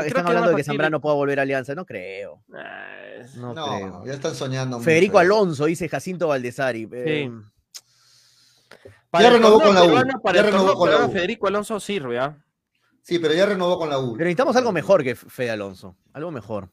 [0.05, 2.43] están que hablando de que Zambrano pueda volver a Alianza, no creo.
[3.38, 4.05] No, No, creo.
[4.05, 4.82] ya están soñando.
[4.82, 5.20] Federico mucho.
[5.22, 6.89] Alonso, dice Jacinto Valdesari.
[6.91, 7.32] eh,
[9.10, 11.12] Para el renovó con la U, peruano, para ya el renovó con la U.
[11.12, 12.38] Federico Alonso sirve, ¿ah?
[13.10, 14.14] Sí, pero ya renovó con la U.
[14.14, 15.95] Pero necesitamos algo mejor que Fede Alonso.
[16.14, 16.69] Algo mejor.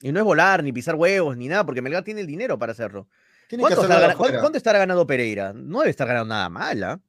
[0.00, 2.72] Y no es volar, ni pisar huevos, ni nada, porque Melgar tiene el dinero para
[2.72, 3.06] hacerlo.
[3.50, 5.52] ¿Cuánto, estará, cuánto- ganando Pereira?
[5.52, 7.00] No debe estar ganando nada mal, ¿ah?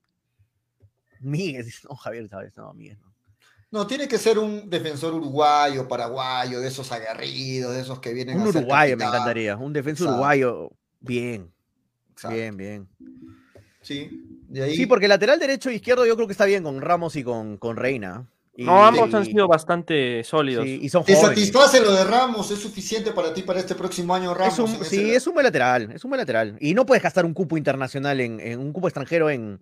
[1.21, 2.97] Miguel, no, Javier, sabes, no, Miguel.
[3.01, 3.11] no.
[3.71, 8.35] No, tiene que ser un defensor uruguayo, paraguayo, de esos aguerridos, de esos que vienen
[8.37, 9.55] Un a uruguayo me encantaría.
[9.55, 10.03] Un Exacto.
[10.03, 11.53] uruguayo, bien,
[12.09, 12.35] Exacto.
[12.35, 12.89] bien, bien.
[13.81, 14.75] Sí, de ahí.
[14.75, 17.55] Sí, porque lateral derecho e izquierdo yo creo que está bien con Ramos y con,
[17.55, 18.27] con Reina.
[18.53, 20.65] Y, No, ambos han sido bastante sólidos.
[20.65, 21.37] sí, y son ¿Te jóvenes.
[21.49, 22.51] satisface lo de Ramos?
[22.51, 24.53] ¿Es suficiente para ti para este próximo año, Ramos?
[24.53, 25.13] Es un- en ese sí, lado?
[25.17, 26.57] es un buen lateral, es un buen lateral.
[26.59, 29.61] Y no puedes gastar un cupo internacional en, en un cupo extranjero en,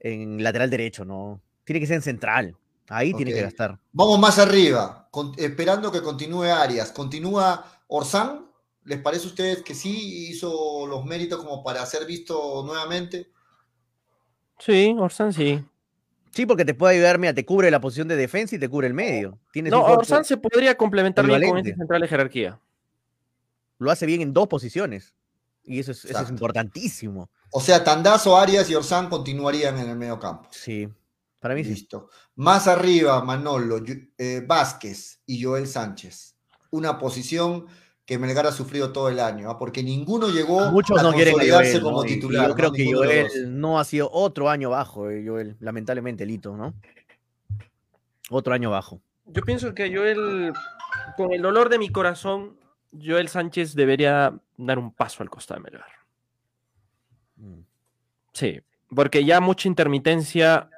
[0.00, 1.40] en lateral derecho, ¿no?
[1.64, 2.56] Tiene que ser en central.
[2.88, 3.78] Ahí tiene que gastar.
[3.92, 6.92] Vamos más arriba, con- esperando que continúe Arias.
[6.92, 8.46] ¿Continúa Orsán?
[8.84, 13.30] ¿Les parece a ustedes que sí hizo los méritos como para ser visto nuevamente?
[14.58, 15.62] Sí, Orsán sí.
[16.34, 18.86] Sí, porque te puede ayudar, mira, te cubre la posición de defensa y te cubre
[18.86, 19.38] el medio.
[19.52, 22.60] Tienes No, Orsán se podría complementar bien con este central de jerarquía.
[23.78, 25.14] lo hace bien en dos posiciones.
[25.64, 26.32] Y eso es, eso es Exacto.
[26.32, 27.30] importantísimo.
[27.50, 30.48] O sea, Tandazo, Arias y Orsán continuarían en el medio campo.
[30.50, 30.88] Sí,
[31.38, 31.70] para mí sí.
[31.70, 32.08] Listo.
[32.36, 33.80] Más arriba, Manolo,
[34.18, 36.34] eh, Vázquez y Joel Sánchez.
[36.70, 37.66] Una posición
[38.12, 39.58] que Melgar ha sufrido todo el año, ¿ah?
[39.58, 42.08] porque ninguno llegó Muchos a no quieren a consolidarse Joel, como ¿no?
[42.08, 42.48] Y- y titular.
[42.48, 42.74] yo creo ¿no?
[42.74, 45.56] que Joel no ha sido otro año bajo, eh, Joel.
[45.60, 46.74] Lamentablemente, Lito, ¿no?
[48.30, 49.00] Otro año bajo.
[49.26, 50.52] Yo pienso que Joel,
[51.16, 52.56] con el dolor de mi corazón,
[52.92, 55.90] Joel Sánchez debería dar un paso al costado de Melgar.
[57.36, 57.60] Mm.
[58.32, 58.60] Sí,
[58.94, 60.68] porque ya mucha intermitencia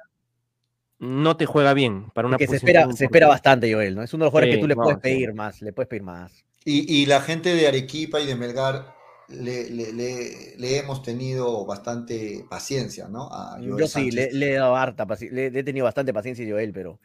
[0.99, 4.03] no te juega bien para una Que se espera, se espera bastante, Joel, ¿no?
[4.03, 5.01] Es uno de los jugadores Sí, que tú le no, puedes sí.
[5.01, 6.45] pedir más, le puedes pedir más.
[6.65, 8.95] Y, y la gente de Arequipa y de Melgar
[9.27, 13.29] le, le- le- le hemos tenido bastante paciencia, ¿no?
[13.31, 16.45] A Joel Yo sí, le, he dado harta paci- le, le he tenido bastante paciencia
[16.45, 16.99] a Joel, pero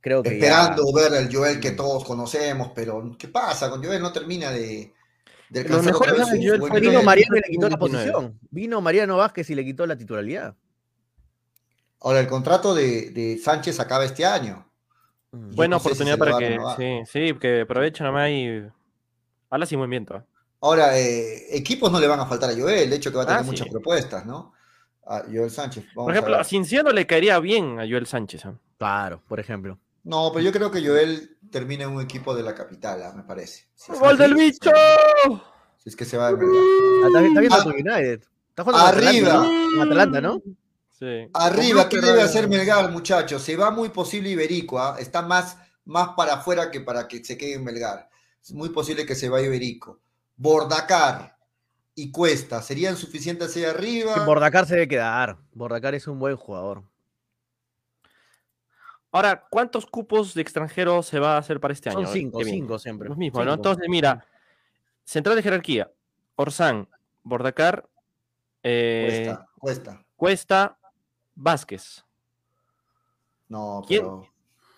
[0.00, 3.70] creo que ya- Esperando ver al Joel que todos conocemos, pero ¿qué pasa?
[3.70, 4.92] Con Joel no termina de,
[5.48, 7.02] de Joel buen fue Vino.
[7.02, 8.12] Mariano y le quitó la 2019.
[8.12, 8.38] posición.
[8.50, 10.54] Vino Mariano Vázquez y le quitó la titularidad.
[12.00, 14.66] Ahora, el contrato de, de Sánchez acaba este año.
[15.32, 15.54] Mm.
[15.54, 18.62] Buena no sé si oportunidad lo para que, sí, sí, que aprovechen nomás y
[19.50, 20.16] habla sin movimiento.
[20.16, 20.22] ¿eh?
[20.60, 23.26] Ahora, eh, equipos no le van a faltar a Joel, de hecho que va a
[23.26, 23.50] tener Ah, sí.
[23.50, 24.52] muchas propuestas, ¿no?
[25.06, 25.84] A Joel Sánchez.
[25.94, 28.44] Vamos Por ejemplo, a Cinciano le caería bien a Joel Sánchez.
[28.44, 28.52] ¿eh?
[28.76, 29.78] Claro, por ejemplo.
[30.04, 33.22] No, pero yo creo que Joel termina en un equipo de la capital, ah, me
[33.22, 33.68] parece.
[33.74, 34.70] Si ¡Gol del bicho!
[35.78, 36.62] Si es que se va de Melgar.
[37.04, 38.22] Ah, Está, viendo United.
[38.50, 39.46] Está jugando arriba.
[39.80, 40.34] Atalanta, ¿no?
[40.34, 40.42] ¿no?
[40.98, 41.28] Sí.
[41.32, 43.42] Arriba, ¿qué debe hacer Melgar, muchachos?
[43.42, 47.54] Se va muy posible Iberico, está más, más para afuera que para que se quede
[47.54, 48.08] en Melgar.
[48.48, 50.00] Es muy posible que se vaya Iberico.
[50.38, 51.36] Bordacar
[51.94, 54.14] y Cuesta, ¿serían suficientes ahí arriba?
[54.14, 55.36] Que Bordacar se debe quedar.
[55.52, 56.82] Bordacar es un buen jugador.
[59.12, 62.06] Ahora, ¿cuántos cupos de extranjeros se va a hacer para este año?
[62.06, 63.10] Son cinco, cinco siempre.
[63.10, 63.52] Los mismos, ¿no?
[63.52, 64.24] Entonces, mira,
[65.04, 65.90] central de jerarquía,
[66.34, 66.88] Orsán,
[67.24, 67.86] Bordacar,
[68.62, 70.04] eh, Cuesta, Cuesta.
[70.16, 70.78] Cuesta,
[71.34, 72.02] Vázquez.
[73.50, 74.06] No, ¿Quién?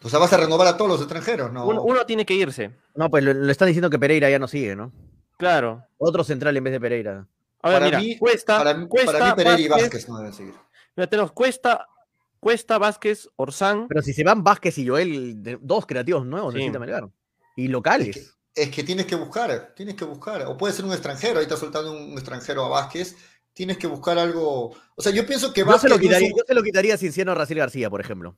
[0.03, 1.67] O sea, vas a renovar a todos los extranjeros, ¿no?
[1.67, 2.71] Uno, uno tiene que irse.
[2.95, 4.93] No, pues lo, lo están diciendo que Pereira ya no sigue, ¿no?
[5.37, 5.85] Claro.
[5.99, 7.27] Otro central en vez de Pereira.
[7.63, 10.17] A ver, Para mira, mí- Cuesta, para, mí- Cuesta, para mí Pereira y Vázquez, no
[10.19, 10.55] deben seguir.
[10.97, 11.87] mira, tenemos Cuesta,
[12.39, 13.87] Cuesta, Vázquez, Orsán.
[13.89, 16.59] Pero si se van Vázquez y Joel, de- dos creativos nuevos Sí.
[16.61, 17.09] necesita Melgar.
[17.57, 18.37] Y locales.
[18.55, 20.43] Es que tienes que buscar, tienes que buscar.
[20.47, 23.17] O puede ser un extranjero, ahí está soltando un extranjero a Vázquez.
[23.53, 24.75] Tienes que buscar algo.
[24.97, 25.83] O sea, yo pienso que Yo Vázquez.
[25.83, 28.01] se, lo no es quitaría, un- yo se lo quitaría a Cienciano Raciel García, por
[28.01, 28.37] ejemplo.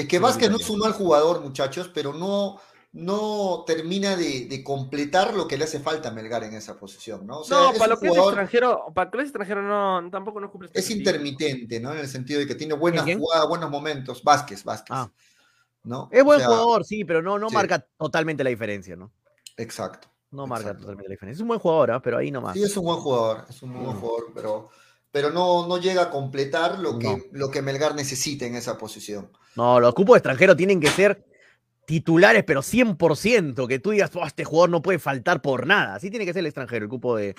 [0.00, 2.60] Es que Vázquez no es un mal jugador, muchachos, pero no,
[2.92, 7.26] no termina de, de completar lo que le hace falta a Melgar en esa posición,
[7.26, 7.40] ¿no?
[7.40, 10.40] O sea, no, es para lo que es extranjero, para que es extranjero no, tampoco
[10.40, 10.70] no cumple.
[10.72, 11.92] es intermitente, ¿no?
[11.92, 13.18] En el sentido de que tiene buenas ¿Quién?
[13.18, 14.22] jugadas, buenos momentos.
[14.22, 14.90] Vázquez, Vázquez.
[14.96, 15.10] Ah.
[15.82, 16.08] ¿no?
[16.12, 17.54] Es O buen sea, jugador, sí, pero no, no sí.
[17.54, 19.12] marca totalmente la diferencia, ¿no?
[19.56, 20.08] Exacto.
[20.30, 20.82] No marca Exacto.
[20.82, 21.38] totalmente la diferencia.
[21.38, 22.02] Es un buen jugador, ¿ah?
[22.02, 22.54] pero ahí nomás.
[22.54, 24.00] Sí, es un buen jugador, es un muy buen Mm.
[24.00, 24.68] jugador, pero,
[25.10, 27.18] pero no, no llega a completar lo que, No.
[27.32, 29.30] lo que Melgar necesita en esa posición.
[29.56, 31.24] No, los cupos extranjeros tienen que ser
[31.86, 35.94] titulares, pero 100%, que tú digas, "Oh, este jugador no puede faltar por nada.
[35.94, 37.34] Así tiene que ser el extranjero, el cupo de,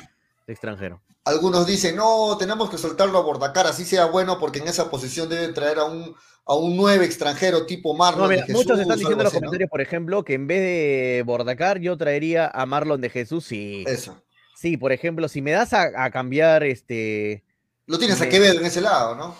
[0.47, 1.01] de extranjero.
[1.25, 5.29] Algunos dicen, no, tenemos que soltarlo a Bordacar, así sea bueno, porque en esa posición
[5.29, 6.15] deben traer a un,
[6.47, 8.23] a un nueve extranjero tipo Marlon.
[8.23, 10.61] No, de mira, Jesús, muchos están diciendo en los comentarios, por ejemplo, que en vez
[10.61, 13.45] de Bordacar yo traería a Marlon de Jesús.
[13.45, 14.19] Sí, Eso.
[14.55, 17.43] sí, por ejemplo, si me das a, a cambiar este...
[17.89, 19.35] Lo tienes a Me- Quevedo en ese lado, ¿no?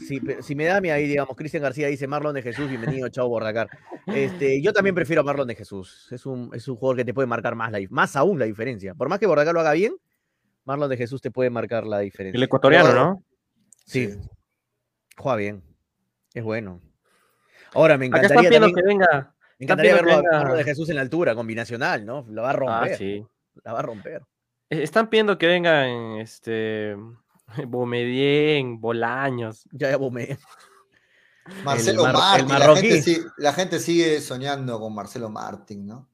[0.00, 3.68] Si, me da, mira, ahí digamos, Cristian García dice Marlon de Jesús, bienvenido, chao Bordacar.
[4.06, 6.08] Este, yo también prefiero a Marlon de Jesús.
[6.10, 8.94] Es un, es un jugador que te puede marcar más, la, más aún la diferencia.
[8.94, 9.94] Por más que Bordacar lo haga bien,
[10.64, 12.38] Marlon de Jesús te puede marcar la diferencia.
[12.38, 13.22] El ecuatoriano, ¿no?
[13.84, 14.08] Sí,
[15.18, 15.62] juega bien.
[16.32, 16.80] Es bueno.
[17.74, 19.34] Ahora, me Acá están encantaría, pidiendo también- que venga.
[19.58, 22.24] me encantaría verlo a Marlon de Jesús en la altura, combinacional, ¿no?
[22.30, 22.92] La va a romper.
[22.92, 23.22] Ah, sí.
[23.64, 24.22] La va a romper.
[24.70, 26.96] Eh, Están pidiendo que vengan este
[27.68, 29.64] Bomedien, Bolaños.
[29.72, 30.38] Ya, ya me...
[31.64, 32.80] Marcelo mar- el Martín, la marroquí.
[32.90, 36.08] gente, sí- la gente sigue soñando con Marcelo Martín, ¿no?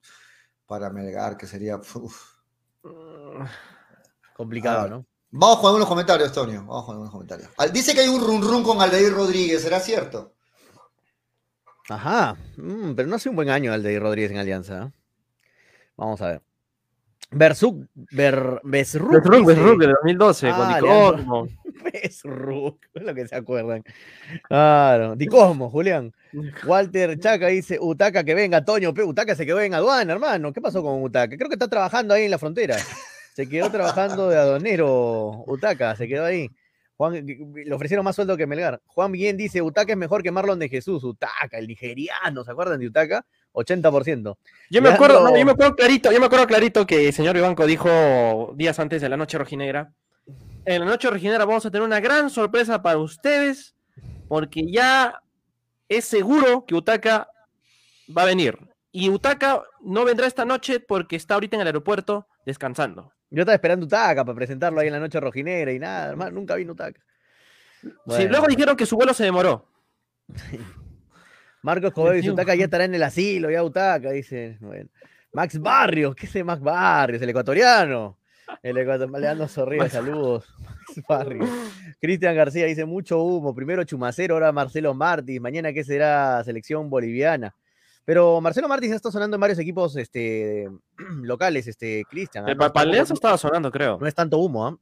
[0.67, 1.77] Para Melgar, que sería...
[1.77, 2.37] uf.
[4.37, 4.89] complicado, Ah.
[4.89, 5.07] ¿no?
[5.31, 6.61] Vamos con algunos comentarios, Tonio.
[6.61, 7.51] Vamos con algunos comentarios.
[7.59, 10.33] Al- Dice que hay un run run con Aldair Rodríguez, ¿será cierto?
[11.89, 14.85] Ajá, mm, pero no hace un buen año de Rodríguez en Alianza.
[14.85, 14.93] ¿eh?
[15.97, 16.43] Vamos a ver.
[17.31, 19.13] Bersuk, Ber, Besruk,
[19.45, 21.17] Besruk, de 2012, con Ah, Di Leandro.
[21.17, 21.49] Cosmo.
[21.93, 23.85] Besruk, es lo que se acuerdan.
[24.49, 26.13] Claro, Di Cosmo, Julián.
[26.65, 30.53] Walter Chaca dice, Utaca que venga, Toño, pe, Utaca se quedó en aduana, hermano.
[30.53, 31.37] ¿Qué pasó con Utaca?
[31.37, 32.77] Creo que está trabajando ahí en la frontera.
[33.35, 36.49] Se quedó trabajando de adonero, Utaca, se quedó ahí.
[36.97, 38.81] Juan, le ofrecieron más sueldo que Melgar.
[38.87, 41.05] Juan Bien dice, Utaca es mejor que Marlon de Jesús.
[41.05, 43.27] Utaca, el nigeriano, ¿se acuerdan de Utaca?
[43.57, 44.37] 80%.
[44.71, 47.35] Yo me acuerdo, no, yo me acuerdo clarito, yo me acuerdo clarito que el señor
[47.35, 49.93] Vivanco dijo días antes de la noche rojinegra.
[50.65, 53.75] En la noche rojinegra vamos a tener una gran sorpresa para ustedes,
[54.29, 55.23] porque ya
[55.89, 57.29] es seguro que Utaka
[58.17, 58.59] va a venir.
[58.93, 63.13] Y Utaka no vendrá esta noche porque está ahorita en el aeropuerto descansando.
[63.31, 66.57] Yo estaba esperando Utaca para presentarlo ahí en la noche rojinera y nada, hermano, nunca
[66.57, 67.01] vino Utaca.
[68.09, 69.69] Sí, luego dijeron que su vuelo se demoró.
[71.63, 72.31] Marcos Escobedo dice.
[72.31, 74.57] Utaca ya estará en el asilo, ya Utaca, dice.
[74.61, 74.89] Bueno.
[75.33, 77.21] Max Barrios, ¿qué es ese Max Barrios?
[77.23, 78.19] El ecuatoriano.
[78.63, 80.45] El ecuatoriano, Max- saludos.
[80.59, 81.49] Max Barrios.
[82.01, 83.55] Cristian García dice, mucho humo.
[83.55, 85.41] Primero Chumacero, ahora Marcelo Martins.
[85.41, 86.43] Mañana, ¿qué será?
[86.45, 87.55] Selección boliviana.
[88.05, 90.69] Pero Marcelo ya está sonando en varios equipos este,
[91.23, 92.45] locales, este, Cristian.
[92.47, 92.53] ¿ah?
[92.53, 93.99] El tampoco- estaba sonando, creo.
[94.01, 94.79] no es tanto humo, ¿ah?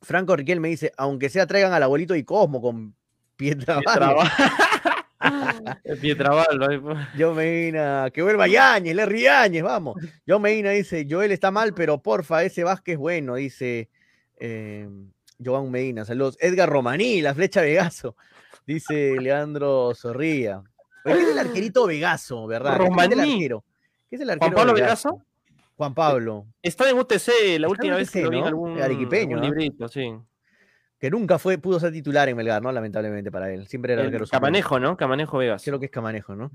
[0.00, 2.94] Franco Riquel me dice, aunque sea traigan al abuelito y Cosmo con
[3.36, 4.28] Pietra Barrios.
[5.18, 6.98] Pues.
[7.16, 9.96] Yo Medina, que vuelva Yañez, Larry Yañez, vamos.
[10.26, 13.88] Yo Medina dice, Joel está mal, pero porfa, ese Vázquez es bueno, dice
[14.38, 14.88] eh,
[15.42, 16.36] Joan Medina, saludos.
[16.40, 18.16] Edgar Romaní, la flecha Vegaso,
[18.66, 20.62] dice Leandro Zorría.
[21.04, 22.76] Oye, ¿Qué es el arquerito Vegaso, verdad?
[22.76, 23.32] ¿Qué es el Romaní.
[23.32, 23.64] arquero?
[24.10, 25.08] ¿Qué es el arquero Juan Pablo Vegaso?
[25.10, 25.26] Vegaso
[25.76, 28.48] Juan Pablo, estaba en UTC la última vez que lo vi en ¿no?
[28.48, 29.54] algún, Arequipeño, algún ¿no?
[29.54, 30.14] librito, sí.
[31.06, 32.72] Que nunca fue, pudo ser titular en Melgar, ¿no?
[32.72, 33.68] Lamentablemente para él.
[33.68, 34.26] Siempre era El arquero.
[34.26, 34.96] Camanejo, ¿no?
[34.96, 35.62] Camanejo Vegas.
[35.64, 36.50] Creo que es Camanejo, ¿no?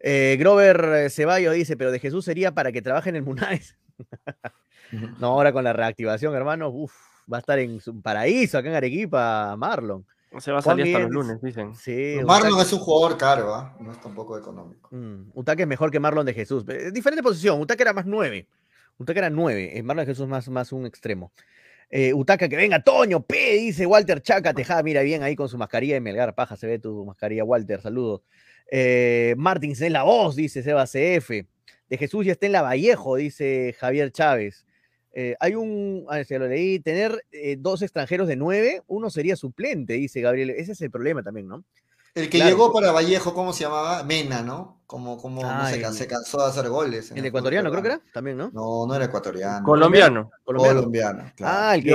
[0.00, 3.76] Eh, Grover eh, Ceballos dice, pero de Jesús sería para que trabaje en el Munaes.
[5.20, 6.92] no, ahora con la reactivación, hermano, uf,
[7.32, 10.04] va a estar en su paraíso acá en Arequipa, Marlon.
[10.40, 11.76] Se va a Juan salir hasta los lunes, dicen.
[11.76, 13.76] Sí, Marlon Utaque- es un jugador caro, ¿ah?
[13.78, 14.88] No es tampoco económico.
[14.90, 16.64] Mm, Utaque es mejor que Marlon de Jesús.
[16.66, 18.48] Eh, diferente posición, Utaque era más nueve.
[18.98, 21.30] Utaque era nueve, eh, Marlon de Jesús más, más un extremo.
[21.94, 25.58] Eh, Utaca, que venga, Toño, P, dice Walter Chaca, Tejada, mira bien ahí con su
[25.58, 28.22] mascarilla de Melgar, paja, se ve tu mascarilla, Walter, saludos.
[28.70, 31.46] Eh, Martins en la voz, dice Seba CF.
[31.90, 34.64] De Jesús ya está en la Vallejo, dice Javier Chávez.
[35.12, 39.36] Eh, hay un, ah, se lo leí, tener eh, dos extranjeros de nueve, uno sería
[39.36, 40.48] suplente, dice Gabriel.
[40.48, 41.62] Ese es el problema también, ¿no?
[42.14, 42.50] El que Claro.
[42.50, 44.02] llegó para Vallejo, ¿cómo se llamaba?
[44.04, 44.82] Mena, ¿no?
[44.86, 47.10] Como, como Ah, se, ca- el- se cansó de hacer goles.
[47.10, 48.50] en El ecuatoriano, creo que era, también, ¿no?
[48.52, 49.64] No, no era ecuatoriano.
[49.64, 50.30] Colombiano.
[50.44, 50.80] Colombiano.
[50.80, 51.56] Colombiano, claro.
[51.58, 51.90] Ah, el que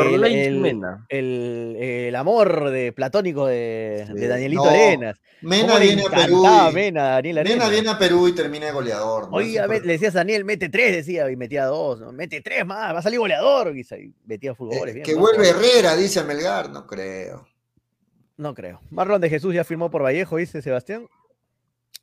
[0.47, 1.05] el, Mena.
[1.09, 4.13] el- el amor de platónico de, Sí.
[4.13, 5.19] de Danielito No, Arenas.
[5.41, 6.43] Mena ¿Cómo le viene a Perú.
[6.43, 7.57] y- Mena, Daniel Arenas?
[7.59, 9.29] Mena viene a Perú y termina de goleador.
[9.29, 9.37] ¿no?
[9.37, 11.99] Oye, Eso a ver, fue- le decías a Daniel, mete tres, decía, y metía dos,
[11.99, 12.11] ¿no?
[12.11, 13.85] mete tres más, va a salir goleador, y
[14.25, 14.89] metía fútbol.
[14.89, 17.45] Eh, que vuelve Herrera, dice Melgar, no creo.
[18.37, 18.79] No creo.
[18.91, 21.07] Marlon de Jesús ya firmó por Vallejo, dice Sebastián.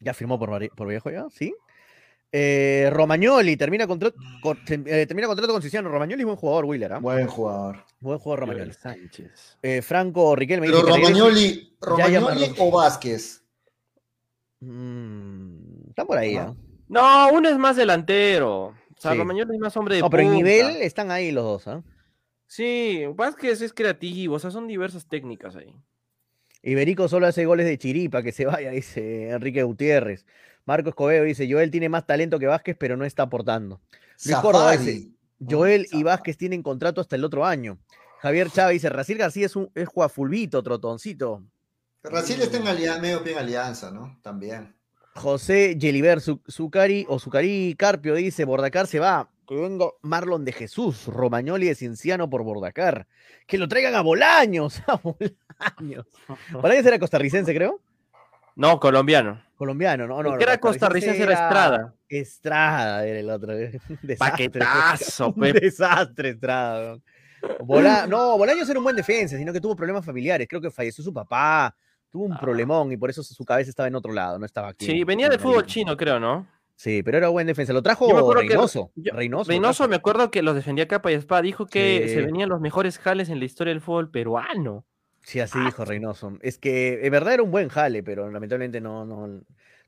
[0.01, 1.55] Ya firmó por, Vallejo, ya, sí.
[2.33, 5.89] Eh, Romagnoli termina contrato, con, eh, termina contrato con Cinciano.
[5.89, 6.99] Romagnoli es buen jugador, Willer, ¿ah?
[6.99, 7.85] Buen jugador.
[8.01, 8.73] Buen jugador Romagnoli.
[8.73, 9.59] Sánchez.
[9.63, 13.45] Eh, Franco Riquelme Pero Romagnoli, Romagnoli o Vázquez.
[14.61, 16.49] Mm, está por ahí, Ah.
[16.49, 16.55] ¿ah?
[16.89, 18.67] No, uno es más delantero.
[18.67, 19.19] O sea, Sí.
[19.19, 21.83] Romagnoli es más hombre de No, pero en nivel están ahí los dos, ¿ah?
[22.47, 25.75] Sí, Vázquez es creativo, o sea, son diversas técnicas ahí.
[26.71, 30.25] Iberico solo hace goles de chiripa, que se vaya, dice Enrique Gutiérrez.
[30.67, 33.81] Marco Escobedo dice, Joel tiene más talento que Vázquez, pero no está aportando.
[34.25, 34.93] Luis Córdoba Safari.
[34.93, 35.11] dice,
[35.47, 36.03] Joel y.
[36.03, 37.79] Vázquez tienen contrato hasta el otro año.
[38.21, 41.43] Javier Chávez dice, Racil García es un es juafulvito, trotoncito.
[42.03, 44.19] Brasil está en alia- medio pie en alianza, ¿no?
[44.23, 44.75] También.
[45.17, 49.29] José Yeliber Zu- Zucari o Zucari Carpio dice, Bordacar se va.
[49.49, 53.07] Vengo Marlon de Jesús, Romagnoli de Cienciano por Bordacar.
[53.47, 56.07] Que lo traigan a Bolaños, a Bolaños.
[56.53, 57.81] Bolaños era costarricense, creo.
[58.57, 59.43] No, colombiano.
[59.57, 60.37] Colombiano, no, no.
[60.37, 61.95] Que era costarricense era Estrada.
[62.09, 63.53] Estrada era el otro.
[64.03, 64.17] desastre.
[64.17, 65.53] Paquetazo, pe.
[65.53, 66.99] desastre, Estrada.
[67.61, 70.47] Bola- no, Bolaños era un buen defensa, sino que tuvo problemas familiares.
[70.49, 71.75] Creo que falleció su papá,
[72.11, 72.39] tuvo un Ah.
[72.41, 74.87] problemón y por eso su cabeza estaba en otro lado, no estaba aquí.
[74.87, 76.47] Sí, en- venía en del fútbol chino, creo, ¿no?
[76.77, 77.73] Sí, pero era buen defensa.
[77.73, 78.91] Lo trajo me acuerdo que- Reynoso.
[78.97, 79.49] yo- Reynoso.
[79.51, 81.43] Reynoso, me acuerdo que los defendía capa y espada.
[81.43, 82.15] Dijo que Sí.
[82.15, 84.85] se venían los mejores jales en la historia del fútbol peruano.
[85.23, 86.37] Sí, así dijo Reynoso.
[86.43, 89.43] Es que en verdad era un buen jale, pero lamentablemente no, no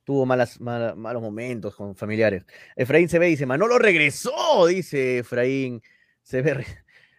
[0.04, 2.46] tuvo malas, mala- malos momentos con familiares.
[2.76, 5.82] Efraín se ve y dice, Manolo regresó, dice Efraín.
[6.22, 6.66] Se ve, re-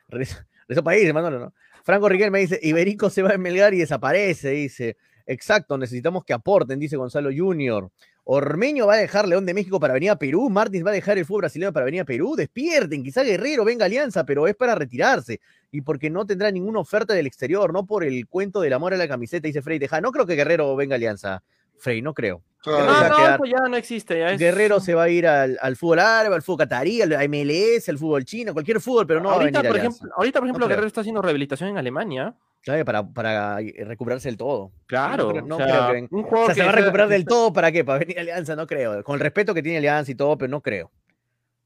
[0.08, 0.38] regresó,
[0.68, 1.54] regresó país, dice Manolo, ¿no?
[1.84, 4.98] Franco Riquelme dice, Iberico se va a Melgar y desaparece, dice.
[5.26, 7.92] Exacto, necesitamos que aporten, dice Gonzalo Junior.
[8.30, 10.50] Ormeño va a dejar León de México para venir a Perú.
[10.50, 12.36] Martins va a dejar el fútbol brasileño para venir a Perú.
[12.36, 15.40] Despierten, quizá Guerrero venga a Alianza, pero es para retirarse
[15.72, 18.98] y porque no tendrá ninguna oferta del exterior, no por el cuento del amor a
[18.98, 19.80] la camiseta, dice Frey.
[19.80, 21.42] Deja, no creo que Guerrero venga a Alianza,
[21.78, 22.44] Frey, no creo.
[22.68, 24.20] Va No, no, eso ya no existe.
[24.20, 24.40] Ya es...
[24.40, 27.98] Guerrero se va a ir al, al fútbol árabe, al fútbol catarí, al MLS, al
[27.98, 30.48] fútbol chino, cualquier fútbol, pero no va a ahorita, venir a por ejemplo, ahorita, por
[30.50, 30.68] ejemplo.
[30.68, 32.36] Guerrero está haciendo rehabilitación en Alemania.
[32.86, 34.72] Para, para recuperarse del todo.
[34.86, 35.34] Claro.
[35.42, 37.08] no o sea, creo que un O juego sea, se que va a sea- recuperar
[37.10, 37.86] del todo, ¿para qué?
[37.86, 38.56] ¿Para venir a Alianza?
[38.56, 39.04] No creo.
[39.04, 40.92] Con el respeto que tiene Alianza y todo, pero no creo.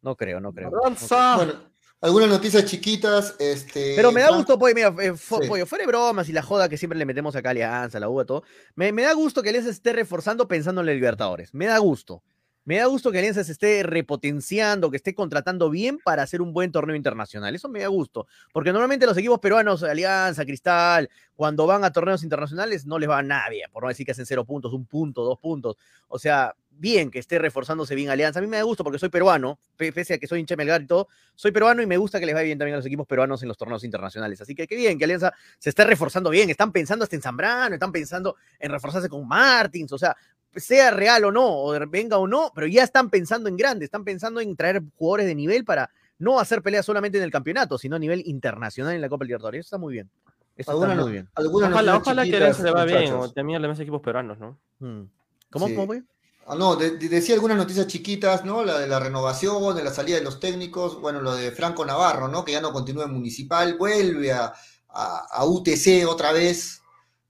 [0.02, 0.69] No creo, no creo.
[0.69, 0.82] no creo.
[0.86, 1.36] Avanza.
[1.38, 1.53] Bueno,
[2.02, 3.36] algunas noticias chiquitas.
[3.40, 5.36] Este, Pero me da gusto, pues, mira, eh, Sí.
[5.48, 8.10] pollo, fuera de bromas y la joda que siempre le metemos acá a Alianza, la
[8.10, 8.44] UA, todo.
[8.76, 11.53] Me, me da gusto que Alianza esté reforzando pensando en la Libertadores.
[11.53, 12.23] Me da gusto.
[12.63, 16.53] Me da gusto que Alianza se esté repotenciando, que esté contratando bien para hacer un
[16.53, 17.55] buen torneo internacional.
[17.55, 18.27] Eso me da gusto.
[18.53, 23.23] Porque normalmente los equipos peruanos, Alianza, Cristal, cuando van a torneos internacionales, no les va
[23.23, 23.69] nada bien.
[23.71, 25.75] Por no decir que hacen cero puntos, un punto, dos puntos.
[26.07, 28.39] O sea, bien que esté reforzándose bien Alianza.
[28.39, 30.81] A mí me da gusto porque soy peruano, pe- pese a que soy hincha Melgar
[30.83, 33.07] y todo, soy peruano y me gusta que les vaya bien también a los equipos
[33.07, 34.39] peruanos en los torneos internacionales.
[34.41, 36.49] Así que qué bien que Alianza se esté reforzando bien.
[36.51, 40.15] Están pensando hasta en Zambrano, están pensando en reforzarse con Martins, o sea,
[40.56, 44.03] sea real o no, o venga o no, pero ya están pensando en grande, están
[44.03, 47.95] pensando en traer jugadores de nivel para no hacer peleas solamente en el campeonato, sino
[47.95, 49.61] a nivel internacional en la Copa Libertadores.
[49.61, 50.10] Eso está muy bien.
[50.56, 51.30] Eso está muy bien.
[51.36, 54.60] Ojalá, que le va bien, o también demás equipos peruanos, ¿no?
[54.80, 55.03] Mm.
[55.49, 55.73] ¿Cómo, Sí.
[55.76, 56.03] cómo voy?
[56.48, 58.64] Ah, no, de- de- decía algunas noticias chiquitas, ¿no?
[58.65, 62.28] La de la renovación, de la salida de los técnicos, bueno, lo de Franco Navarro,
[62.28, 62.44] ¿no?
[62.44, 64.53] Que ya no continúa en Municipal, vuelve a,
[64.90, 66.82] a- a UTC otra vez,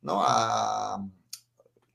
[0.01, 0.21] ¿no?
[0.25, 1.05] A-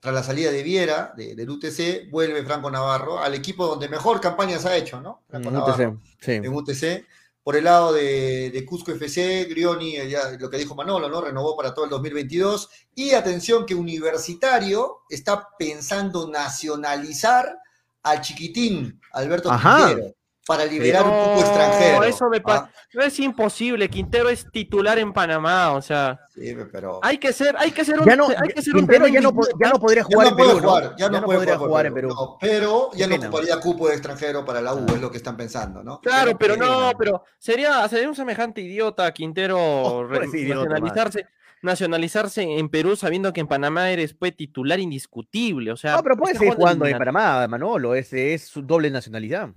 [0.07, 4.21] tras la salida de Viera, de- del UTC, vuelve Franco Navarro al equipo donde mejor
[4.21, 5.23] campañas ha hecho, ¿no?
[5.27, 6.31] Franco Mm, Navarro UTC, sí.
[6.31, 7.05] en UTC.
[7.43, 11.19] Por el lado de, de Cusco FC, Grioni, eh, ya lo que dijo Manolo, ¿no?
[11.19, 12.69] Renovó para todo el 2022.
[12.95, 17.57] Y atención que Universitario está pensando nacionalizar
[18.03, 19.49] al chiquitín Alberto.
[19.49, 20.13] Quintero
[20.47, 22.03] para liberar un No, cupo extranjero.
[22.03, 26.99] eso me Ah, No es imposible, Quintero es titular en Panamá, o sea, sí, pero
[27.03, 29.19] hay que ser, hay que ser un, Ya no, hay que ser un Quintero ya
[29.21, 31.85] no, ya no podría ya jugar no en puede Perú, ya no, puede podría jugar,
[31.87, 32.15] en Perú.
[32.39, 34.93] Pero ya no ocuparía cupo de extranjero para la U, Ah.
[34.93, 35.99] es lo que están pensando, ¿no?
[35.99, 41.25] Claro, pero no, pero sería, sería un semejante idiota Quintero Oh, re- sí, idiota, nacionalizarse,
[41.61, 46.15] nacionalizarse en Perú sabiendo que en Panamá eres pues, titular indiscutible, o sea, No, pero
[46.15, 46.97] puede está seguir jugando en.
[46.97, 49.49] Panamá, Manolo, es, es su doble nacionalidad.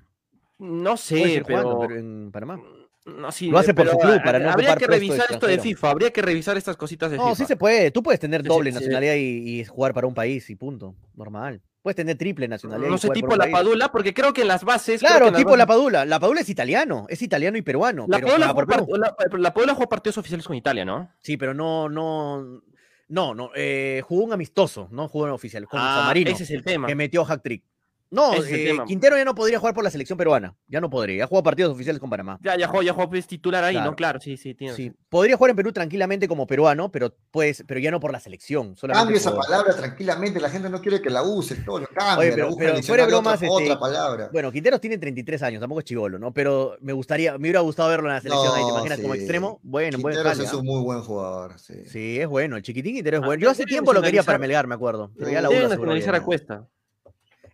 [0.61, 2.61] No sé, pero jugando pero en Panamá.
[3.07, 5.59] No, sí, Lo hace por su club, para no Habría que revisar esto de.
[5.59, 7.35] FIFA, habría que revisar estas cositas de No, FIFA.
[7.37, 7.91] sí se puede.
[7.91, 8.85] Tú puedes tener doble sí, sí.
[8.85, 10.95] nacionalidad y, y jugar para un país y punto.
[11.15, 11.63] Normal.
[11.83, 12.91] Puedes tener triple nacionalidad.
[12.91, 13.55] No sé, tipo la país.
[13.55, 15.01] Padula, porque creo que en las bases.
[15.01, 16.05] Claro, tipo la Padula.
[16.05, 17.07] La Padula es italiano.
[17.09, 18.05] Es italiano y peruano.
[18.07, 18.87] La pero Padula, por Perú.
[18.99, 21.11] la, la Padula jugó partidos oficiales con Italia, ¿no?
[21.23, 22.61] Sí, pero no, no.
[23.09, 23.51] No, no.
[23.57, 25.67] eh, jugó un amistoso, no jugó un oficial.
[25.67, 26.31] Con Ah, San Marino.
[26.31, 26.87] ese es el tema.
[26.87, 27.65] que metió hack trick.
[28.11, 28.77] No, eh.
[28.87, 30.57] Quintero ya no podría jugar por la selección peruana.
[30.67, 31.19] Ya no podría.
[31.19, 32.39] Ya jugó partidos oficiales con Panamá.
[32.43, 33.91] Ya, ya jugó, ya jugó pues, titular ahí, Claro.
[33.91, 33.97] ¿no?
[33.97, 37.79] Claro, sí, sí, tiene Sí, podría jugar en Perú tranquilamente como peruano, pero pues, pero
[37.79, 38.75] ya no por la selección.
[38.75, 42.31] Cambia esa por- palabra tranquilamente, la gente no quiere que la use, todo cambia, Oye,
[42.31, 44.29] la pero- el fuera de diccionario otra, bromas, este, otra palabra.
[44.33, 46.33] Bueno, Quinteros tiene 33 años, tampoco es chivolo, ¿no?
[46.33, 49.01] Pero me gustaría, me hubiera gustado verlo en la selección ahí, ¿te No, imaginas?
[49.01, 49.61] Como extremo.
[49.63, 50.57] Bueno, buen Quinteros jale, es ¿ah?
[50.57, 51.75] un muy buen jugador, sí.
[51.87, 53.41] Sí, es bueno, el chiquitín Quintero es Ah, bueno.
[53.41, 55.13] Yo hace tiempo lo quería para Melgar, me acuerdo.
[55.17, 56.25] Pero ya la nacionalizar a no.
[56.25, 56.67] Cuesta.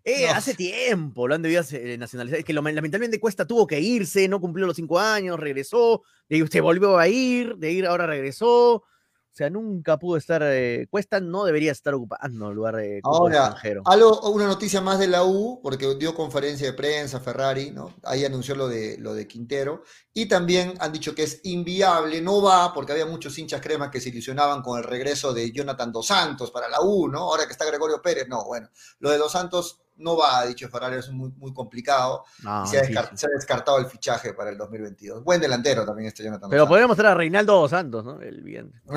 [0.08, 2.38] Eh, No hace tiempo lo han debido hacer- nacionalizar.
[2.38, 6.46] Es que lo- lamentablemente Cuesta tuvo que irse, no cumplió los cinco años, regresó, de
[6.46, 8.74] se volvió a ir, de ir ahora regresó.
[8.76, 10.42] O sea, nunca pudo estar.
[10.44, 13.82] eh, Cuesta no debería estar ocupando el lugar de Ahora, extranjero.
[13.84, 17.92] Algo, una noticia más de la U, porque dio conferencia de prensa Ferrari, ¿no?
[18.04, 19.82] Ahí anunció lo de, lo de Quintero.
[20.14, 24.00] Y también han dicho que es inviable, no va, porque había muchos hinchas cremas que
[24.00, 27.18] se ilusionaban con el regreso de Jonathan Dos Santos para la U, ¿no?
[27.24, 28.70] Ahora que está Gregorio Pérez, no, bueno.
[29.00, 32.24] Lo de Dos Santos no va, ha dicho Ferrari, es muy, muy complicado.
[32.42, 35.22] No, y se ha, se descartado el fichaje para el 2022.
[35.24, 36.68] Buen delantero también este Jonathan Pero Dos Santos.
[36.74, 38.20] podríamos traer a Reinaldo Dos Santos, ¿no?
[38.20, 38.72] El bien.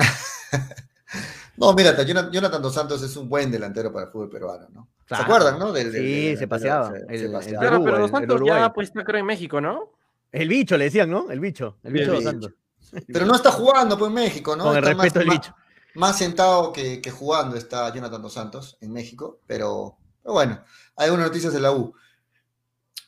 [1.56, 4.88] No, mira, Jonathan Jonathan Dos Santos es un buen delantero para el fútbol peruano, ¿no?
[5.04, 5.24] Claro.
[5.24, 5.72] ¿Se acuerdan, no?
[5.72, 6.90] Del- del- Sí, del se paseaba.
[6.90, 7.60] se- El- se el paseaba.
[7.60, 9.90] Claro, pero Dos Santos ya pues está creo en México, ¿no?
[10.32, 11.30] El bicho, le decían, ¿no?
[11.30, 11.76] El bicho.
[11.82, 12.24] El bicho El Dos.
[12.24, 12.52] Santos.
[13.12, 14.64] Pero no está jugando pues en México, ¿no?
[14.64, 15.54] Con el Está más- respeto del más- bicho.
[15.96, 20.62] Más sentado que, que jugando está Jonathan Dos Santos en México, pero, pero bueno,
[21.04, 21.94] algunas noticias de la U.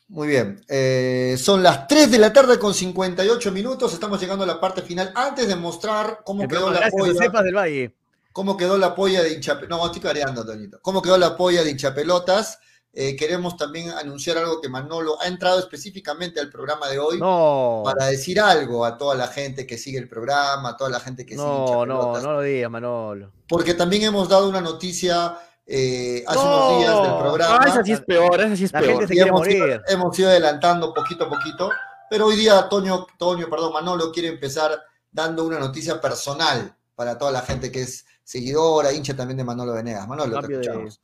[0.09, 4.47] Muy bien, eh, son las 3 de la tarde con 58 minutos, estamos llegando a
[4.47, 5.11] la parte final.
[5.15, 7.95] Antes de mostrar cómo quedó la polla, del Valle.
[8.31, 9.69] cómo quedó la polla de hinchapelotas.
[9.79, 10.79] No, estoy careando, Toñito.
[10.81, 12.59] Cómo quedó la polla de hinchapelotas.
[12.95, 17.81] Eh, queremos también anunciar algo que Manolo ha entrado específicamente al programa de hoy No.
[17.83, 21.25] para decir algo a toda la gente que sigue el programa, a toda la gente
[21.25, 23.31] que sigue No, no, no lo digas, Manolo.
[23.47, 25.35] Porque también hemos dado una noticia
[25.65, 26.67] eh, hace No.
[26.67, 27.59] unos días del programa.
[27.61, 28.91] Ah, esa sí es peor, esa sí es La peor.
[28.93, 29.81] gente se y quiere hemos, ido, morir.
[29.87, 31.69] hemos ido adelantando poquito a poquito.
[32.09, 34.79] Pero hoy día Toño, Toño, perdón, Manolo quiere empezar
[35.11, 39.73] dando una noticia personal para toda la gente que es seguidora, hincha también de Manolo
[39.73, 40.07] Venegas.
[40.07, 41.01] Manolo, Cambio te de- escuchamos.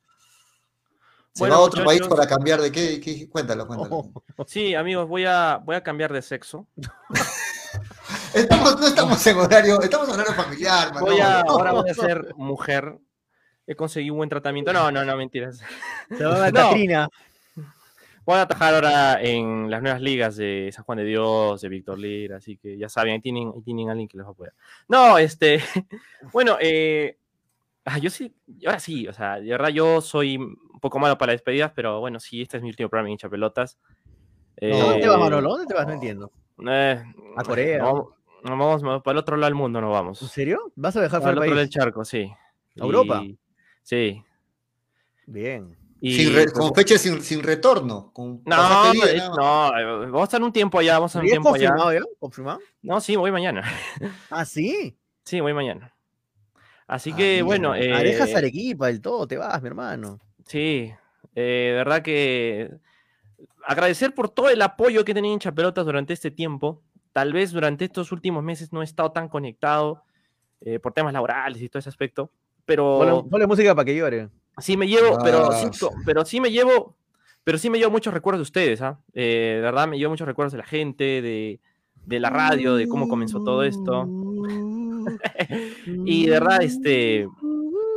[1.32, 3.96] Se Bueno, va a otro país para cambiar de qué, qué- cuéntalo, cuéntalo.
[4.36, 6.66] Oh, Sí, amigos, voy a, voy a cambiar de sexo.
[8.34, 11.12] Estamos, no estamos en horario, estamos en horario familiar, Manolo.
[11.12, 12.98] Voy a, ahora voy a ser mujer.
[13.70, 14.72] He conseguido un buen tratamiento.
[14.72, 15.60] No, no, no, mentiras.
[16.18, 16.50] Se va a.
[16.52, 17.08] Catrina.
[18.26, 21.98] Voy a atajar ahora en las nuevas ligas de San Juan de Dios, de Víctor
[21.98, 24.52] Lira, así que ya saben, ahí tienen, ahí tienen alguien que les va a apoyar.
[24.88, 25.60] No, este,
[26.32, 27.16] bueno, eh,
[27.84, 28.34] ah, yo sí,
[28.66, 32.18] ahora sí, o sea, de verdad yo soy un poco malo para despedidas, pero bueno,
[32.20, 33.78] sí, este es mi último programa en hincha pelotas.
[34.60, 35.48] ¿Dónde te vas, Eh, Manolo?
[35.50, 35.86] ¿Dónde te vas?
[35.86, 36.30] No entiendo.
[36.68, 37.02] eh,
[37.36, 37.78] A Corea.
[37.78, 38.10] No,
[38.44, 40.20] no, vamos, vamos para el otro lado del mundo, no vamos.
[40.22, 40.72] ¿En serio?
[40.76, 41.74] ¿Vas a viajar Para el otro lado del país?
[41.74, 42.30] charco, sí.
[42.78, 43.22] ¿A Europa?
[43.24, 43.38] Y-
[43.82, 44.22] sí.
[45.26, 45.76] Bien.
[46.00, 48.10] Y, Sin re- pues, con fecha sin, sin retorno.
[48.12, 49.36] Con no, libre, eh, más.
[49.36, 51.54] no, eh, vamos a estar un tiempo allá, vamos a estar un ¿Y es tiempo
[51.54, 51.68] allá.
[51.68, 52.00] confirmado ya?
[52.18, 52.58] ¿Confirmado?
[52.82, 53.62] No, sí, voy mañana.
[54.30, 54.96] Ah, sí.
[55.24, 55.94] Sí, voy mañana.
[56.86, 57.46] Así Ah, que, bien.
[57.46, 60.18] bueno, eh, Ah, dejas Arequipa del todo, te vas, mi hermano.
[60.46, 60.90] sí,
[61.36, 62.70] eh, de verdad que
[63.64, 66.82] agradecer por todo el apoyo que he tenido en Chapelotas durante este tiempo.
[67.12, 70.02] Tal vez durante estos últimos meses no he estado tan conectado
[70.62, 72.30] eh, por temas laborales y todo ese aspecto,
[72.70, 74.28] pero Ponle, ponle música para que llore.
[74.58, 76.94] sí me llevo, pero, sí, Ah, pero sí me llevo,
[77.42, 79.00] pero sí me llevo muchos recuerdos de ustedes, ¿ah?
[79.12, 81.58] Eh, de verdad me llevo muchos recuerdos de la gente, de,
[82.06, 84.06] de la radio, de cómo comenzó todo esto.
[86.06, 87.26] y de verdad, este,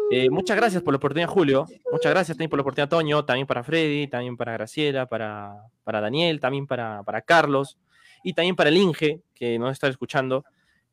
[0.10, 1.68] eh, muchas gracias por la oportunidad, Julio.
[1.92, 3.24] Muchas gracias también por la oportunidad, Toño.
[3.26, 7.78] También para Freddy, también para Graciela, para, para Daniel, también para, para Carlos
[8.24, 10.46] y también para el Inge, que nos está escuchando.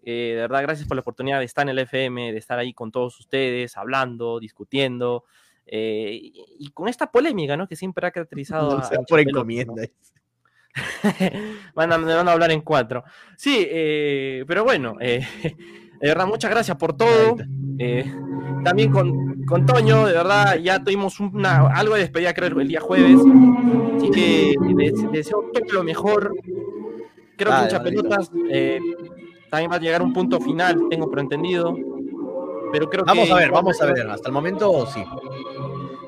[0.03, 2.73] Eh, de verdad, gracias por la oportunidad de estar en el FM, de estar ahí
[2.73, 5.25] con todos ustedes, hablando, discutiendo.
[5.67, 7.69] eh, y, y con esta polémica, ¿no?
[7.69, 9.29] Que siempre ha caracterizado a, O sea, a por ¿no?
[9.31, 9.83] encomienda.
[11.75, 13.05] van, a, me van a hablar en cuatro.
[13.37, 15.27] Sí, eh, pero bueno, eh,
[16.01, 17.37] de verdad, muchas gracias por todo.
[17.79, 18.05] Eh,
[18.65, 22.81] también con, con Toño, de verdad, ya tuvimos una, algo de despedida, creo, el día
[22.81, 23.19] jueves.
[23.97, 24.55] Así que
[25.13, 26.35] deseo todo lo mejor.
[27.37, 28.79] Creo Dale, que muchas pelotas eh,
[29.51, 31.75] también va a llegar a un punto final, tengo por entendido.
[32.73, 34.09] Pero creo Vamos que a ver, vamos a ver.
[34.09, 35.05] Hasta el momento, sí.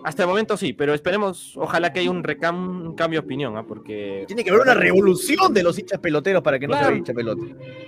[0.05, 3.57] Hasta el momento sí, pero esperemos, ojalá que haya un, recam- un cambio de opinión,
[3.57, 3.65] ¿ah?
[3.67, 4.25] porque...
[4.27, 7.43] Tiene que haber una revolución de los hinchas peloteros para que no se hincha pelota.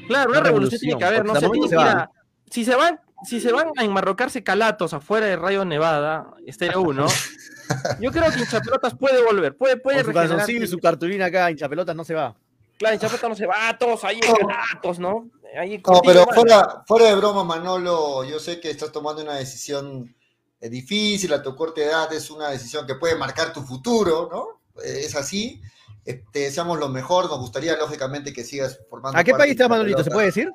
[0.07, 2.11] Claro, una Una revolución tiene que haber, no sé, tiene que ir a-
[2.51, 7.07] Si se van, si se van a enmarrocarse calatos afuera de Rayo Nevada, Estéreo 1,
[8.01, 11.69] yo creo que hinchapelotas puede volver, puede, puede Con su y su cartulina acá, hincha
[11.69, 12.37] pelotas no se va.
[12.79, 14.35] Claro, hinchapelotas no se va, todos ahí No.
[14.47, 15.29] calatos, ¿no?
[15.57, 20.15] Ahí No, pero fuera, fuera de broma, Manolo, yo sé que estás tomando una decisión
[20.61, 24.83] eh, difícil a tu corta edad, es una decisión que puede marcar tu futuro, ¿no?
[24.83, 25.61] Eh, es así.
[26.05, 29.19] Te deseamos lo mejor, nos gustaría lógicamente que sigas formando.
[29.19, 30.05] ¿A qué país estás, Manolito?
[30.05, 30.53] ¿Se puede decir?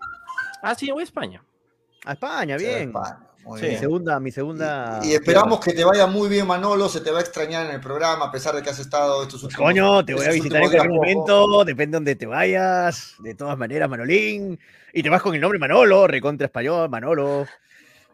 [0.62, 1.44] Ah, sí, voy a España.
[2.06, 2.90] A España, bien.
[2.90, 3.29] España, muy Sí.
[3.56, 5.00] Mi segunda, mi segunda.
[5.04, 6.90] Y, y esperamos que te vaya muy bien, Manolo.
[6.90, 9.44] Se te va a extrañar en el programa, a pesar de que has estado estos
[9.44, 10.86] últimos Coño, te voy a visitar en poco.
[10.94, 13.16] momento, depende de donde te vayas.
[13.20, 14.60] De todas maneras, Manolín.
[14.94, 17.46] Y te vas con el nombre Manolo, recontra español, Manolo.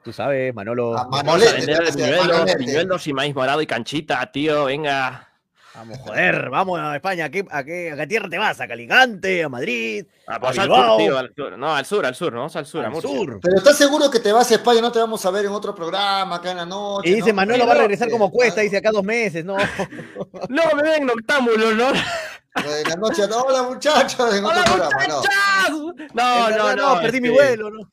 [0.03, 0.91] Tú sabes, Manolo.
[0.91, 2.57] Vamos a Manolete, vender gracias, piñuelos, Manolete.
[2.57, 5.29] piñuelos y maíz morado y canchita, tío, venga.
[5.75, 7.25] Vamos, joder, vamos a España.
[7.25, 8.61] ¿A qué, a qué, a qué tierra te vas?
[8.61, 9.43] ¿A Calicante?
[9.43, 10.05] ¿A Madrid?
[10.25, 11.57] Ah, pues A al sur, tío, al sur.
[11.57, 12.39] No, al sur, al sur, ¿no?
[12.39, 13.09] Vamos al sur, Al Murcia.
[13.09, 13.39] sur.
[13.41, 14.79] Pero ¿estás seguro que te vas a España?
[14.81, 17.09] No te vamos a ver en otro programa acá en la noche.
[17.09, 17.35] Y dice, ¿no?
[17.35, 19.57] Manolo va a no, regresar como cuesta, dice acá dos meses, no.
[20.49, 21.89] Luego me ven noctámbulo, ¿no?
[21.89, 25.17] En la noche, hola muchachos, en otro ¡Hola, programa, no.
[25.17, 26.09] muchachas!
[26.13, 27.01] No, En no, no.
[27.01, 27.91] perdí mi este, vuelo, ¿no?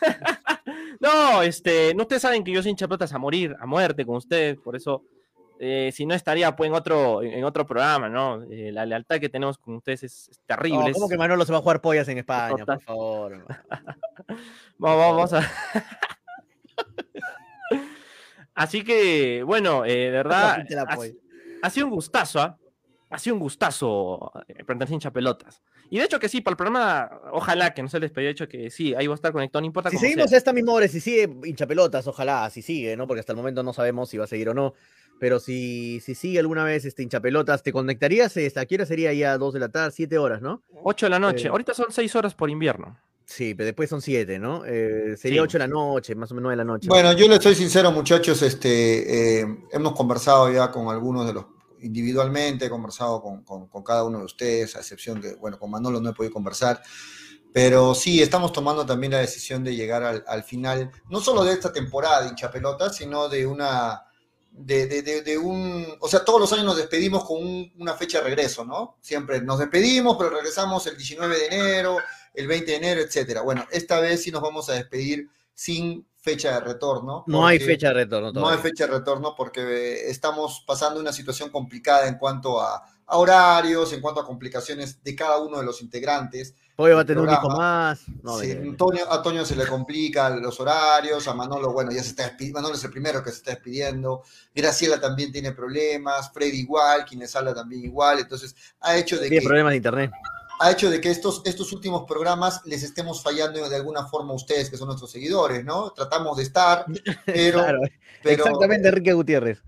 [1.00, 4.58] No, este, no ustedes saben que yo soy hincha a morir, a muerte con ustedes,
[4.58, 5.04] por eso,
[5.60, 8.42] eh, si no estaría pues en otro, en otro programa, ¿no?
[8.50, 10.90] Eh, la lealtad que tenemos con ustedes es, es terrible.
[10.90, 12.64] No, ¿Cómo que Manolo se va a jugar pollas en España?
[12.64, 13.44] Por favor.
[14.78, 15.40] Vamos, vamos, a.
[18.54, 20.64] Así que, bueno, eh, de verdad,
[21.62, 22.58] ha, sido un gustazo, ¿ah?
[23.10, 25.62] Ha sido un gustazo eh, a hincha pelotas.
[25.90, 28.48] Y de hecho que sí, para el programa, ojalá que no se les pedía hecho
[28.48, 30.38] que sí, ahí va a estar conectado, no importa Si seguimos sea.
[30.38, 33.06] esta misma hora, si sigue hincha pelotas, ojalá, si sigue, ¿no?
[33.06, 34.74] Porque hasta el momento no sabemos si va a seguir o no.
[35.20, 38.36] Pero si, si sigue alguna vez este hincha pelotas, ¿te conectarías?
[38.36, 39.36] Este, ¿A qué hora sería ya?
[39.38, 40.62] Dos de la tarde, siete horas, ¿no?
[40.84, 41.46] 8 de la noche.
[41.48, 42.96] Eh, Ahorita son 6 horas por invierno.
[43.24, 44.64] Sí, pero después son siete, ¿no?
[44.64, 45.44] Eh, sería Sí.
[45.44, 46.88] ocho de la noche, más o menos nueve de la noche.
[46.88, 51.44] Bueno, yo les soy sincero, muchachos, este, eh, hemos conversado ya con algunos de los
[51.80, 55.70] individualmente, he conversado con, con- con cada uno de ustedes, a excepción que, bueno, con
[55.70, 56.80] Manolo no he podido conversar,
[57.52, 61.52] pero sí, estamos tomando también la decisión de llegar al, al final, no solo de
[61.52, 64.02] esta temporada de hincha pelota, sino de una,
[64.58, 67.94] de, de- de- de un, o sea, todos los años nos despedimos con un- una
[67.94, 68.96] fecha de regreso, ¿no?
[69.00, 71.98] Siempre nos despedimos, pero regresamos el 19 de enero,
[72.34, 73.42] el 20 de enero, etcétera.
[73.42, 77.24] Bueno, esta vez sí nos vamos a despedir sin fecha de retorno.
[77.26, 78.56] no hay fecha de retorno no todavía.
[78.56, 83.16] hay fecha de retorno porque eh, estamos pasando una situación complicada en cuanto a, a
[83.16, 86.54] horarios, en cuanto a complicaciones de cada uno de los integrantes.
[86.80, 88.02] Hoy va a tener un hijo más.
[88.22, 88.52] No, Sí.
[88.52, 92.60] Antonio, a Toño se le complican los horarios, a Manolo, bueno, ya se está despidiendo,
[92.60, 94.22] Manolo es el primero que se está despidiendo,
[94.54, 99.40] Graciela también tiene problemas, Freddy igual, quienes habla también igual, entonces ha hecho de Tiene
[99.40, 100.12] que problemas de internet.
[100.60, 104.36] ha hecho de que estos, estos últimos programas les estemos fallando de alguna forma a
[104.36, 105.90] ustedes, que son nuestros seguidores, ¿no?
[105.90, 106.86] Tratamos de estar,
[107.26, 107.80] pero, Claro,
[108.22, 109.60] pero exactamente, Enrique Gutiérrez.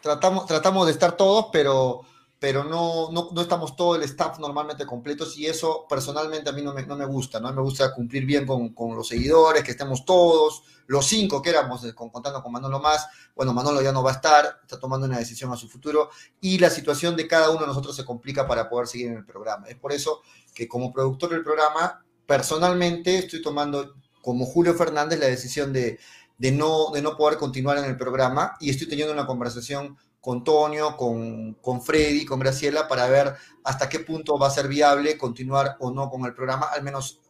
[0.00, 2.00] tratamos, tratamos de estar todos, pero,
[2.38, 6.60] pero no, no, no estamos todo el staff normalmente completos y eso personalmente a mí
[6.62, 7.50] no me, no me gusta, ¿no?
[7.52, 11.82] Me gusta cumplir bien con, con los seguidores, que estemos todos, los cinco que éramos,
[11.84, 15.06] eh, con- contando con Manolo más, bueno, Manolo ya no va a estar, está tomando
[15.06, 16.10] una decisión a su futuro
[16.40, 19.24] y la situación de cada uno de nosotros se complica para poder seguir en el
[19.24, 19.66] programa.
[19.68, 20.20] Es por eso
[20.54, 25.98] que como productor del programa, personalmente estoy tomando como Julio Fernández la decisión de,
[26.38, 29.96] de, no, de no poder continuar en el programa y estoy teniendo una conversación
[30.26, 33.32] con Tonio, con, con Freddy, con Graciela, para ver
[33.62, 37.20] hasta qué punto va a ser viable continuar o no con el programa, al menos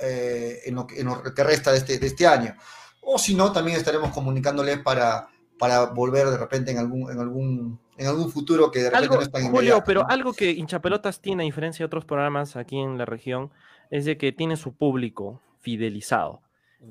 [0.00, 2.54] eh, en, lo que, en, lo que, resta de este, de este año.
[3.00, 5.26] O si no, también estaremos comunicándoles para,
[5.58, 9.38] para volver de repente en algún, en algún, en algún futuro que de repente Algo,
[9.40, 10.08] no Julio, pero ¿no?
[10.08, 13.50] algo que Hinchapelotas tiene, a diferencia de otros programas aquí en la región,
[13.90, 16.42] es de que tiene su público fidelizado.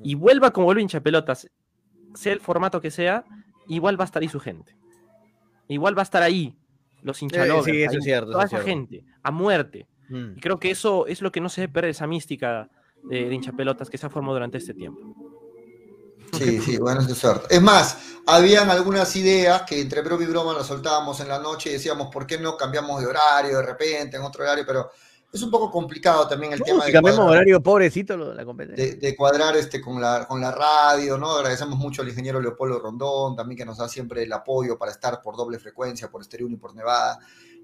[0.02, 1.48] Y vuelva como vuelve Hinchapelotas,
[2.14, 3.24] sea el formato que sea,
[3.68, 4.76] igual va a estar ahí su gente.
[5.68, 6.56] Igual va a estar ahí
[7.02, 8.88] los hinchalovers, sí, eso ahí, es cierto, toda eso esa cierto.
[8.88, 9.86] gente, a muerte.
[10.08, 10.36] Mm.
[10.36, 12.68] Y creo que eso es lo que no se debe perder, esa mística
[13.04, 15.14] de, de hinchapelotas que se ha formado durante este tiempo.
[16.32, 17.46] Sí, sí, bueno, es cierto.
[17.48, 21.70] Es más, habían algunas ideas que entre broma y broma las soltábamos en la noche
[21.70, 24.64] y decíamos, ¿por qué no cambiamos de horario de repente, en otro horario?
[24.66, 24.90] Pero
[25.32, 28.32] es un poco complicado también el No, tema si de cambiamos cuadrar, horario, pobrecito lo-
[28.32, 28.84] la competencia.
[28.84, 31.32] de, de cuadrar este, con, la, con la radio, ¿no?
[31.32, 35.20] Agradecemos mucho al ingeniero Leopoldo Rondón, también que nos da siempre el apoyo para estar
[35.20, 37.18] por doble frecuencia, por Estéreo 1 y por Nevada.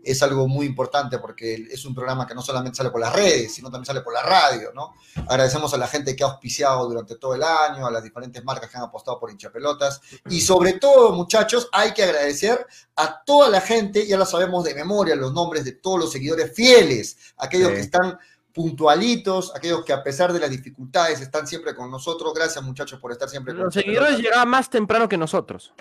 [0.04, 3.54] Es algo muy importante porque es un programa que no solamente sale por las redes,
[3.54, 4.94] sino también sale por la radio, ¿no?
[5.28, 8.70] Agradecemos a la gente que ha auspiciado durante todo el año, a las diferentes marcas
[8.70, 12.66] que han apostado por hinchapelotas y sobre todo, muchachos, hay que agradecer
[12.96, 16.52] a toda la gente, ya lo sabemos de memoria, los nombres de todos los seguidores
[16.54, 17.74] fieles, aquellos Sí.
[17.76, 18.18] que están
[18.52, 22.32] puntualitos, aquellos que a pesar de las dificultades están siempre con nosotros.
[22.34, 23.84] Gracias, muchachos, por estar siempre con Los nosotros.
[23.84, 25.72] seguidores llegaban más temprano que nosotros.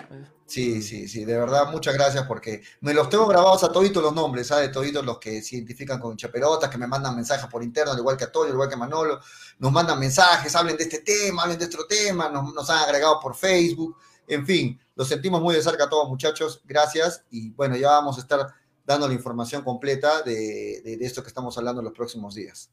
[0.46, 4.14] Sí, sí, sí, de verdad, muchas gracias porque me los tengo grabados a toditos los
[4.14, 4.70] nombres, ¿sabes?
[4.72, 8.16] Toditos los que se identifican con chaperotas, que me mandan mensajes por interno, al igual
[8.16, 9.20] que a Toyo, al igual que a Manolo,
[9.58, 13.18] nos mandan mensajes, hablen de este tema, hablen de otro tema, nos, nos han agregado
[13.20, 13.96] por Facebook,
[14.26, 18.18] en fin, los sentimos muy de cerca a todos, muchachos, gracias, y bueno, ya vamos
[18.18, 18.46] a estar
[18.84, 22.70] dando la información completa de, de- esto que estamos hablando en los próximos días.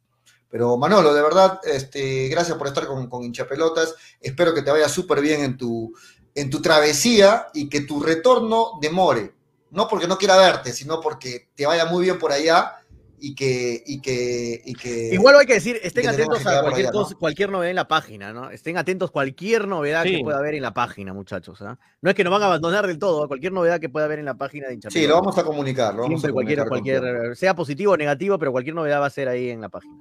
[0.50, 3.94] Pero Manolo, de verdad, este, gracias por estar con, con hinchapelotas.
[4.20, 5.94] Espero que te vaya súper bien en tu,
[6.34, 9.34] en tu travesía y que tu retorno demore.
[9.72, 12.78] No porque no quiera verte, sino porque te vaya muy bien por allá
[13.22, 13.84] y que.
[13.86, 17.04] Y que, y que Igual hay que decir, estén que atentos a cualquier, allá, ¿no?
[17.04, 18.50] cosa, cualquier novedad en la página, ¿no?
[18.52, 20.18] Estén atentos a cualquier novedad Sí.
[20.18, 21.62] que pueda haber en la página, muchachos.
[21.62, 21.78] ¿ah?
[22.02, 23.28] No es que nos van a abandonar del todo, ¿ah?
[23.28, 25.00] cualquier novedad que pueda haber en la página de Hinchapelota.
[25.02, 25.94] Sí, lo vamos a comunicar.
[25.96, 29.02] Lo vamos Siempre a cualquier, comunicar con cualquier, sea positivo o negativo, pero cualquier novedad
[29.02, 29.96] va a ser ahí en la página.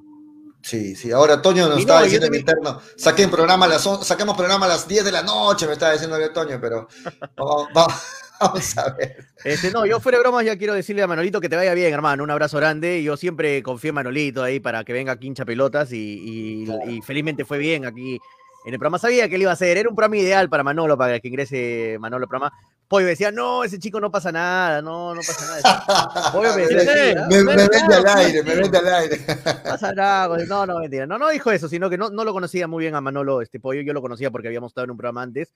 [0.60, 1.12] Sí, sí.
[1.12, 4.66] Ahora Toño nos no, estaba diciendo en interno, saquen programa a las on- saquemos programa
[4.66, 6.88] a las 10 de la noche, me estaba diciendo el Toño, pero
[7.36, 7.94] vamos, vamos-
[8.48, 9.24] vamos a ver.
[9.44, 11.92] Este, no, yo fuera de bromas ya quiero decirle a Manolito que te vaya bien,
[11.92, 12.22] hermano.
[12.24, 13.02] Un abrazo grande.
[13.02, 16.90] Yo siempre confío en Manolito ahí para que venga aquí hincha pelotas y, y- Claro.
[16.90, 18.18] y felizmente fue bien aquí
[18.66, 18.98] en el programa.
[18.98, 19.76] Sabía que él iba a hacer.
[19.76, 22.52] Era un programa ideal para Manolo, para que ingrese Manolo al programa.
[22.88, 26.30] Pollo decía, no, ese chico no pasa nada, no, no pasa nada.
[26.32, 27.26] Pollo me decía, me, "Sí, ¿ah?
[27.28, 29.20] me vende al aire, me vende al aire.
[29.28, 30.28] no pasa nada.
[30.28, 31.06] pues, No, no, mentira.
[31.06, 33.60] No, no dijo eso, sino que no, no lo conocía muy bien a Manolo, este
[33.60, 33.82] Pollo.
[33.82, 35.52] Yo lo conocía porque habíamos estado en un programa antes.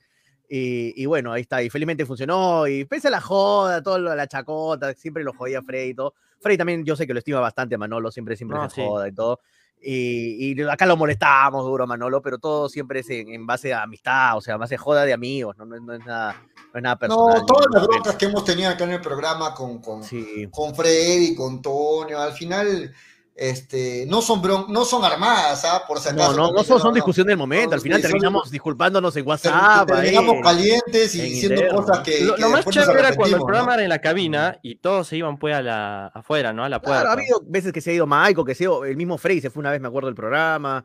[0.49, 1.63] Y, y bueno, ahí está.
[1.63, 2.67] Y felizmente funcionó.
[2.67, 6.15] Y pese a la joda, toda la chacota, siempre lo jodía Freddy y todo.
[6.41, 8.87] Freddy también, yo sé que lo estima bastante a Manolo, siempre, siempre No, se sí.
[8.87, 9.41] joda y todo.
[9.85, 13.75] Y, y acá lo molestábamos duro a Manolo, pero todo siempre es en, en base
[13.75, 16.41] a amistad, o sea, base de joda de amigos, no, no, es- no es, nada,
[16.73, 17.39] no es nada personal.
[17.41, 20.05] No, todas las broncas que hemos tenido acá en el programa con, con.
[20.05, 20.47] Sí.
[20.53, 22.93] con Freddy, con Toño, al final
[23.35, 25.83] este, no, son bron no son armadas, ¿ah?
[25.89, 26.33] Por si No, acaso.
[26.33, 27.71] no, no también, son, son discusión del momento.
[27.71, 29.91] No, Al final sí, son- terminamos disculpándonos en Ter- WhatsApp.
[29.91, 31.81] ahí, terminamos calientes y en diciendo interno.
[31.83, 32.21] cosas que.
[32.25, 33.75] Lo, que lo más chévere era cuando el programa ¿no?
[33.75, 36.63] era en la cabina y todos se iban pues a la, afuera, ¿no?
[36.65, 37.01] A la puerta.
[37.03, 39.17] Claro, ha habido veces que se ha ido Michael, que se ha ido, el mismo
[39.19, 40.85] Frey se fue una vez, me acuerdo, del programa.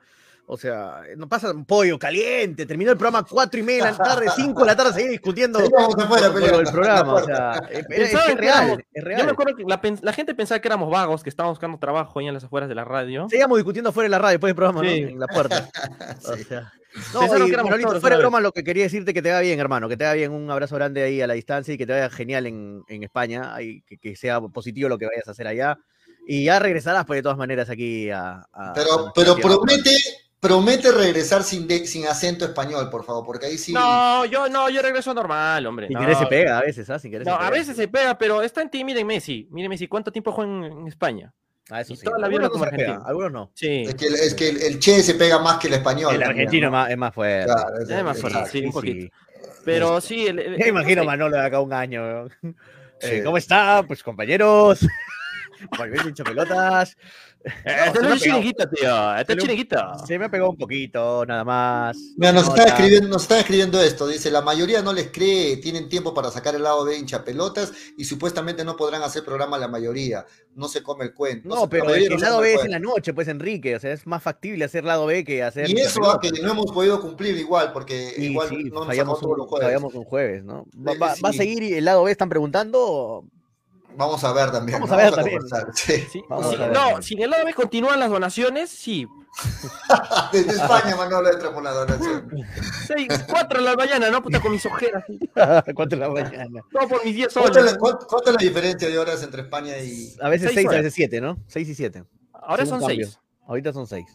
[0.49, 2.65] O sea, no pasa un pollo caliente.
[2.65, 5.59] Terminó el programa cuatro y media de la tarde, cinco de la tarde, seguía discutiendo
[5.59, 7.13] por peleando, del programa.
[7.15, 9.63] O sea, es, es- es real, Yo me acuerdo que
[10.01, 12.75] la, gente pensaba que éramos vagos, que estábamos buscando trabajo ahí en las afueras de
[12.75, 13.27] la radio.
[13.29, 14.89] Seguíamos discutiendo fuera de la radio, después del programa, ¿no?
[14.89, 14.97] Sí.
[15.03, 15.69] En la puerta.
[16.25, 16.43] O Sí.
[16.45, 16.71] sea,
[17.13, 19.21] no, Pensaron y, que éramos Manolito, todos fuera de broma, lo que quería decirte que
[19.21, 21.73] te vaya bien, hermano, que te vaya bien, un abrazo grande ahí a la distancia
[21.73, 25.05] y que te vaya genial en, en España, ahí, que, que sea positivo lo que
[25.07, 25.77] vayas a hacer allá.
[26.25, 28.41] Y ya regresarás, pues, de todas maneras, aquí a.
[28.51, 29.91] a- a Pero, pero promete,
[30.39, 33.73] promete regresar sin, de- sin acento español, por favor, porque ahí sí.
[33.73, 35.87] No, yo no, yo regreso normal, hombre.
[35.87, 35.99] Sin no.
[36.01, 36.99] querer se pega a veces, ¿ah?
[36.99, 39.47] Sin querer No, se a veces se pega, pero está en ti, miren Messi.
[39.51, 41.33] Miren Messi, ¿cuánto tiempo juega en, en España?
[41.69, 42.03] Ah, eso y sí.
[42.05, 43.09] toda la vida Algunos como no se pega, argentino.
[43.09, 43.51] algunos no.
[43.53, 43.83] Sí.
[43.87, 46.13] Es que, el- es que el, el che se pega más que el español.
[46.13, 46.77] El también, argentino ¿no?
[46.77, 47.45] es más, es más fuerte.
[47.53, 49.13] Claro, Es más fuerte, sí, un poquito.
[49.65, 51.03] Pero sí, el, imagino.
[51.03, 52.27] Manolo de acá un año.
[53.01, 53.21] Eh.
[53.25, 53.83] ¿Cómo está?
[53.85, 54.79] Pues compañeros.
[55.77, 56.95] Volviendo hincho pelotas.
[57.43, 58.39] Este se no me ha es pegado.
[58.41, 59.15] chiringuito, tío.
[59.17, 59.77] Este es chiringuito.
[60.05, 61.97] Se me ha pegado un poquito, nada más.
[62.17, 64.07] Mira, nos, No, está escribiendo, nos está escribiendo esto.
[64.07, 67.71] Dice: La mayoría no les cree, tienen tiempo para sacar el lado de hincha pelotas
[67.97, 70.25] y supuestamente no podrán hacer programa la mayoría.
[70.55, 71.47] No se come el cuento.
[71.47, 73.75] No, pero el, lado B es en la noche, pues Enrique.
[73.75, 75.69] O sea, es más factible hacer lado B que hacer.
[75.69, 79.19] Y eso que no hemos podido cumplir igual, porque Sí, igual sí, no nos fallamos,
[79.19, 79.67] sacamos todos un, los jueves.
[79.67, 80.65] fallamos un jueves, ¿no?
[80.75, 82.11] ¿Va, va- va a seguir el lado B?
[82.11, 83.23] ¿Están preguntando?
[83.97, 84.79] Vamos a ver también.
[84.79, 84.95] Vamos ¿no?
[84.95, 85.39] a ver también.
[85.39, 86.05] conversar, sí.
[86.11, 86.71] Sí, Vamos sí, a ver.
[86.71, 89.07] no, si en el lado B continúan las donaciones, sí.
[90.31, 92.29] Desde España, Manolo entra por la donación.
[92.87, 94.21] Seis, cuatro en la mañana, ¿no?
[94.23, 95.03] Puta, con mis ojeras.
[95.75, 96.61] ¿Cuánto es la mañana?
[96.71, 97.77] Todo por mis 10 ¿Cuánto es, la, soles.
[97.79, 100.15] cuánto- cuánto es la diferencia de horas entre España y.?
[100.21, 100.81] A veces Seis 6, a horas.
[100.83, 101.37] veces 7, ¿no?
[101.47, 102.03] 6 y 7.
[102.33, 103.05] Ahora son cambio.
[103.05, 103.19] 6.
[103.47, 104.05] Ahorita son 6.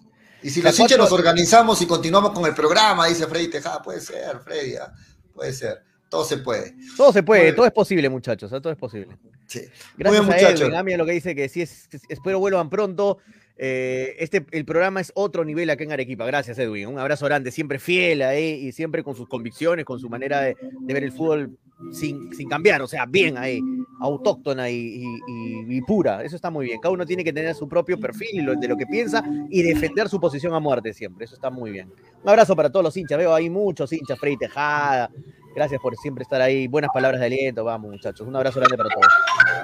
[0.43, 3.81] Y si los hinchas cuatro- nos organizamos y continuamos con el programa, dice Freddy Tejada,
[3.81, 4.93] puede ser, Freddy, ah,
[5.33, 5.83] puede ser.
[6.13, 6.75] Todo se puede.
[6.95, 8.61] Todo se puede, Muy todo es posible, muchachos, ¿eh?
[8.61, 9.09] todo es posible.
[9.47, 9.61] Sí.
[9.97, 10.61] Gracias bien, a muchachos.
[10.61, 13.17] Edwin Amia lo que dice que sí, es, espero vuelvan pronto.
[13.57, 16.27] Eh, este, el programa es otro nivel acá en Arequipa.
[16.27, 16.87] Gracias, Edwin.
[16.89, 20.55] Un abrazo grande, siempre fiel ahí y siempre con sus convicciones, con su manera de,
[20.81, 21.57] de ver el fútbol
[21.93, 23.61] sin, sin cambiar, o sea, bien ahí,
[24.01, 26.23] autóctona y, y- y- y pura.
[26.23, 26.79] Eso está muy bien.
[26.81, 30.21] Cada uno tiene que tener su propio perfil de lo que piensa y defender su
[30.21, 31.25] posición a muerte siempre.
[31.25, 31.91] Eso está muy bien.
[32.23, 33.17] Un abrazo para todos los hinchas.
[33.19, 35.11] Veo ahí muchos hinchas, Freddy Tejada,
[35.55, 36.67] Gracias por siempre estar ahí.
[36.67, 37.65] Buenas palabras de aliento.
[37.65, 38.27] Vamos, muchachos.
[38.27, 39.07] Un abrazo grande para todos.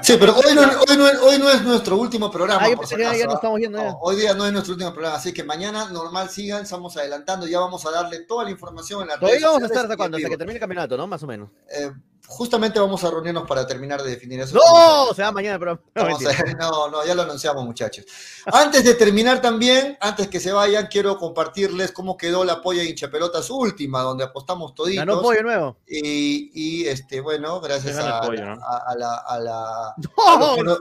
[0.02, 2.60] Sí, pero hoy no, hoy no, hoy no es nuestro último programa.
[2.62, 3.34] Ah, yo por pensé si que ya- ¿ah?
[3.34, 3.60] estamos.
[3.70, 7.46] No, hoy día no es nuestro último programa, así que mañana normal sigan, estamos adelantando,
[7.46, 10.16] ya vamos a darle toda la información en la Todavía vamos a estar hasta cuándo,
[10.18, 11.06] hasta que termine el campeonato, ¿no?
[11.06, 11.50] Más o menos.
[11.70, 11.90] Eh,
[12.28, 14.54] justamente vamos a reunirnos para terminar de definir eso.
[14.56, 15.12] ¡No!
[15.14, 15.82] Se va mañana, pero.
[15.94, 16.08] No,
[16.58, 18.04] no, no, ya lo anunciamos, muchachos.
[18.46, 22.90] Antes de terminar también, antes que se vayan, quiero compartirles cómo quedó la polla de
[22.90, 25.06] hinchapelotas última, donde apostamos toditos.
[25.06, 25.76] Ganó pollo nuevo.
[25.86, 28.62] Y, y, este, bueno, gracias Se a, el pollo, ¿no?
[28.64, 29.94] a- a la, a la- a
[30.38, 30.76] los ¡No!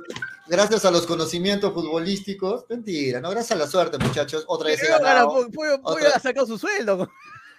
[0.48, 2.66] gracias a los conocimientos futbolísticos.
[2.70, 4.44] Mentira, no, gracias a la suerte, muchachos.
[4.48, 5.30] Otra vez gana, ganado.
[5.30, 7.10] Pollo, Pollo- Pollo Otra- ha sacado su sueldo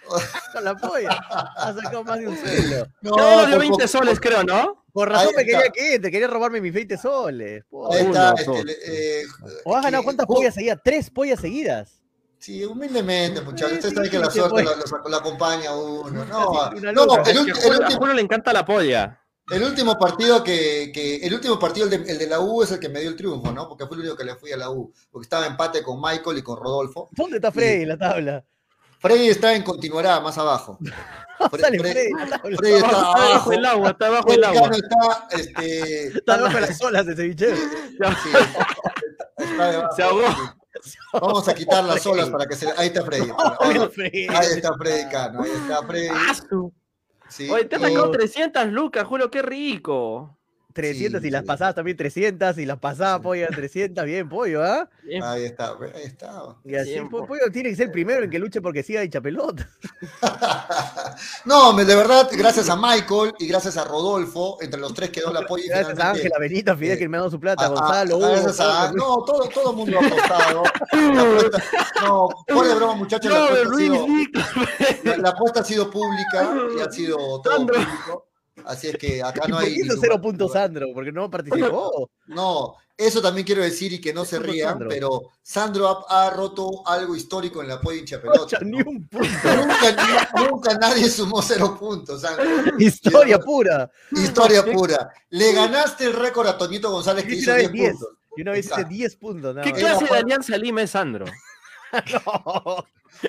[0.53, 1.09] con, la polla.
[1.09, 2.87] Ha sacado más de un sueldo.
[3.01, 3.15] No,
[3.45, 4.83] dio por 20 poco- soles, creo, ¿no?
[4.91, 7.63] Por razón me quería que te quería robarme mis 20 soles.
[7.69, 7.91] Pollo.
[7.97, 9.25] Ahí está, Uno, este, eh,
[9.63, 10.79] ¿O has ganado que- cuántas uh, pollas seguidas?
[10.83, 12.01] Tres pollas seguidas.
[12.39, 13.73] Sí, humildemente, muchachos.
[13.77, 14.91] Usted sí, sabe que la suerte pues.
[15.11, 16.25] lo acompaña a uno.
[16.25, 17.23] No, no luca.
[17.29, 19.21] el, último, le encanta la polla.
[19.51, 22.71] el último partido que, que- el último partido, el de, el de la U, es
[22.71, 23.67] el que me dio el triunfo, ¿no?
[23.67, 24.91] Porque fue el único que le fui a la U.
[25.11, 27.09] Porque estaba empate con Michael y con Rodolfo.
[27.11, 28.45] ¿Dónde está Freddy en la tabla?
[28.99, 30.77] Freddy está en continuará más abajo.
[31.39, 31.91] Fre- Sale Fre-
[32.57, 33.29] Freddy está Está abajo.
[33.33, 34.69] bajo el agua, está bajo Freddy el agua.
[34.73, 37.55] Está, este, Está de las olas de ceviche.
[37.55, 38.29] sí,
[39.37, 39.95] está debajo.
[39.95, 40.23] Se ahogó.
[41.13, 42.69] Vamos a quitar las olas para que se.
[42.77, 43.31] Ahí está Freddy.
[44.29, 45.43] Ahí está Freddy Cano.
[45.43, 46.07] Ahí está Freddy.
[46.11, 46.73] ¡Ah, su-
[47.29, 47.47] Sí.
[47.49, 50.38] Oye, te ha sacado 300 lucas, Julio, qué rico.
[50.81, 51.47] 300 Sí, y las sí.
[51.47, 54.89] pasadas también 300 y las pasadas pollo 300, bien pollo, ¿ah?
[55.23, 56.55] Ahí está, ahí está.
[56.63, 59.67] Y así pollo tiene que ser el primero en que luche porque siga hincha pelota.
[61.45, 65.41] No, de verdad, gracias a Michael y gracias a Rodolfo, entre los tres quedó la
[65.45, 65.63] polla.
[65.65, 67.67] y Gracias a finalmente- Ángela, Benita, Fidel, eh, que me ha dado su plata, a-
[67.67, 70.63] a- Gonzalo, Hugo, gracias a- no, todo, todo el mundo ha apostado.
[70.93, 71.63] La apuesta-
[72.03, 74.43] no, fuera de broma, muchachos, la apuesta, ha Luis, sido, Víctor.
[75.03, 77.75] la- la apuesta ha sido pública y ha sido todo Sandro.
[77.75, 78.28] público.
[78.65, 79.73] Así es que acá ¿Y no por hay.
[79.75, 80.87] qué hizo ni cero puntos Sandro?
[80.93, 82.09] Porque no participó.
[82.27, 84.89] No, eso también quiero decir y que no se rían, Sandro.
[84.89, 88.41] pero Sandro ha, ha roto algo histórico en la polla hincha pelota.
[88.41, 88.89] Ocha, ni ¿no?
[88.91, 89.27] un punto.
[89.55, 92.21] Nunca, nunca nadie sumó cero puntos.
[92.21, 92.45] Sandro.
[92.77, 93.89] Historia pura.
[94.11, 95.11] Historia pura.
[95.31, 97.93] Le ganaste el récord a Toñito González que hizo una vez 10 10.
[97.97, 98.09] puntos.
[98.37, 98.89] Y una vez hice Exacto.
[98.93, 99.55] 10 puntos.
[99.55, 101.25] nada ¿Qué clase de Alianza Lima es Sandro?
[102.25, 102.85] No.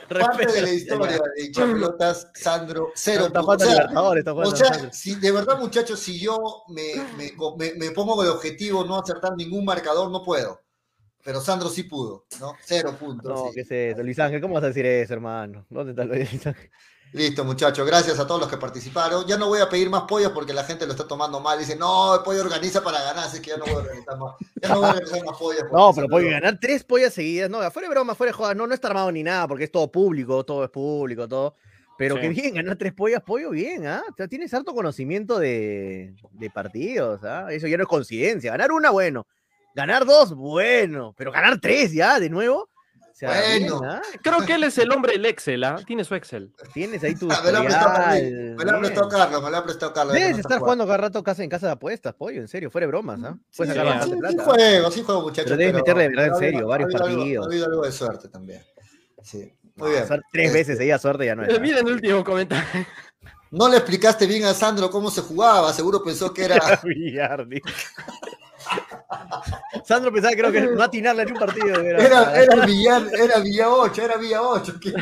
[0.09, 4.35] Parte de la historia de hincha pelotas, Sandro, cero Está O sea, Libertadores, está o
[4.35, 4.91] jugando sea, Sandro.
[4.93, 9.37] si de verdad, muchachos, si yo me, me, me- me pongo el objetivo no acertar
[9.37, 10.61] ningún marcador, no puedo.
[11.23, 12.55] Pero Sandro sí pudo, ¿no?
[12.65, 13.31] Cero puntos.
[13.31, 13.55] No, sí.
[13.55, 14.03] ¿qué es eso?
[14.03, 15.67] Luis Ángel, ¿cómo vas a decir eso, hermano?
[15.69, 16.71] ¿Dónde está Luis Ángel?
[17.13, 17.85] Listo, muchachos.
[17.85, 19.27] Gracias a todos los que participaron.
[19.27, 21.59] Ya no voy a pedir más pollos porque la gente lo está tomando mal.
[21.59, 24.35] Dice, no, el pollo organiza para ganar, así que ya no voy a organizar más.
[24.63, 25.63] Ya no voy a organizar más pollos.
[25.73, 27.51] No, pero puede ganar tres pollas seguidas.
[27.51, 28.55] No, afuera de broma, afuera de joda.
[28.55, 31.57] No, no está armado ni nada porque es todo público, todo es público, todo.
[31.99, 32.21] Pero Sí.
[32.23, 34.03] que bien, ganar tres pollas, pollo, bien, ¿ah?
[34.11, 37.49] O sea, tienes harto conocimiento de, de partidos, ¿ah?
[37.51, 38.53] Eso ya no es coincidencia.
[38.53, 39.27] Ganar una, bueno.
[39.75, 41.13] Ganar dos, bueno.
[41.19, 42.69] Pero ganar tres ya, de nuevo.
[43.27, 43.81] Bueno.
[43.81, 44.03] bien, ¿ah?
[44.23, 45.77] Creo que él es el hombre del Excel, ¿ah?
[45.87, 46.53] Tiene su Excel.
[46.73, 48.57] Tienes ahí tu Ah, me lo ha prestado bien.
[48.57, 50.15] Carlos, me lo ha prestado Carlos.
[50.15, 52.89] Debes estar jugando cada rato casa en casa de apuestas, pollo, en serio, fuera de
[52.89, 53.37] bromas, ¿ah?
[53.57, 54.43] Puedes Sí, sí, sí, plata.
[54.43, 54.45] ¿ah?
[54.45, 55.45] juego, sí juego, muchachos.
[55.45, 57.45] Pero debes meterle de verdad en serio, varios ha habido algo- partidos.
[57.47, 58.63] Ha habido algo de suerte también.
[59.23, 60.07] Sí, muy bien.
[60.07, 61.55] Suerte- Tres Este, veces seguida suerte ya no es.
[61.55, 61.61] ¿ah?
[61.61, 62.87] Miren el último comentario.
[63.51, 66.57] No le explicaste bien a Sandro cómo se jugaba, seguro pensó que era.
[66.85, 67.47] Villar.
[69.85, 71.81] Sandro pensaba creo que no atinarle en un partido.
[71.81, 74.75] Era, Era, era Villar, era Villa 8, era Villa 8.
[74.81, 74.95] que-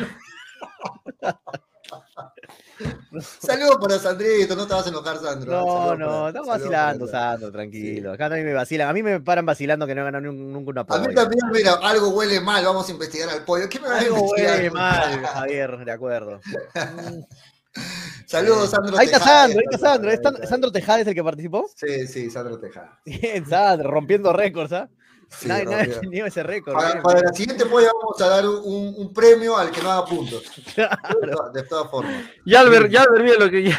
[3.41, 5.51] Saludos para Sandrito, no te vas a enojar, Sandro.
[5.51, 8.13] No, Saludos no, para- estamos vacilando, para- Sandro, tranquilo.
[8.13, 8.89] Acá también me vacilan.
[8.89, 11.09] A mí me paran vacilando que no ganan nun- nunca una A polla.
[11.09, 13.69] mí también, mira, algo huele mal, vamos a investigar al pollo.
[13.69, 16.41] ¿Qué me vas a Algo huele mal, Javier, de acuerdo.
[18.27, 18.97] Saludos, Sandro.
[18.99, 20.11] Ahí está Tejada, Sandro, ahí está Sandro.
[20.11, 20.47] ¿Es ahí Tan- está.
[20.47, 21.70] ¿Sandro Tejada es el que participó?
[21.74, 23.01] Sí, sí, Sandro Tejada.
[23.07, 24.89] Bien, Sandro, rompiendo récords, ¿ah?
[25.31, 25.66] Sí, nadie,
[26.05, 26.74] nadie ese récord.
[26.74, 27.03] Para, bien.
[27.03, 30.43] para la siguiente polla vamos a dar un, un premio al que no haga puntos.
[30.77, 30.86] De,
[31.31, 32.24] to- de todas formas.
[32.47, 33.78] Y Albert, y Albert, mira lo que ya.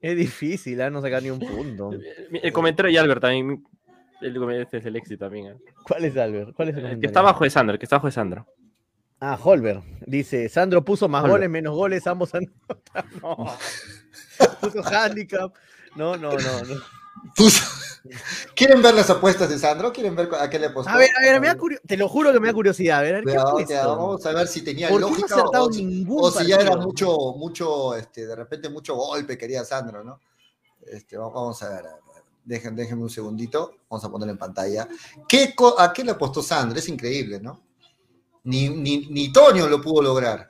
[0.00, 0.90] Es difícil, ¿ah?
[0.90, 1.90] No sacar ni un punto.
[2.32, 3.64] El comentario de Albert también.
[4.20, 5.48] El, este es el éxito también.
[5.52, 5.72] ¿ah?
[5.86, 6.54] ¿Cuál es Albert?
[6.56, 8.46] ¿Cuál es el El que está abajo de Sandro, el que está abajo de Sandro.
[9.20, 9.82] Ah, Holber.
[10.06, 11.32] Dice, Sandro puso más Holber.
[11.36, 12.50] goles, menos goles, ambos han...
[13.22, 13.46] No.
[14.60, 15.54] Puso handicap.
[15.94, 16.74] No, no, no, no.
[17.36, 17.62] Puso-
[18.54, 19.92] ¿Quieren ver las apuestas de Sandro?
[19.92, 20.90] ¿Quieren ver a qué le apostó?
[20.90, 23.00] A ver, a ver, me da curio- te lo juro que me da curiosidad.
[23.00, 23.96] A ver, ¿qué Cuidado, esto?
[23.96, 26.30] vamos a ver si tenía ¿Por qué no ha lógica acertado o, si, ningún o
[26.30, 30.18] si ya era mucho, mucho, este, de repente mucho golpe quería Sandro, ¿no?
[30.86, 32.00] Este, va- vamos a ver, a ver.
[32.42, 34.88] Dejen, déjenme un segundito, vamos a poner en pantalla.
[35.28, 36.78] ¿Qué co- ¿A qué le apostó Sandro?
[36.78, 37.60] Es increíble, ¿no?
[38.44, 40.48] Ni, ni, ni Toño lo pudo lograr.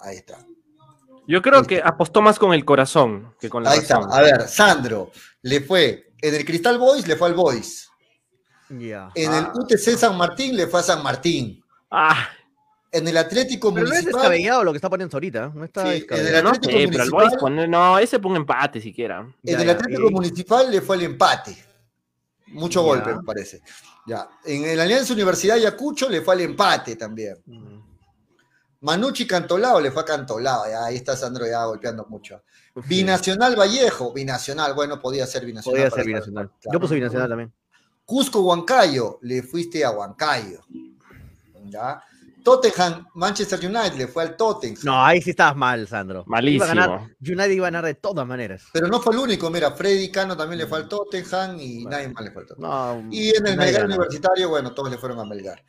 [0.00, 0.38] Ahí está.
[1.28, 3.96] Yo creo que apostó más con el corazón que con la Ahí está.
[3.98, 7.88] A ver, Sandro le fue en el Cristal Boys, le fue al Boys.
[8.70, 9.10] Ya.
[9.14, 11.62] En el UTC San Martín le fue a San Martín.
[11.90, 12.28] Ah,
[12.90, 14.12] En el Atlético Pero no es Municipal.
[14.22, 15.44] descabellado lo que está poniendo ahorita.
[15.46, 15.50] ¿eh?
[15.54, 18.18] No está Sí, en el no Atlético sé, pero el Municipal- Boys pone, no, ese
[18.18, 19.20] ponga empate siquiera.
[19.20, 21.56] En Ya, el ya, Atlético Municipal le fue el empate.
[22.48, 23.62] Mucho golpe, me parece.
[24.06, 24.28] Ya.
[24.44, 27.36] En el Alianza Universidad Ayacucho le fue al empate también.
[27.46, 27.80] Mm.
[28.80, 30.66] Manucci Cantolao le fue a Cantolao.
[30.68, 32.42] Ya, ahí está Sandro ya golpeando mucho.
[32.74, 32.80] Sí.
[32.88, 34.12] Binacional Vallejo.
[34.12, 35.72] Binacional, bueno, podía ser binacional.
[35.72, 36.50] Podría para ser estar- binacional.
[36.60, 36.72] claro.
[36.76, 37.52] Yo puse binacional también.
[38.04, 40.60] Cusco Huancayo, le fuiste a Huancayo.
[41.66, 42.02] ¿Ya?
[42.42, 44.78] Tottenham, Manchester United, le fue al Tottenham.
[44.84, 46.24] No, ahí sí estabas mal, Sandro.
[46.26, 46.64] Malísimo.
[46.64, 48.64] Iba a ganar, United iba a ganar de todas maneras.
[48.72, 52.08] Pero no fue el único, mira, Freddy Cano también le fue al Tottenham y nadie
[52.08, 52.70] más le fue al Tottenham.
[53.06, 53.84] No, Y en el Melgar.
[53.86, 55.64] Universitario, bueno, todos le fueron a Melgar.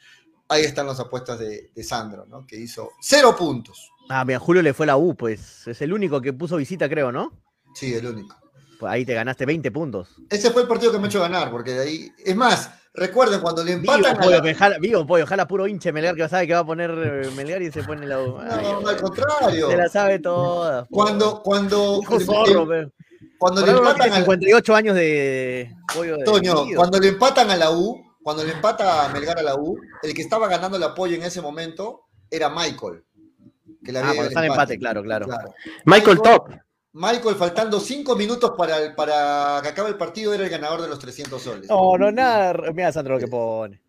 [0.50, 2.46] Ahí están las apuestas de, de Sandro, ¿no?
[2.46, 3.90] Que hizo cero puntos.
[4.10, 5.68] Ah, mira, Julio le fue la U, pues.
[5.68, 7.32] Es el único que puso visita, creo, ¿no?
[7.74, 8.36] Sí, el único.
[8.80, 10.10] Pues ahí te ganaste 20 puntos.
[10.30, 12.12] Ese fue el partido que me ha hecho ganar, porque de ahí.
[12.18, 15.48] Es más, recuerden cuando le Vivo, empatan a pollo, la- me jala- vivo, pollo, ojalá
[15.48, 18.20] puro hinche Melgar que sabe que va a poner eh, Melgar y se pone la
[18.22, 18.38] U.
[18.40, 19.70] Ay, No, al contrario.
[19.70, 20.86] se la sabe toda.
[20.90, 22.88] Cuando, cuando, Hijo le- zorro, pe.
[23.38, 27.56] cuando Por le empatan a 58 años de pollo de Toño, cuando le empatan a
[27.58, 30.84] la U, cuando le empata a Melgar a la U, el que estaba ganando el
[30.84, 33.04] apoyo en ese momento era Michael.
[33.84, 35.26] Que le Ah, cuando está en empate, claro, claro.
[35.86, 36.50] Michael Top.
[36.96, 40.88] Michael, faltando cinco minutos para, el- para que acabe el partido, era el ganador de
[40.88, 41.68] los 300 soles.
[41.70, 42.54] No, no, nada.
[42.72, 43.82] Mira, Sandro, lo que pone.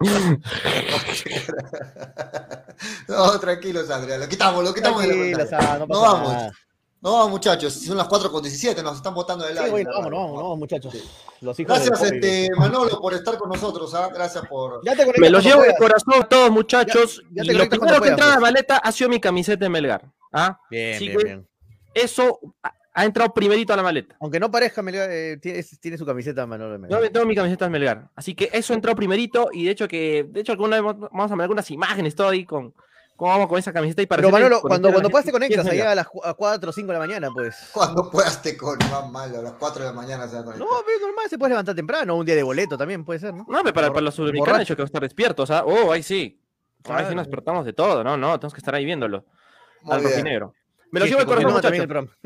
[3.08, 4.18] no, tranquilo, Sandra.
[4.18, 5.46] Lo quitamos, lo quitamos de la.
[5.46, 6.32] Sandro, no No vamos.
[6.32, 6.52] nada.
[7.00, 7.72] No vamos, muchachos.
[7.74, 9.70] Son las 4 con 17, nos están botando del Sí, aire.
[9.70, 10.94] güey, no, vamos, no, vamos, no, vamos, muchachos.
[11.42, 13.94] Los hijos Gracias, este, Manolo, por estar con nosotros.
[13.94, 14.08] ¿ah?
[14.12, 14.80] Gracias por.
[14.84, 17.22] Ya te Me los llevo de corazón todos, muchachos.
[17.30, 19.64] Ya- ya te y lo primero que entra a la maleta ha sido mi camiseta
[19.64, 20.10] de Melgar.
[20.32, 20.58] ¿ah?
[20.70, 21.47] Bien, Así bien, que bien.
[22.02, 24.16] Eso ha- entrado primerito a la maleta.
[24.20, 27.00] Aunque no parezca, Melgar, eh, tiene, tiene su camiseta Manolo de Melgar.
[27.02, 28.08] Yo tengo mi camiseta de Melgar.
[28.16, 31.34] Así que eso entró primerito y de hecho que, de hecho alguna vez vamos a
[31.34, 32.74] ver algunas imágenes todo ahí con
[33.16, 35.90] cómo vamos con esa camiseta y para Pero Manolo, cuando, cuando puedas te conectas, allá
[35.90, 37.68] a las cu- a 4 o 5 de la mañana, pues.
[37.72, 40.44] Cuando puedas te con más malo, a las 4 de la mañana se va a
[40.44, 40.68] conectar.
[40.68, 43.44] No, pero normal, se puede levantar temprano, un día de boleto también puede ser, ¿no?
[43.48, 44.60] No, pero para, para los sudamericanos borracho.
[44.60, 45.50] he dicho que va a estar despiertos.
[45.50, 45.64] ¿ah?
[45.66, 46.40] Oh, ahí sí.
[46.88, 48.02] Ahí sí nos despertamos de todo.
[48.04, 49.24] No, no, tenemos que estar ahí viéndolo.
[49.82, 50.10] Muy Al bien.
[50.12, 50.54] rojinegro.
[50.92, 52.16] Me lo llevo de que corazón, también el programa.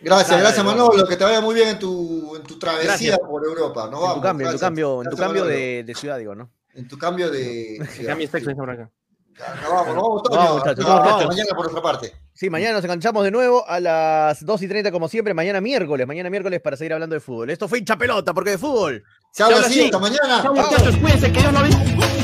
[0.00, 2.88] Gracias, Dale, gracias dale, Manolo, que te vaya muy bien en tu, en tu travesía
[2.88, 3.18] Gracias.
[3.20, 3.88] por Europa.
[3.90, 4.14] Nos En vamos.
[4.16, 4.60] tu cambio, en tu gracias.
[4.60, 6.50] cambio, en tu Gracias, cambio de, de ciudad, digo, ¿no?
[6.74, 7.78] En tu cambio de.
[7.96, 8.90] Que cambie sexo, dice por acá.
[9.38, 10.36] Ya, Nos vamos, nos vamos, Toño.
[10.36, 11.26] vamos, muchachos, muchachos.
[11.26, 12.12] mañana por nuestra parte.
[12.34, 16.06] Sí, mañana nos enganchamos de nuevo a las 2 y 30 como siempre, mañana miércoles,
[16.06, 17.50] mañana miércoles para seguir hablando de fútbol.
[17.50, 19.02] Esto fue hincha pelota, porque de fútbol.
[19.32, 20.42] Se habla así, hasta mañana.
[20.42, 22.23] Chao, muchachos, cuídense, que Dios bendiga.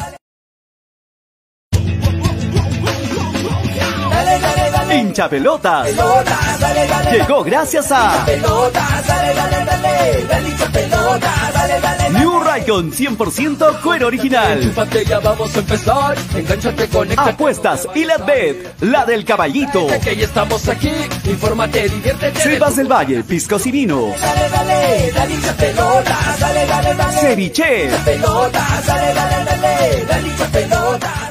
[4.23, 4.39] Dale.
[4.39, 4.95] Dale, dale, dale.
[4.95, 5.87] Hincha pelotas.
[5.87, 12.03] Pelota, dale, dale, Llegó gracias a pelota, dale, dale, dale, dale hincha pelota, dale, dale,
[12.03, 12.19] dale.
[12.19, 14.61] New Raycon 100% cuero original.
[14.61, 16.17] Enchúfate, ya vamos a empezar.
[16.35, 17.29] Engánchate, conéctate.
[17.29, 19.87] Apuestas y la bet, la del caballito.
[20.03, 20.91] Que ya estamos aquí.
[21.25, 22.39] Infórmate, diviértete.
[22.39, 24.19] Cepas del Valle, piscos y vinos.
[24.19, 27.17] Dale, dale, dale hincha pelota, dale, dale, dale.
[27.17, 27.89] Ceviche.
[28.05, 31.30] Pelota, dale, dale, dale, dale hincha pelota.